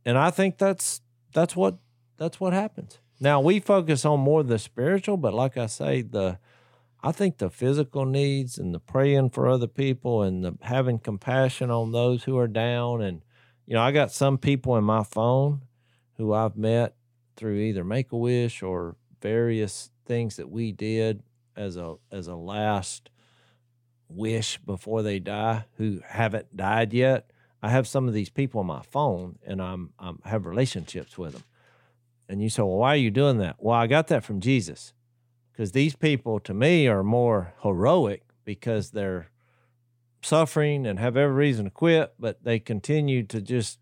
and 0.05 0.18
I 0.18 0.32
think 0.32 0.57
that's 0.57 1.01
that's 1.34 1.53
what 1.53 1.80
that's 2.16 2.39
what 2.39 2.53
happens. 2.53 2.99
Now 3.20 3.41
we 3.41 3.59
focus 3.59 4.05
on 4.05 4.22
more 4.22 4.41
the 4.41 4.57
spiritual, 4.57 5.18
but 5.18 5.34
like 5.34 5.57
I 5.57 5.66
say, 5.66 6.03
the 6.03 6.39
I 7.03 7.12
think 7.12 7.39
the 7.39 7.49
physical 7.49 8.05
needs 8.05 8.57
and 8.57 8.74
the 8.74 8.80
praying 8.80 9.32
for 9.32 9.49
other 9.49 9.68
people 9.68 10.24
and 10.24 10.45
the 10.45 10.57
having 10.62 10.97
compassion 10.97 11.72
on 11.72 11.91
those 11.91 12.24
who 12.24 12.38
are 12.38 12.47
down 12.47 13.01
and 13.01 13.22
you 13.68 13.74
know, 13.74 13.82
I 13.82 13.91
got 13.91 14.14
some 14.14 14.38
people 14.38 14.78
in 14.78 14.86
my 14.86 15.03
phone 15.03 15.64
who 16.16 16.34
I've 16.34 16.55
met 16.55 16.95
through 17.41 17.57
either 17.57 17.83
Make 17.83 18.11
a 18.11 18.17
Wish 18.17 18.61
or 18.61 18.95
various 19.19 19.89
things 20.05 20.35
that 20.35 20.51
we 20.51 20.71
did 20.71 21.23
as 21.55 21.75
a 21.75 21.95
as 22.11 22.27
a 22.27 22.35
last 22.35 23.09
wish 24.07 24.59
before 24.59 25.01
they 25.01 25.17
die 25.17 25.65
who 25.77 26.01
haven't 26.05 26.55
died 26.55 26.93
yet. 26.93 27.31
I 27.63 27.69
have 27.69 27.87
some 27.87 28.07
of 28.07 28.13
these 28.13 28.29
people 28.29 28.59
on 28.59 28.67
my 28.67 28.83
phone 28.83 29.39
and 29.43 29.59
I'm 29.59 29.89
I'm 29.97 30.19
have 30.23 30.45
relationships 30.45 31.17
with 31.17 31.33
them. 31.33 31.43
And 32.29 32.43
you 32.43 32.49
say, 32.49 32.61
well, 32.61 32.77
why 32.77 32.93
are 32.93 32.97
you 32.97 33.09
doing 33.09 33.39
that? 33.39 33.55
Well, 33.57 33.75
I 33.75 33.87
got 33.87 34.07
that 34.09 34.23
from 34.23 34.39
Jesus. 34.39 34.93
Because 35.51 35.71
these 35.71 35.95
people, 35.95 36.39
to 36.41 36.53
me, 36.53 36.87
are 36.87 37.03
more 37.03 37.53
heroic 37.63 38.21
because 38.45 38.91
they're 38.91 39.31
suffering 40.21 40.85
and 40.85 40.99
have 40.99 41.17
every 41.17 41.35
reason 41.35 41.65
to 41.65 41.71
quit, 41.71 42.13
but 42.19 42.43
they 42.43 42.59
continue 42.59 43.23
to 43.23 43.41
just, 43.41 43.79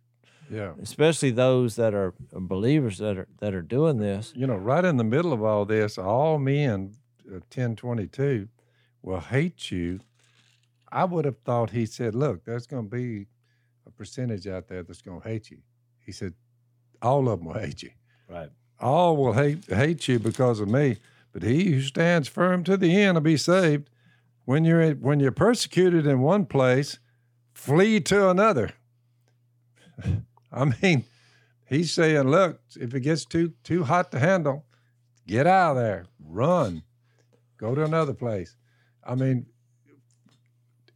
Yeah. 0.49 0.73
especially 0.81 1.31
those 1.31 1.75
that 1.75 1.93
are 1.93 2.13
believers 2.31 2.97
that 2.97 3.17
are 3.17 3.27
that 3.39 3.53
are 3.53 3.61
doing 3.61 3.97
this. 3.97 4.33
You 4.35 4.47
know, 4.47 4.55
right 4.57 4.83
in 4.83 4.97
the 4.97 5.03
middle 5.03 5.31
of 5.31 5.43
all 5.43 5.65
this, 5.65 5.97
all 5.97 6.39
men, 6.39 6.95
uh, 7.27 7.33
1022, 7.53 8.47
will 9.01 9.19
hate 9.19 9.71
you. 9.71 9.99
I 10.91 11.05
would 11.05 11.25
have 11.25 11.37
thought 11.39 11.69
he 11.69 11.85
said, 11.85 12.15
look, 12.15 12.45
there's 12.45 12.65
going 12.67 12.89
to 12.89 12.95
be 12.95 13.27
a 13.85 13.91
percentage 13.91 14.47
out 14.47 14.67
there 14.67 14.83
that's 14.83 15.01
going 15.01 15.21
to 15.21 15.27
hate 15.27 15.51
you. 15.51 15.59
He 16.05 16.11
said, 16.11 16.33
all 17.01 17.29
of 17.29 17.39
them 17.39 17.47
will 17.47 17.59
hate 17.59 17.83
you. 17.83 17.91
Right. 18.27 18.49
All 18.79 19.17
will 19.17 19.33
hate, 19.33 19.65
hate 19.65 20.07
you 20.07 20.19
because 20.19 20.59
of 20.59 20.67
me, 20.67 20.97
but 21.31 21.43
he 21.43 21.71
who 21.71 21.81
stands 21.81 22.27
firm 22.27 22.63
to 22.63 22.77
the 22.77 22.99
end 23.01 23.15
will 23.15 23.21
be 23.21 23.37
saved. 23.37 23.89
When 24.45 24.65
you're, 24.65 24.91
when 24.93 25.19
you're 25.19 25.31
persecuted 25.31 26.07
in 26.07 26.21
one 26.21 26.45
place, 26.45 26.97
flee 27.53 27.99
to 28.01 28.29
another. 28.29 28.71
I 30.51 30.65
mean, 30.81 31.05
he's 31.65 31.91
saying, 31.91 32.27
look, 32.29 32.61
if 32.79 32.93
it 32.93 33.01
gets 33.01 33.25
too 33.25 33.53
too 33.63 33.83
hot 33.83 34.11
to 34.11 34.19
handle, 34.19 34.65
get 35.27 35.47
out 35.47 35.71
of 35.71 35.77
there, 35.77 36.05
run, 36.19 36.83
go 37.57 37.75
to 37.75 37.83
another 37.83 38.13
place. 38.13 38.55
I 39.03 39.15
mean, 39.15 39.45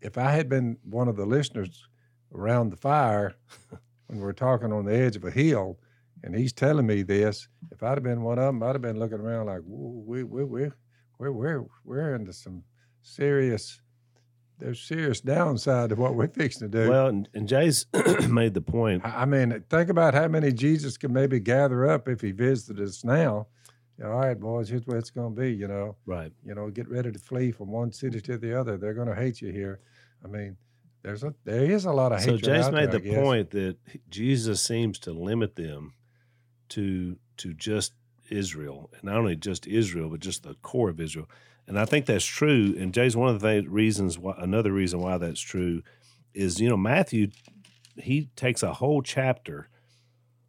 if 0.02 0.18
I 0.18 0.32
had 0.32 0.50
been 0.50 0.78
one 0.84 1.08
of 1.08 1.16
the 1.16 1.26
listeners 1.26 1.88
around 2.34 2.72
the 2.72 2.78
fire 2.78 3.36
when 4.08 4.20
we're 4.20 4.34
talking 4.34 4.74
on 4.74 4.86
the 4.86 4.96
edge 4.96 5.16
of 5.16 5.24
a 5.24 5.32
hill, 5.32 5.80
and 6.24 6.36
he's 6.36 6.54
telling 6.54 6.88
me 6.88 7.04
this, 7.04 7.48
if 7.72 7.84
I'd 7.84 7.98
have 7.98 8.04
been 8.04 8.22
one 8.22 8.40
of 8.40 8.46
them, 8.46 8.64
I'd 8.64 8.76
have 8.76 8.82
been 8.82 9.00
looking 9.00 9.20
around 9.20 9.48
like, 9.48 9.62
"Whoa, 9.62 10.04
we 10.06 10.24
we 10.24 10.44
we 10.44 10.72
we're 11.20 11.32
we're 11.32 11.66
we're 11.84 12.16
into 12.16 12.34
some 12.34 12.64
serious. 13.02 13.82
There's 14.60 14.80
serious 14.80 15.20
downside 15.22 15.90
to 15.90 15.96
what 15.96 16.16
we're 16.16 16.28
fixing 16.28 16.70
to 16.72 16.84
do. 16.84 16.90
Well, 16.90 17.08
and, 17.08 17.28
and 17.34 17.48
Jase 17.48 17.86
made 18.30 18.54
the 18.54 18.62
point. 18.62 19.04
I 19.06 19.22
I 19.24 19.26
mean, 19.26 19.64
think 19.70 19.90
about 19.90 20.14
how 20.14 20.28
many 20.28 20.52
Jesus 20.52 20.98
could 20.98 21.12
maybe 21.12 21.40
gather 21.40 21.90
up 21.90 22.08
if 22.08 22.22
he 22.22 22.32
visited 22.32 22.82
us 22.82 23.04
now. 23.04 23.48
All 24.04 24.10
right, 24.10 24.40
boys, 24.40 24.70
here's 24.70 24.86
what 24.88 24.98
it's 24.98 25.12
going 25.12 25.36
to 25.36 25.42
be. 25.42 25.54
You 25.54 25.68
know, 25.68 25.96
Right. 26.06 26.32
you 26.46 26.56
know, 26.56 26.70
get 26.70 26.90
ready 26.90 27.12
to 27.12 27.20
flee 27.20 27.52
from 27.52 27.72
one 27.72 27.92
city 27.92 28.22
to 28.22 28.38
the 28.38 28.60
other. 28.60 28.78
They're 28.78 28.94
going 28.96 29.08
to 29.08 29.16
hate 29.16 29.42
you 29.42 29.52
here. 29.52 29.80
I 30.24 30.28
mean, 30.28 30.58
there's 31.04 31.24
a 31.24 31.34
there 31.44 31.66
is 31.66 31.86
a 31.86 31.92
lot 31.92 32.12
of 32.12 32.20
hate. 32.20 32.26
So 32.26 32.32
hatred. 32.34 32.56
Jase 32.56 32.72
made 32.72 32.92
there, 32.92 33.00
the 33.00 33.16
point 33.16 33.50
that 33.52 33.78
Jesus 34.10 34.62
seems 34.62 34.98
to 35.00 35.12
limit 35.14 35.56
them 35.56 35.94
to 36.70 37.18
to 37.38 37.54
just 37.54 37.94
Israel, 38.30 38.90
and 38.94 39.04
not 39.04 39.18
only 39.18 39.36
just 39.36 39.68
Israel, 39.68 40.10
but 40.10 40.22
just 40.22 40.44
the 40.44 40.56
core 40.56 40.90
of 40.90 41.00
Israel. 41.00 41.30
And 41.68 41.80
I 41.80 41.86
think 41.86 42.06
that's 42.06 42.26
true. 42.26 42.76
And 42.78 42.94
Jase 42.94 43.16
one 43.16 43.34
of 43.34 43.42
the 43.42 43.62
th- 43.62 43.68
reasons 43.68 44.20
why 44.20 44.36
another 44.38 44.72
reason 44.72 45.00
why 45.00 45.18
that's 45.18 45.42
true 45.42 45.82
is 46.34 46.60
you 46.60 46.70
know 46.70 46.78
Matthew 46.78 47.30
he 47.98 48.30
takes 48.36 48.64
a 48.64 48.74
whole 48.74 49.02
chapter 49.02 49.70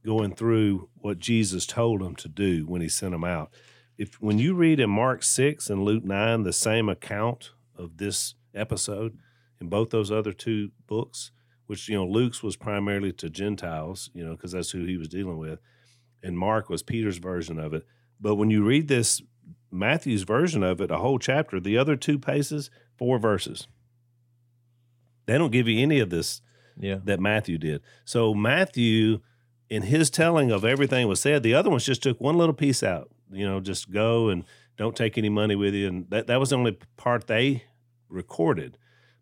going 0.04 0.34
through 0.34 0.88
what 0.96 1.18
Jesus 1.18 1.66
told 1.66 2.02
him 2.02 2.14
to 2.16 2.28
do 2.28 2.66
when 2.66 2.80
he 2.80 2.88
sent 2.88 3.14
him 3.14 3.24
out. 3.24 3.50
If 3.96 4.20
when 4.20 4.38
you 4.38 4.54
read 4.54 4.80
in 4.80 4.90
Mark 4.90 5.22
6 5.22 5.70
and 5.70 5.84
Luke 5.84 6.04
9 6.04 6.42
the 6.42 6.52
same 6.52 6.88
account 6.88 7.52
of 7.76 7.98
this 7.98 8.34
episode 8.54 9.18
in 9.60 9.68
both 9.68 9.90
those 9.90 10.10
other 10.10 10.32
two 10.32 10.70
books, 10.86 11.30
which 11.66 11.88
you 11.88 11.94
know 11.94 12.06
Luke's 12.06 12.42
was 12.42 12.56
primarily 12.56 13.12
to 13.12 13.30
Gentiles, 13.30 14.10
you 14.14 14.24
know, 14.24 14.32
because 14.32 14.52
that's 14.52 14.70
who 14.70 14.84
he 14.84 14.96
was 14.96 15.08
dealing 15.08 15.38
with, 15.38 15.60
and 16.22 16.38
Mark 16.38 16.68
was 16.68 16.82
Peter's 16.82 17.18
version 17.18 17.58
of 17.58 17.72
it. 17.72 17.86
But 18.20 18.36
when 18.36 18.50
you 18.50 18.64
read 18.64 18.88
this 18.88 19.22
Matthew's 19.74 20.22
version 20.22 20.62
of 20.62 20.80
it, 20.80 20.90
a 20.90 20.98
whole 20.98 21.18
chapter, 21.18 21.58
the 21.60 21.76
other 21.76 21.96
two 21.96 22.18
paces, 22.18 22.70
four 22.96 23.18
verses. 23.18 23.66
They 25.26 25.38
don't 25.38 25.52
give 25.52 25.68
you 25.68 25.80
any 25.80 26.00
of 26.00 26.10
this 26.10 26.42
Yeah. 26.78 26.98
that 27.04 27.20
Matthew 27.20 27.58
did. 27.58 27.82
So 28.04 28.34
Matthew, 28.34 29.20
in 29.70 29.82
his 29.82 30.10
telling 30.10 30.50
of 30.50 30.64
everything 30.64 31.08
was 31.08 31.20
said, 31.20 31.42
the 31.42 31.54
other 31.54 31.70
ones 31.70 31.84
just 31.86 32.02
took 32.02 32.20
one 32.20 32.36
little 32.36 32.54
piece 32.54 32.82
out. 32.82 33.10
You 33.32 33.46
know, 33.46 33.60
just 33.60 33.90
go 33.90 34.28
and 34.28 34.44
don't 34.76 34.96
take 34.96 35.16
any 35.16 35.28
money 35.28 35.56
with 35.56 35.74
you, 35.74 35.88
and 35.88 36.10
that 36.10 36.26
that 36.26 36.38
was 36.40 36.50
the 36.50 36.56
only 36.56 36.78
part 36.96 37.26
they 37.26 37.64
recorded. 38.08 38.76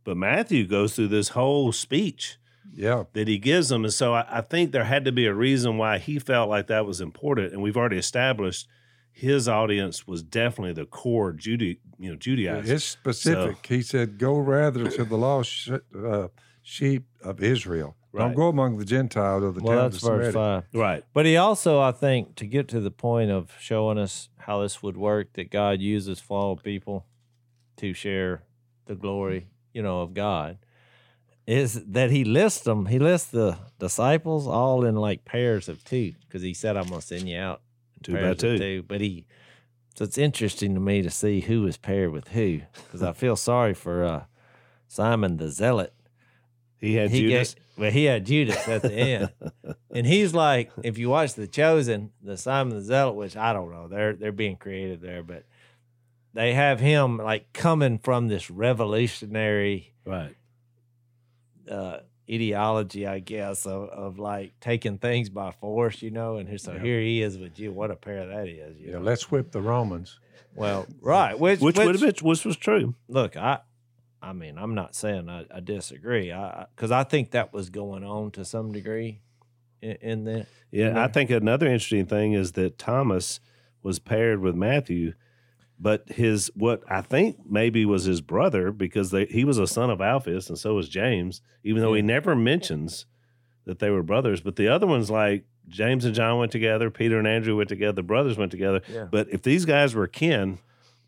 But 0.05 0.17
Matthew 0.17 0.67
goes 0.67 0.97
through 0.97 1.09
this 1.09 1.31
whole 1.31 1.73
speech 1.73 2.37
Yeah, 2.75 3.05
that 3.13 3.29
he 3.29 3.39
gives 3.39 3.69
them, 3.69 3.85
and 3.85 3.93
so 3.93 4.15
I, 4.15 4.25
I 4.39 4.41
think 4.41 4.73
there 4.73 4.85
had 4.85 5.05
to 5.05 5.13
be 5.13 5.27
a 5.27 5.35
reason 5.35 5.77
why 5.79 5.99
he 5.99 6.19
felt 6.19 6.49
like 6.49 6.67
that 6.69 6.87
was 6.87 7.01
important. 7.01 7.53
And 7.53 7.63
we've 7.63 7.77
already 7.77 7.99
established 7.99 8.67
his 9.13 9.49
audience 9.49 10.07
was 10.07 10.23
definitely 10.23 10.73
the 10.73 10.87
core 10.87 11.33
Judy, 11.33 11.79
you 11.99 12.11
know, 12.11 12.17
Judaizers. 12.17 12.71
it's 12.71 12.85
specific. 12.85 13.65
he 13.67 13.83
said, 13.83 14.19
"Go 14.19 14.37
rather 14.39 14.89
to 14.91 15.05
the 15.05 15.17
lost 15.17 15.71
uh, 15.97 16.29
sheep 16.63 17.05
of 17.23 17.43
Israel. 17.43 17.97
Right. 18.11 18.25
Don't 18.27 18.35
go 18.35 18.49
among 18.49 18.77
the 18.79 18.85
Gentiles 18.85 19.43
of 19.43 19.55
the 19.55 19.63
Well, 19.63 19.79
towns 19.79 19.95
that's 19.95 20.05
of 20.05 20.11
verse 20.19 20.35
five. 20.35 20.65
right. 20.75 21.03
But 21.15 21.25
he 21.25 21.37
also, 21.37 21.81
I 21.81 21.93
think, 21.93 22.35
to 22.37 22.47
get 22.47 22.69
to 22.69 22.81
the 22.81 22.91
point 22.91 23.31
of 23.31 23.53
showing 23.59 23.97
us 23.99 24.29
how 24.39 24.61
this 24.63 24.83
would 24.83 24.97
work, 24.99 25.33
that 25.35 25.51
God 25.51 25.81
uses 25.81 26.21
flawed 26.21 26.63
people 26.63 27.07
to 27.77 27.95
share 27.95 28.43
the 28.87 28.95
glory, 28.95 29.47
you 29.73 29.83
know, 29.83 30.03
of 30.03 30.13
God, 30.13 30.59
is 31.47 31.85
that 31.87 32.11
he 32.11 32.23
lists 32.25 32.61
them. 32.61 32.87
He 32.87 32.99
lists 32.99 33.31
the 33.31 33.57
disciples 33.79 34.47
all 34.47 34.85
in 34.85 34.95
like 34.97 35.25
pairs 35.25 35.69
of 35.69 35.83
two, 35.85 36.13
because 36.27 36.43
he 36.43 36.53
said, 36.55 36.77
"I'm 36.77 36.89
gonna 36.89 37.01
send 37.01 37.29
you 37.29 37.39
out 37.39 37.63
in 37.72 37.72
Two 38.03 38.15
by 38.15 38.19
of 38.21 38.39
two. 38.39 38.83
But 38.87 39.01
he, 39.01 39.27
so 39.95 40.05
it's 40.05 40.19
interesting 40.19 40.75
to 40.75 40.81
me 40.81 41.03
to 41.03 41.11
see 41.11 41.41
who 41.41 41.67
is 41.67 41.77
paired 41.77 42.13
with 42.13 42.29
who, 42.29 42.63
because 42.73 43.03
I 43.03 43.13
feel 43.13 43.37
sorry 43.37 43.75
for 43.75 44.05
uh, 44.05 44.25
Simon 44.89 45.37
the 45.37 45.49
Zealot 45.49 45.95
He 46.79 46.95
had 46.95 47.11
he 47.11 47.21
Judas. 47.21 47.55
Gave, 47.55 47.65
well, 47.79 47.91
he 47.91 48.05
had 48.05 48.27
Judas 48.27 48.69
at 48.69 48.83
the 48.83 48.93
end, 48.93 49.33
and 49.91 50.07
he's 50.07 50.35
like, 50.35 50.71
if 50.83 50.99
you 50.99 51.09
watch 51.09 51.35
The 51.35 51.47
Chosen, 51.47 52.13
the 52.23 52.37
Simon 52.37 52.75
the 52.77 52.83
Zealot, 52.83 53.15
which 53.15 53.37
I 53.37 53.53
don't 53.53 53.71
know, 53.71 53.89
they're 53.89 54.15
they're 54.15 54.33
being 54.33 54.57
creative 54.57 55.01
there, 55.01 55.23
but 55.23 55.45
they 56.35 56.55
have 56.55 56.81
him 56.81 57.19
like 57.19 57.53
coming 57.53 57.99
from 57.99 58.29
this 58.29 58.51
revolutionary 58.51 59.95
right. 60.05 60.35
uh, 61.71 61.99
ideology, 62.31 63.07
I 63.07 63.19
guess, 63.19 63.67
of, 63.67 63.89
of 63.91 64.19
like 64.19 64.53
taking 64.61 64.99
things 64.99 65.29
by 65.29 65.51
force, 65.53 66.03
you 66.03 66.11
know. 66.11 66.37
And 66.37 66.61
so 66.61 66.79
here 66.79 67.01
he 67.01 67.23
is 67.23 67.39
with 67.39 67.59
you. 67.59 67.73
What 67.73 67.91
a 67.91 67.97
pair 67.97 68.27
that 68.27 68.49
is, 68.49 68.79
you 68.79 68.89
Yeah, 68.89 68.93
know? 68.95 69.01
let's 69.01 69.31
whip 69.31 69.51
the 69.53 69.61
Romans. 69.61 70.19
Well, 70.55 70.87
right, 71.01 71.39
which 71.39 71.61
Which, 71.61 71.77
which, 71.77 71.87
would 71.87 71.95
have 72.01 72.17
been, 72.17 72.27
which 72.29 72.45
was 72.45 72.57
true. 72.57 72.95
look, 73.09 73.37
I, 73.37 73.61
I 74.21 74.33
mean, 74.35 74.59
I'm 74.59 74.75
not 74.75 74.95
saying 74.95 75.29
I, 75.29 75.47
I 75.53 75.61
disagree, 75.61 76.31
I 76.31 76.67
because 76.77 76.91
I 76.91 77.05
think 77.05 77.31
that 77.33 77.53
was 77.53 77.71
going 77.71 78.05
on 78.05 78.31
to 78.33 78.45
some 78.45 78.71
degree 78.71 79.21
in, 79.81 79.97
in 80.01 80.25
that. 80.25 80.47
Yeah, 80.71 81.03
I 81.03 81.09
think 81.09 81.31
another 81.31 81.67
interesting 81.67 82.07
thing 82.07 82.35
is 82.35 82.53
that 82.53 82.79
Thomas 82.79 83.41
was 83.83 83.99
paired 83.99 84.41
with 84.41 84.55
Matthew, 84.55 85.15
but 85.83 86.09
his 86.09 86.49
what 86.55 86.85
I 86.89 87.01
think 87.01 87.39
maybe 87.45 87.85
was 87.85 88.05
his 88.05 88.21
brother 88.21 88.71
because 88.71 89.11
they, 89.11 89.27
he 89.27 89.45
was 89.45 89.59
a 89.59 89.67
son 89.67 89.91
of 89.91 90.01
Alphaeus 90.01 90.49
and 90.49 90.57
so 90.57 90.75
was 90.75 90.89
James, 90.89 91.43
even 91.65 91.83
though 91.83 91.95
he 91.95 92.03
never 92.03 92.37
mentions 92.37 93.05
that 93.65 93.81
they 93.81 93.91
were 93.91 94.05
brothers. 94.05 94.41
But 94.41 94.55
the 94.55 94.69
other 94.69 94.87
ones, 94.87 95.11
like 95.11 95.45
James 95.67 96.05
and 96.05 96.15
John, 96.15 96.39
went 96.39 96.53
together. 96.53 96.89
Peter 96.89 97.19
and 97.19 97.27
Andrew 97.27 97.57
went 97.57 97.69
together. 97.69 97.95
The 97.95 98.05
brothers 98.05 98.39
went 98.39 98.53
together. 98.53 98.81
Yeah. 98.89 99.09
But 99.11 99.29
if 99.31 99.43
these 99.43 99.65
guys 99.65 99.93
were 99.93 100.07
kin, 100.07 100.59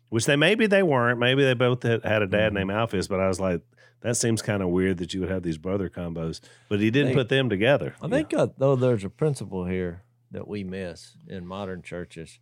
which 0.09 0.25
they 0.25 0.35
maybe 0.35 0.67
they 0.67 0.83
weren't, 0.83 1.19
maybe 1.19 1.45
they 1.45 1.53
both 1.53 1.81
had, 1.83 2.03
had 2.03 2.21
a 2.21 2.27
dad 2.27 2.51
named 2.53 2.69
Alphaeus. 2.69 3.07
But 3.07 3.21
I 3.21 3.29
was 3.29 3.39
like, 3.39 3.61
that 4.01 4.17
seems 4.17 4.41
kind 4.41 4.61
of 4.61 4.69
weird 4.69 4.97
that 4.97 5.13
you 5.13 5.21
would 5.21 5.29
have 5.29 5.43
these 5.43 5.57
brother 5.57 5.89
combos. 5.89 6.41
But 6.67 6.81
he 6.81 6.91
didn't 6.91 7.13
put 7.13 7.29
them 7.29 7.49
together. 7.49 7.95
I 8.01 8.09
think 8.09 8.33
uh, 8.33 8.47
though 8.57 8.75
there's 8.75 9.05
a 9.05 9.09
principle 9.09 9.65
here 9.65 10.03
that 10.31 10.49
we 10.49 10.65
miss 10.65 11.15
in 11.29 11.47
modern 11.47 11.81
churches 11.81 12.39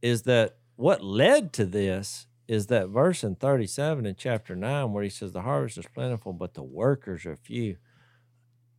is 0.00 0.22
that 0.22 0.58
what 0.76 1.02
led 1.02 1.52
to 1.54 1.64
this 1.64 2.26
is 2.46 2.66
that 2.66 2.88
verse 2.88 3.24
in 3.24 3.34
37 3.34 4.06
in 4.06 4.14
chapter 4.16 4.54
9 4.54 4.92
where 4.92 5.02
he 5.02 5.10
says 5.10 5.32
the 5.32 5.42
harvest 5.42 5.78
is 5.78 5.86
plentiful 5.92 6.32
but 6.32 6.54
the 6.54 6.62
workers 6.62 7.26
are 7.26 7.36
few. 7.36 7.76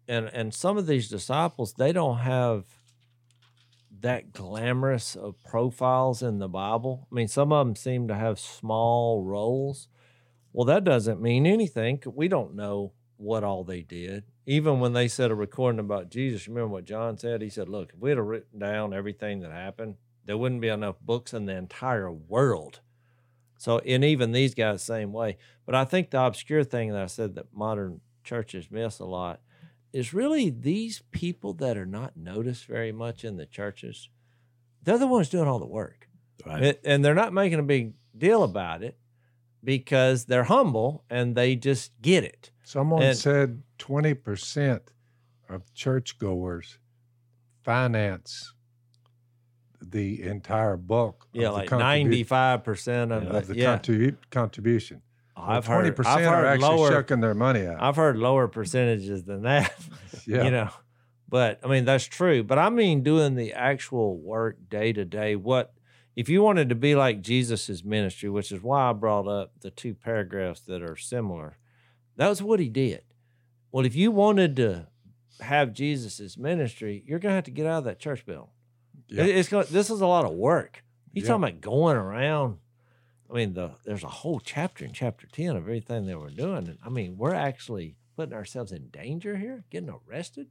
And 0.08 0.28
and 0.28 0.54
some 0.54 0.78
of 0.78 0.88
these 0.88 1.10
disciples 1.10 1.74
they 1.74 1.92
don't 1.92 2.20
have 2.20 2.66
that 4.00 4.32
glamorous 4.32 5.16
of 5.16 5.36
profiles 5.44 6.22
in 6.22 6.40
the 6.40 6.48
Bible. 6.48 7.08
I 7.12 7.16
mean 7.16 7.28
some 7.28 7.52
of 7.52 7.66
them 7.66 7.76
seem 7.76 8.08
to 8.08 8.16
have 8.16 8.40
small 8.40 9.24
roles. 9.24 9.90
Well, 10.54 10.66
that 10.66 10.86
doesn't 10.86 11.22
mean 11.22 11.46
anything. 11.46 12.02
We 12.06 12.28
don't 12.28 12.56
know 12.56 12.94
what 13.18 13.44
all 13.44 13.64
they 13.64 13.82
did. 13.82 14.24
Even 14.46 14.80
when 14.80 14.94
they 14.94 15.08
said 15.08 15.30
a 15.30 15.36
recording 15.36 15.80
about 15.80 16.10
Jesus, 16.10 16.48
remember 16.48 16.70
what 16.70 16.86
John 16.86 17.18
said? 17.18 17.42
He 17.42 17.50
said, 17.50 17.68
Look, 17.68 17.92
if 17.94 18.00
we'd 18.00 18.18
have 18.18 18.26
written 18.26 18.60
down 18.60 18.94
everything 18.94 19.42
that 19.42 19.52
happened, 19.52 19.96
there 20.28 20.38
wouldn't 20.38 20.62
be 20.62 20.68
enough 20.68 20.98
books 21.02 21.34
in 21.34 21.46
the 21.46 21.56
entire 21.56 22.12
world. 22.12 22.82
So, 23.58 23.80
and 23.80 24.04
even 24.04 24.32
these 24.34 24.54
guys, 24.54 24.84
same 24.84 25.12
way. 25.12 25.38
But 25.66 25.74
I 25.74 25.84
think 25.86 26.12
the 26.12 26.22
obscure 26.22 26.64
thing 26.64 26.92
that 26.92 27.02
I 27.02 27.08
said 27.08 27.34
that 27.36 27.52
modern 27.52 28.02
churches 28.24 28.70
miss 28.70 29.00
a 29.00 29.06
lot 29.06 29.42
is 29.92 30.14
really 30.14 30.52
these 30.52 31.02
people 31.12 31.54
that 31.54 31.76
are 31.78 31.86
not 31.88 32.16
noticed 32.16 32.66
very 32.66 32.92
much 32.92 33.24
in 33.26 33.38
the 33.38 33.48
churches. 33.48 34.10
they're 34.84 34.98
the 35.00 35.08
ones 35.08 35.28
doing 35.30 35.48
all 35.50 35.60
the 35.60 35.66
work. 35.66 36.08
Right. 36.46 36.64
It- 36.64 36.82
and 36.86 37.04
they're 37.04 37.14
not 37.16 37.34
making 37.34 37.60
a 37.60 37.64
big 37.64 37.94
deal 38.18 38.44
about 38.44 38.84
it 38.84 38.98
because 39.64 40.26
they're 40.26 40.46
humble 40.46 41.04
and 41.10 41.36
they 41.36 41.56
just 41.58 41.92
get 42.02 42.24
it. 42.24 42.52
Someone 42.64 43.02
And- 43.04 43.18
said 43.18 43.64
20% 43.80 44.82
of 45.50 45.74
churchgoers 45.74 46.78
finance 47.64 48.54
the 49.90 50.24
entire 50.24 50.78
bulk 50.78 51.28
Yeah, 51.34 51.50
of 51.50 51.54
like 51.56 51.72
ninety 51.72 52.24
five 52.24 52.64
percent 52.64 53.12
of, 53.12 53.24
of 53.28 53.48
the 53.48 53.56
yeah. 53.56 53.78
contribu- 53.78 54.18
contribution. 54.32 55.02
I've 55.36 55.68
Well, 55.68 55.82
heard 55.84 55.96
20% 55.96 56.28
are 56.32 56.46
actually 56.48 56.68
lower. 56.78 56.90
shucking 56.92 57.20
their 57.20 57.36
money 57.36 57.68
out. 57.68 57.78
I've 57.80 57.96
heard 57.96 58.18
lower 58.18 58.48
percentages 58.48 59.24
than 59.24 59.44
that. 59.44 59.72
yeah. 60.26 60.44
You 60.46 60.52
know, 60.52 60.70
but 61.30 61.60
I 61.64 61.68
mean 61.68 61.86
that's 61.86 62.06
true. 62.06 62.44
But 62.44 62.58
I 62.58 62.70
mean 62.70 63.04
doing 63.04 63.36
the 63.36 63.54
actual 63.54 64.18
work 64.18 64.58
day 64.70 64.94
to 64.94 65.06
day. 65.06 65.36
What 65.36 65.74
if 66.16 66.28
you 66.28 66.42
wanted 66.42 66.70
to 66.70 66.76
be 66.76 66.96
like 66.96 67.22
Jesus's 67.22 67.84
ministry, 67.84 68.30
which 68.30 68.52
is 68.52 68.64
why 68.64 68.90
I 68.90 68.94
brought 68.94 69.28
up 69.28 69.52
the 69.62 69.70
two 69.70 69.94
paragraphs 69.94 70.62
that 70.62 70.82
are 70.82 70.96
similar. 70.96 71.58
That 72.16 72.30
was 72.30 72.42
what 72.42 72.60
he 72.60 72.68
did. 72.70 73.02
Well, 73.72 73.86
if 73.86 73.96
you 73.96 74.10
wanted 74.10 74.56
to 74.56 74.88
have 75.40 75.72
Jesus's 75.74 76.36
ministry, 76.36 77.04
you're 77.06 77.20
gonna 77.20 77.36
have 77.36 77.44
to 77.44 77.52
get 77.52 77.68
out 77.68 77.78
of 77.80 77.84
that 77.84 78.00
church 78.00 78.26
building. 78.26 78.50
Yeah. 79.08 79.24
It- 79.24 79.36
It's 79.38 79.50
going. 79.50 79.68
This 79.72 79.90
is 79.90 80.02
a 80.02 80.08
lot 80.08 80.26
of 80.26 80.34
work. 80.34 80.84
You 81.14 81.22
Yeah. 81.22 81.28
talking 81.30 81.44
about 81.44 81.62
going 81.62 81.98
around. 81.98 82.60
I 83.30 83.34
mean, 83.34 83.54
the 83.54 83.72
there's 83.86 84.04
a 84.04 84.08
whole 84.10 84.40
chapter 84.40 84.86
in 84.86 84.94
chapter 84.94 85.28
ten 85.28 85.52
of 85.56 85.64
everything 85.64 86.06
that 86.06 86.20
we're 86.20 86.30
doing, 86.30 86.68
and 86.68 86.78
I 86.84 86.90
mean, 86.90 87.18
we're 87.18 87.34
actually 87.34 87.96
putting 88.16 88.34
ourselves 88.34 88.72
in 88.72 88.88
danger 88.90 89.38
here, 89.38 89.64
getting 89.70 89.90
arrested, 89.90 90.48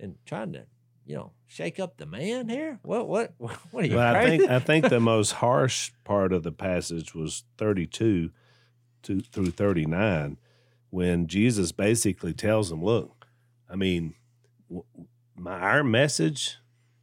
and 0.00 0.16
trying 0.24 0.52
to, 0.54 0.66
you 1.04 1.14
know, 1.14 1.32
shake 1.46 1.78
up 1.78 1.96
the 1.98 2.06
man 2.06 2.48
here. 2.48 2.78
What? 2.82 3.08
What? 3.08 3.34
What 3.70 3.84
are 3.84 3.86
you 3.86 3.96
Well, 3.96 4.14
I 4.14 4.24
think 4.24 4.50
I 4.50 4.58
think 4.58 4.88
the 4.88 5.00
most 5.14 5.32
harsh 5.32 5.92
part 6.04 6.32
of 6.32 6.42
the 6.44 6.52
passage 6.52 7.14
was 7.14 7.44
32 7.58 8.30
to 9.02 9.20
through 9.20 9.50
39 9.50 10.38
when 10.90 11.26
Jesus 11.26 11.72
basically 11.72 12.32
tells 12.32 12.70
them, 12.70 12.82
"Look, 12.82 13.26
I 13.68 13.76
mean, 13.76 14.14
my 15.36 15.58
our 15.58 15.84
message 15.84 16.56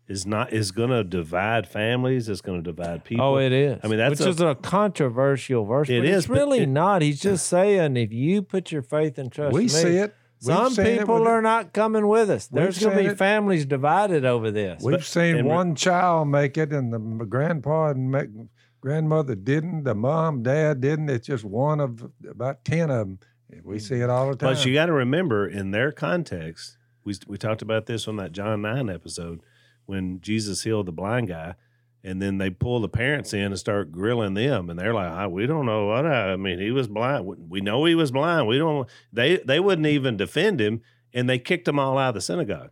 is 0.07 0.25
not 0.25 0.51
is 0.51 0.71
going 0.71 0.89
to 0.89 1.03
divide 1.03 1.67
families, 1.67 2.27
it's 2.27 2.41
going 2.41 2.63
to 2.63 2.71
divide 2.73 2.99
oh, 2.99 3.03
people." 3.03 3.25
Oh, 3.25 3.37
it 3.37 3.51
is. 3.51 3.79
I 3.83 3.87
mean, 3.87 3.97
that's 3.97 4.19
which 4.19 4.27
a- 4.27 4.29
is 4.29 4.41
a 4.41 4.55
controversial 4.55 5.65
verse. 5.65 5.89
It 5.89 5.99
but 6.01 6.07
is, 6.09 6.17
It's 6.19 6.27
but 6.27 6.33
really 6.37 6.59
it- 6.59 6.69
not. 6.69 7.01
He's 7.01 7.19
just 7.21 7.47
saying 7.55 7.97
if 7.97 8.11
you 8.11 8.41
put 8.41 8.71
your 8.71 8.81
faith 8.81 9.17
and 9.17 9.31
trust. 9.31 9.53
we 9.53 9.61
in 9.61 9.65
me, 9.65 9.69
see 9.69 9.95
it. 9.97 10.13
We've 10.43 10.55
Some 10.55 10.73
seen 10.73 10.85
it 10.87 10.99
people 10.99 11.27
are 11.27 11.41
not 11.41 11.71
coming 11.71 12.07
with 12.07 12.31
us. 12.31 12.47
There's 12.47 12.79
going 12.79 12.97
to 12.97 13.03
be 13.03 13.09
it. 13.09 13.17
families 13.19 13.63
divided 13.63 14.25
over 14.25 14.49
this. 14.49 14.81
We've 14.83 14.95
But- 14.97 15.03
seen 15.03 15.45
one 15.45 15.75
child 15.75 16.29
make 16.29 16.57
it, 16.57 16.71
and 16.73 16.91
the 16.91 17.25
grandpa 17.25 17.91
and 17.91 18.11
ma- 18.11 18.23
grandmother 18.81 19.35
didn't. 19.35 19.83
The 19.83 19.93
mom, 19.93 20.41
dad 20.41 20.81
didn't. 20.81 21.09
It's 21.09 21.27
just 21.27 21.43
one 21.43 21.79
of 21.79 22.09
about 22.27 22.65
ten 22.65 22.89
of 22.89 23.07
them. 23.07 23.19
We 23.63 23.79
see 23.79 23.95
it 23.95 24.09
all 24.09 24.29
the 24.31 24.35
time. 24.35 24.53
But 24.55 24.65
you 24.65 24.73
got 24.73 24.87
to 24.87 24.93
remember, 24.93 25.47
in 25.47 25.71
their 25.71 25.91
context, 25.91 26.77
we 27.03 27.13
we 27.27 27.37
talked 27.37 27.61
about 27.61 27.85
this 27.85 28.07
on 28.07 28.15
that 28.15 28.31
John 28.31 28.61
nine 28.63 28.89
episode 28.89 29.41
when 29.85 30.21
Jesus 30.21 30.63
healed 30.63 30.85
the 30.87 30.91
blind 30.91 31.27
guy, 31.27 31.55
and 32.03 32.21
then 32.21 32.37
they 32.37 32.49
pull 32.49 32.79
the 32.79 32.89
parents 32.89 33.33
in 33.33 33.43
and 33.43 33.59
start 33.59 33.91
grilling 33.91 34.33
them, 34.33 34.69
and 34.69 34.79
they're 34.79 34.93
like, 34.93 35.11
"Ah, 35.11 35.27
"We 35.27 35.45
don't 35.47 35.65
know 35.65 35.85
what 35.87 36.05
I, 36.05 36.33
I 36.33 36.35
mean. 36.35 36.59
He 36.59 36.71
was 36.71 36.87
blind. 36.87 37.25
We 37.49 37.61
know 37.61 37.85
he 37.85 37.95
was 37.95 38.11
blind. 38.11 38.47
We 38.47 38.57
don't." 38.57 38.87
They 39.13 39.37
they 39.37 39.59
wouldn't 39.59 39.87
even 39.87 40.17
defend 40.17 40.59
him, 40.59 40.81
and 41.13 41.29
they 41.29 41.39
kicked 41.39 41.65
them 41.65 41.77
all 41.79 41.97
out 41.97 42.09
of 42.09 42.15
the 42.15 42.21
synagogue. 42.21 42.71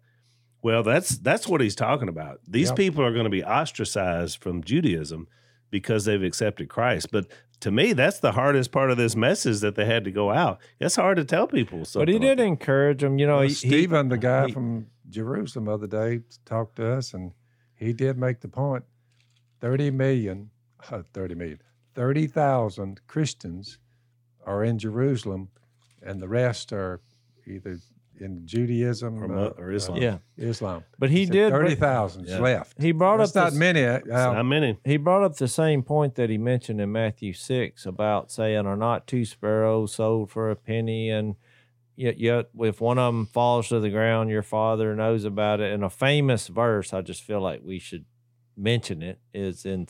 Well, 0.62 0.84
that's 0.84 1.18
that's 1.18 1.48
what 1.48 1.62
he's 1.62 1.76
talking 1.76 2.10
about. 2.10 2.40
These 2.48 2.70
Yep. 2.70 2.76
people 2.78 3.04
are 3.06 3.14
going 3.14 3.24
to 3.26 3.30
be 3.30 3.44
ostracized 3.44 4.42
from 4.42 4.64
Judaism 4.64 5.28
because 5.70 6.06
they've 6.06 6.24
accepted 6.24 6.70
Christ, 6.70 7.12
but. 7.12 7.28
To 7.64 7.72
me, 7.72 7.92
that's 7.92 8.20
the 8.22 8.32
hardest 8.32 8.72
part 8.72 8.90
of 8.90 8.96
this 8.96 9.18
message 9.18 9.60
that 9.60 9.76
they 9.76 9.84
had 9.84 10.06
to 10.06 10.12
go 10.12 10.32
out. 10.32 10.62
It's 10.80 10.96
hard 10.96 11.18
to 11.18 11.26
tell 11.26 11.46
people. 11.46 11.84
But 11.94 12.08
he 12.08 12.14
like 12.14 12.22
did 12.22 12.40
that. 12.40 12.46
encourage 12.46 13.02
them. 13.02 13.20
You 13.20 13.28
know, 13.28 13.40
Well, 13.40 13.48
he, 13.50 13.54
he- 13.54 13.86
the 13.86 14.18
guy 14.18 14.46
he- 14.48 14.54
from 14.54 14.86
Jerusalem, 15.10 15.66
the 15.66 15.72
other 15.74 15.88
day 15.88 16.22
talked 16.46 16.76
to 16.78 16.94
us, 16.94 17.14
and 17.14 17.32
he 17.76 17.94
did 17.94 18.18
make 18.18 18.42
the 18.42 18.48
point: 18.48 18.84
thirty 19.60 19.92
million, 19.92 20.50
uh, 20.92 21.02
thirty 21.14 21.36
million, 21.36 21.62
thirty 21.96 22.28
thousand 22.28 23.02
Christians 23.08 23.78
are 24.46 24.64
in 24.64 24.78
Jerusalem, 24.80 25.50
and 26.02 26.22
the 26.22 26.28
rest 26.28 26.72
are 26.74 27.02
either 27.46 27.78
in 28.20 28.46
Judaism 28.46 29.24
Or 29.24 29.34
uh, 29.38 29.50
or 29.58 29.72
Islam. 29.72 29.98
yeah. 30.02 30.18
Islam. 30.38 30.84
But 30.98 31.10
he 31.10 31.26
did. 31.26 31.52
thirty 31.52 31.76
br- 31.76 31.86
Yeah. 32.26 32.40
left. 32.40 32.82
He 32.82 32.92
brought 32.92 33.18
That's 33.20 33.34
up 33.36 33.44
not 33.46 33.50
this- 33.52 33.60
many. 33.60 33.86
uh, 33.86 34.00
not 34.34 34.44
many. 34.44 34.78
He 34.84 34.98
brought 34.98 35.24
up 35.24 35.38
the 35.38 35.48
same 35.48 35.84
point 35.84 36.16
that 36.16 36.30
he 36.30 36.38
mentioned 36.38 36.82
in 36.82 36.92
Matthew 36.92 37.32
six 37.34 37.86
about 37.86 38.30
saying, 38.30 38.66
"Are 38.66 38.76
not 38.76 39.08
two 39.08 39.24
sparrows 39.24 39.94
sold 39.94 40.32
for 40.32 40.52
a 40.52 40.56
penny?" 40.58 41.10
And 41.10 41.36
yet, 42.00 42.18
yet, 42.18 42.50
if 42.60 42.80
one 42.80 42.98
of 42.98 43.14
them 43.14 43.26
falls 43.26 43.68
to 43.70 43.80
the 43.82 43.90
ground, 43.90 44.30
your 44.30 44.42
Father 44.42 44.96
knows 44.96 45.26
about 45.26 45.60
it. 45.60 45.74
And 45.74 45.84
a 45.84 45.90
famous 45.90 46.48
verse, 46.48 46.94
I 46.94 47.02
just 47.02 47.22
feel 47.22 47.42
like 47.42 47.62
we 47.64 47.78
should 47.78 48.06
mention 48.56 49.04
it, 49.04 49.20
is 49.34 49.66
in 49.66 49.88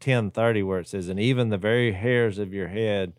ten 0.00 0.30
thirty, 0.32 0.62
where 0.62 0.80
it 0.80 0.88
says, 0.88 1.08
"And 1.08 1.20
even 1.20 1.48
the 1.50 1.58
very 1.58 1.92
hairs 1.92 2.38
of 2.38 2.52
your 2.52 2.68
head 2.68 3.14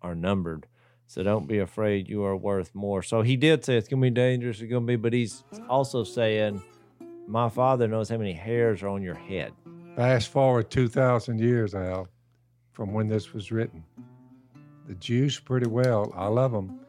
are 0.00 0.14
numbered." 0.14 0.66
So 1.06 1.22
don't 1.22 1.46
be 1.46 1.58
afraid; 1.58 2.08
you 2.08 2.24
are 2.24 2.36
worth 2.36 2.74
more. 2.74 3.02
So 3.02 3.20
he 3.20 3.36
did 3.36 3.64
say 3.64 3.76
it's 3.76 3.88
going 3.88 4.00
to 4.00 4.06
be 4.06 4.10
dangerous. 4.10 4.60
It's 4.60 4.70
going 4.70 4.84
to 4.84 4.86
be, 4.86 4.96
but 4.96 5.12
he's 5.12 5.44
also 5.68 6.02
saying, 6.02 6.62
"My 7.26 7.50
Father 7.50 7.86
knows 7.86 8.08
how 8.08 8.16
many 8.16 8.32
hairs 8.32 8.82
are 8.82 8.88
on 8.88 9.02
your 9.02 9.14
head." 9.14 9.52
Fast 9.96 10.28
forward 10.28 10.70
2,000 10.70 11.38
years, 11.38 11.74
Al, 11.74 12.08
from 12.72 12.92
when 12.92 13.08
this 13.08 13.32
was 13.32 13.52
written. 13.52 13.84
The 14.86 14.94
Jews, 14.94 15.40
pretty 15.40 15.68
well, 15.68 16.12
I 16.14 16.26
love 16.26 16.52
them. 16.52 16.85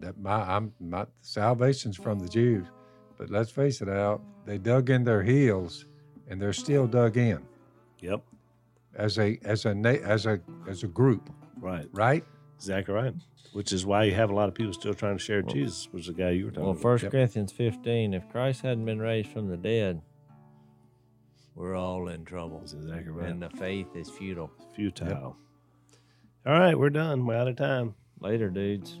That 0.00 0.18
my, 0.18 0.40
I'm, 0.42 0.72
my 0.80 1.06
salvation's 1.20 1.96
from 1.96 2.18
the 2.18 2.28
Jews. 2.28 2.66
But 3.18 3.30
let's 3.30 3.50
face 3.50 3.80
it, 3.82 3.88
out, 3.88 4.22
they 4.46 4.56
dug 4.58 4.88
in 4.90 5.04
their 5.04 5.22
heels 5.22 5.84
and 6.28 6.40
they're 6.40 6.52
still 6.54 6.86
dug 6.86 7.16
in 7.18 7.40
Yep. 8.00 8.22
as 8.94 9.18
a, 9.18 9.38
as 9.44 9.66
a, 9.66 9.70
as 10.04 10.24
a, 10.26 10.40
as 10.68 10.82
a 10.84 10.88
group, 10.88 11.28
Right. 11.60 11.86
right? 11.92 12.24
Exactly 12.56 12.94
right. 12.94 13.14
Which 13.52 13.72
is 13.72 13.84
why 13.84 14.04
you 14.04 14.14
have 14.14 14.30
a 14.30 14.34
lot 14.34 14.48
of 14.48 14.54
people 14.54 14.72
still 14.72 14.94
trying 14.94 15.18
to 15.18 15.22
share 15.22 15.42
Jesus, 15.42 15.88
which 15.90 16.02
is 16.02 16.14
the 16.14 16.22
guy 16.22 16.30
you 16.30 16.46
were 16.46 16.50
talking 16.50 16.62
Well, 16.64 16.72
about. 16.72 16.82
First 16.82 17.02
Yep. 17.04 17.12
Corinthians 17.12 17.52
15, 17.52 18.14
if 18.14 18.28
Christ 18.30 18.62
hadn't 18.62 18.84
been 18.86 19.00
raised 19.00 19.28
from 19.28 19.48
the 19.48 19.56
dead, 19.56 20.00
we're 21.54 21.74
all 21.76 22.08
in 22.08 22.24
trouble. 22.24 22.60
That's 22.60 22.72
exactly 22.72 23.10
right. 23.10 23.28
And 23.28 23.42
the 23.42 23.50
faith 23.50 23.88
is 23.94 24.08
futile. 24.08 24.50
Futile. 24.74 25.36
All 26.46 26.58
right, 26.58 26.78
we're 26.78 26.90
done. 26.90 27.26
We're 27.26 27.34
out 27.36 27.48
of 27.48 27.56
time. 27.56 27.94
Later, 28.20 28.48
dudes 28.50 29.00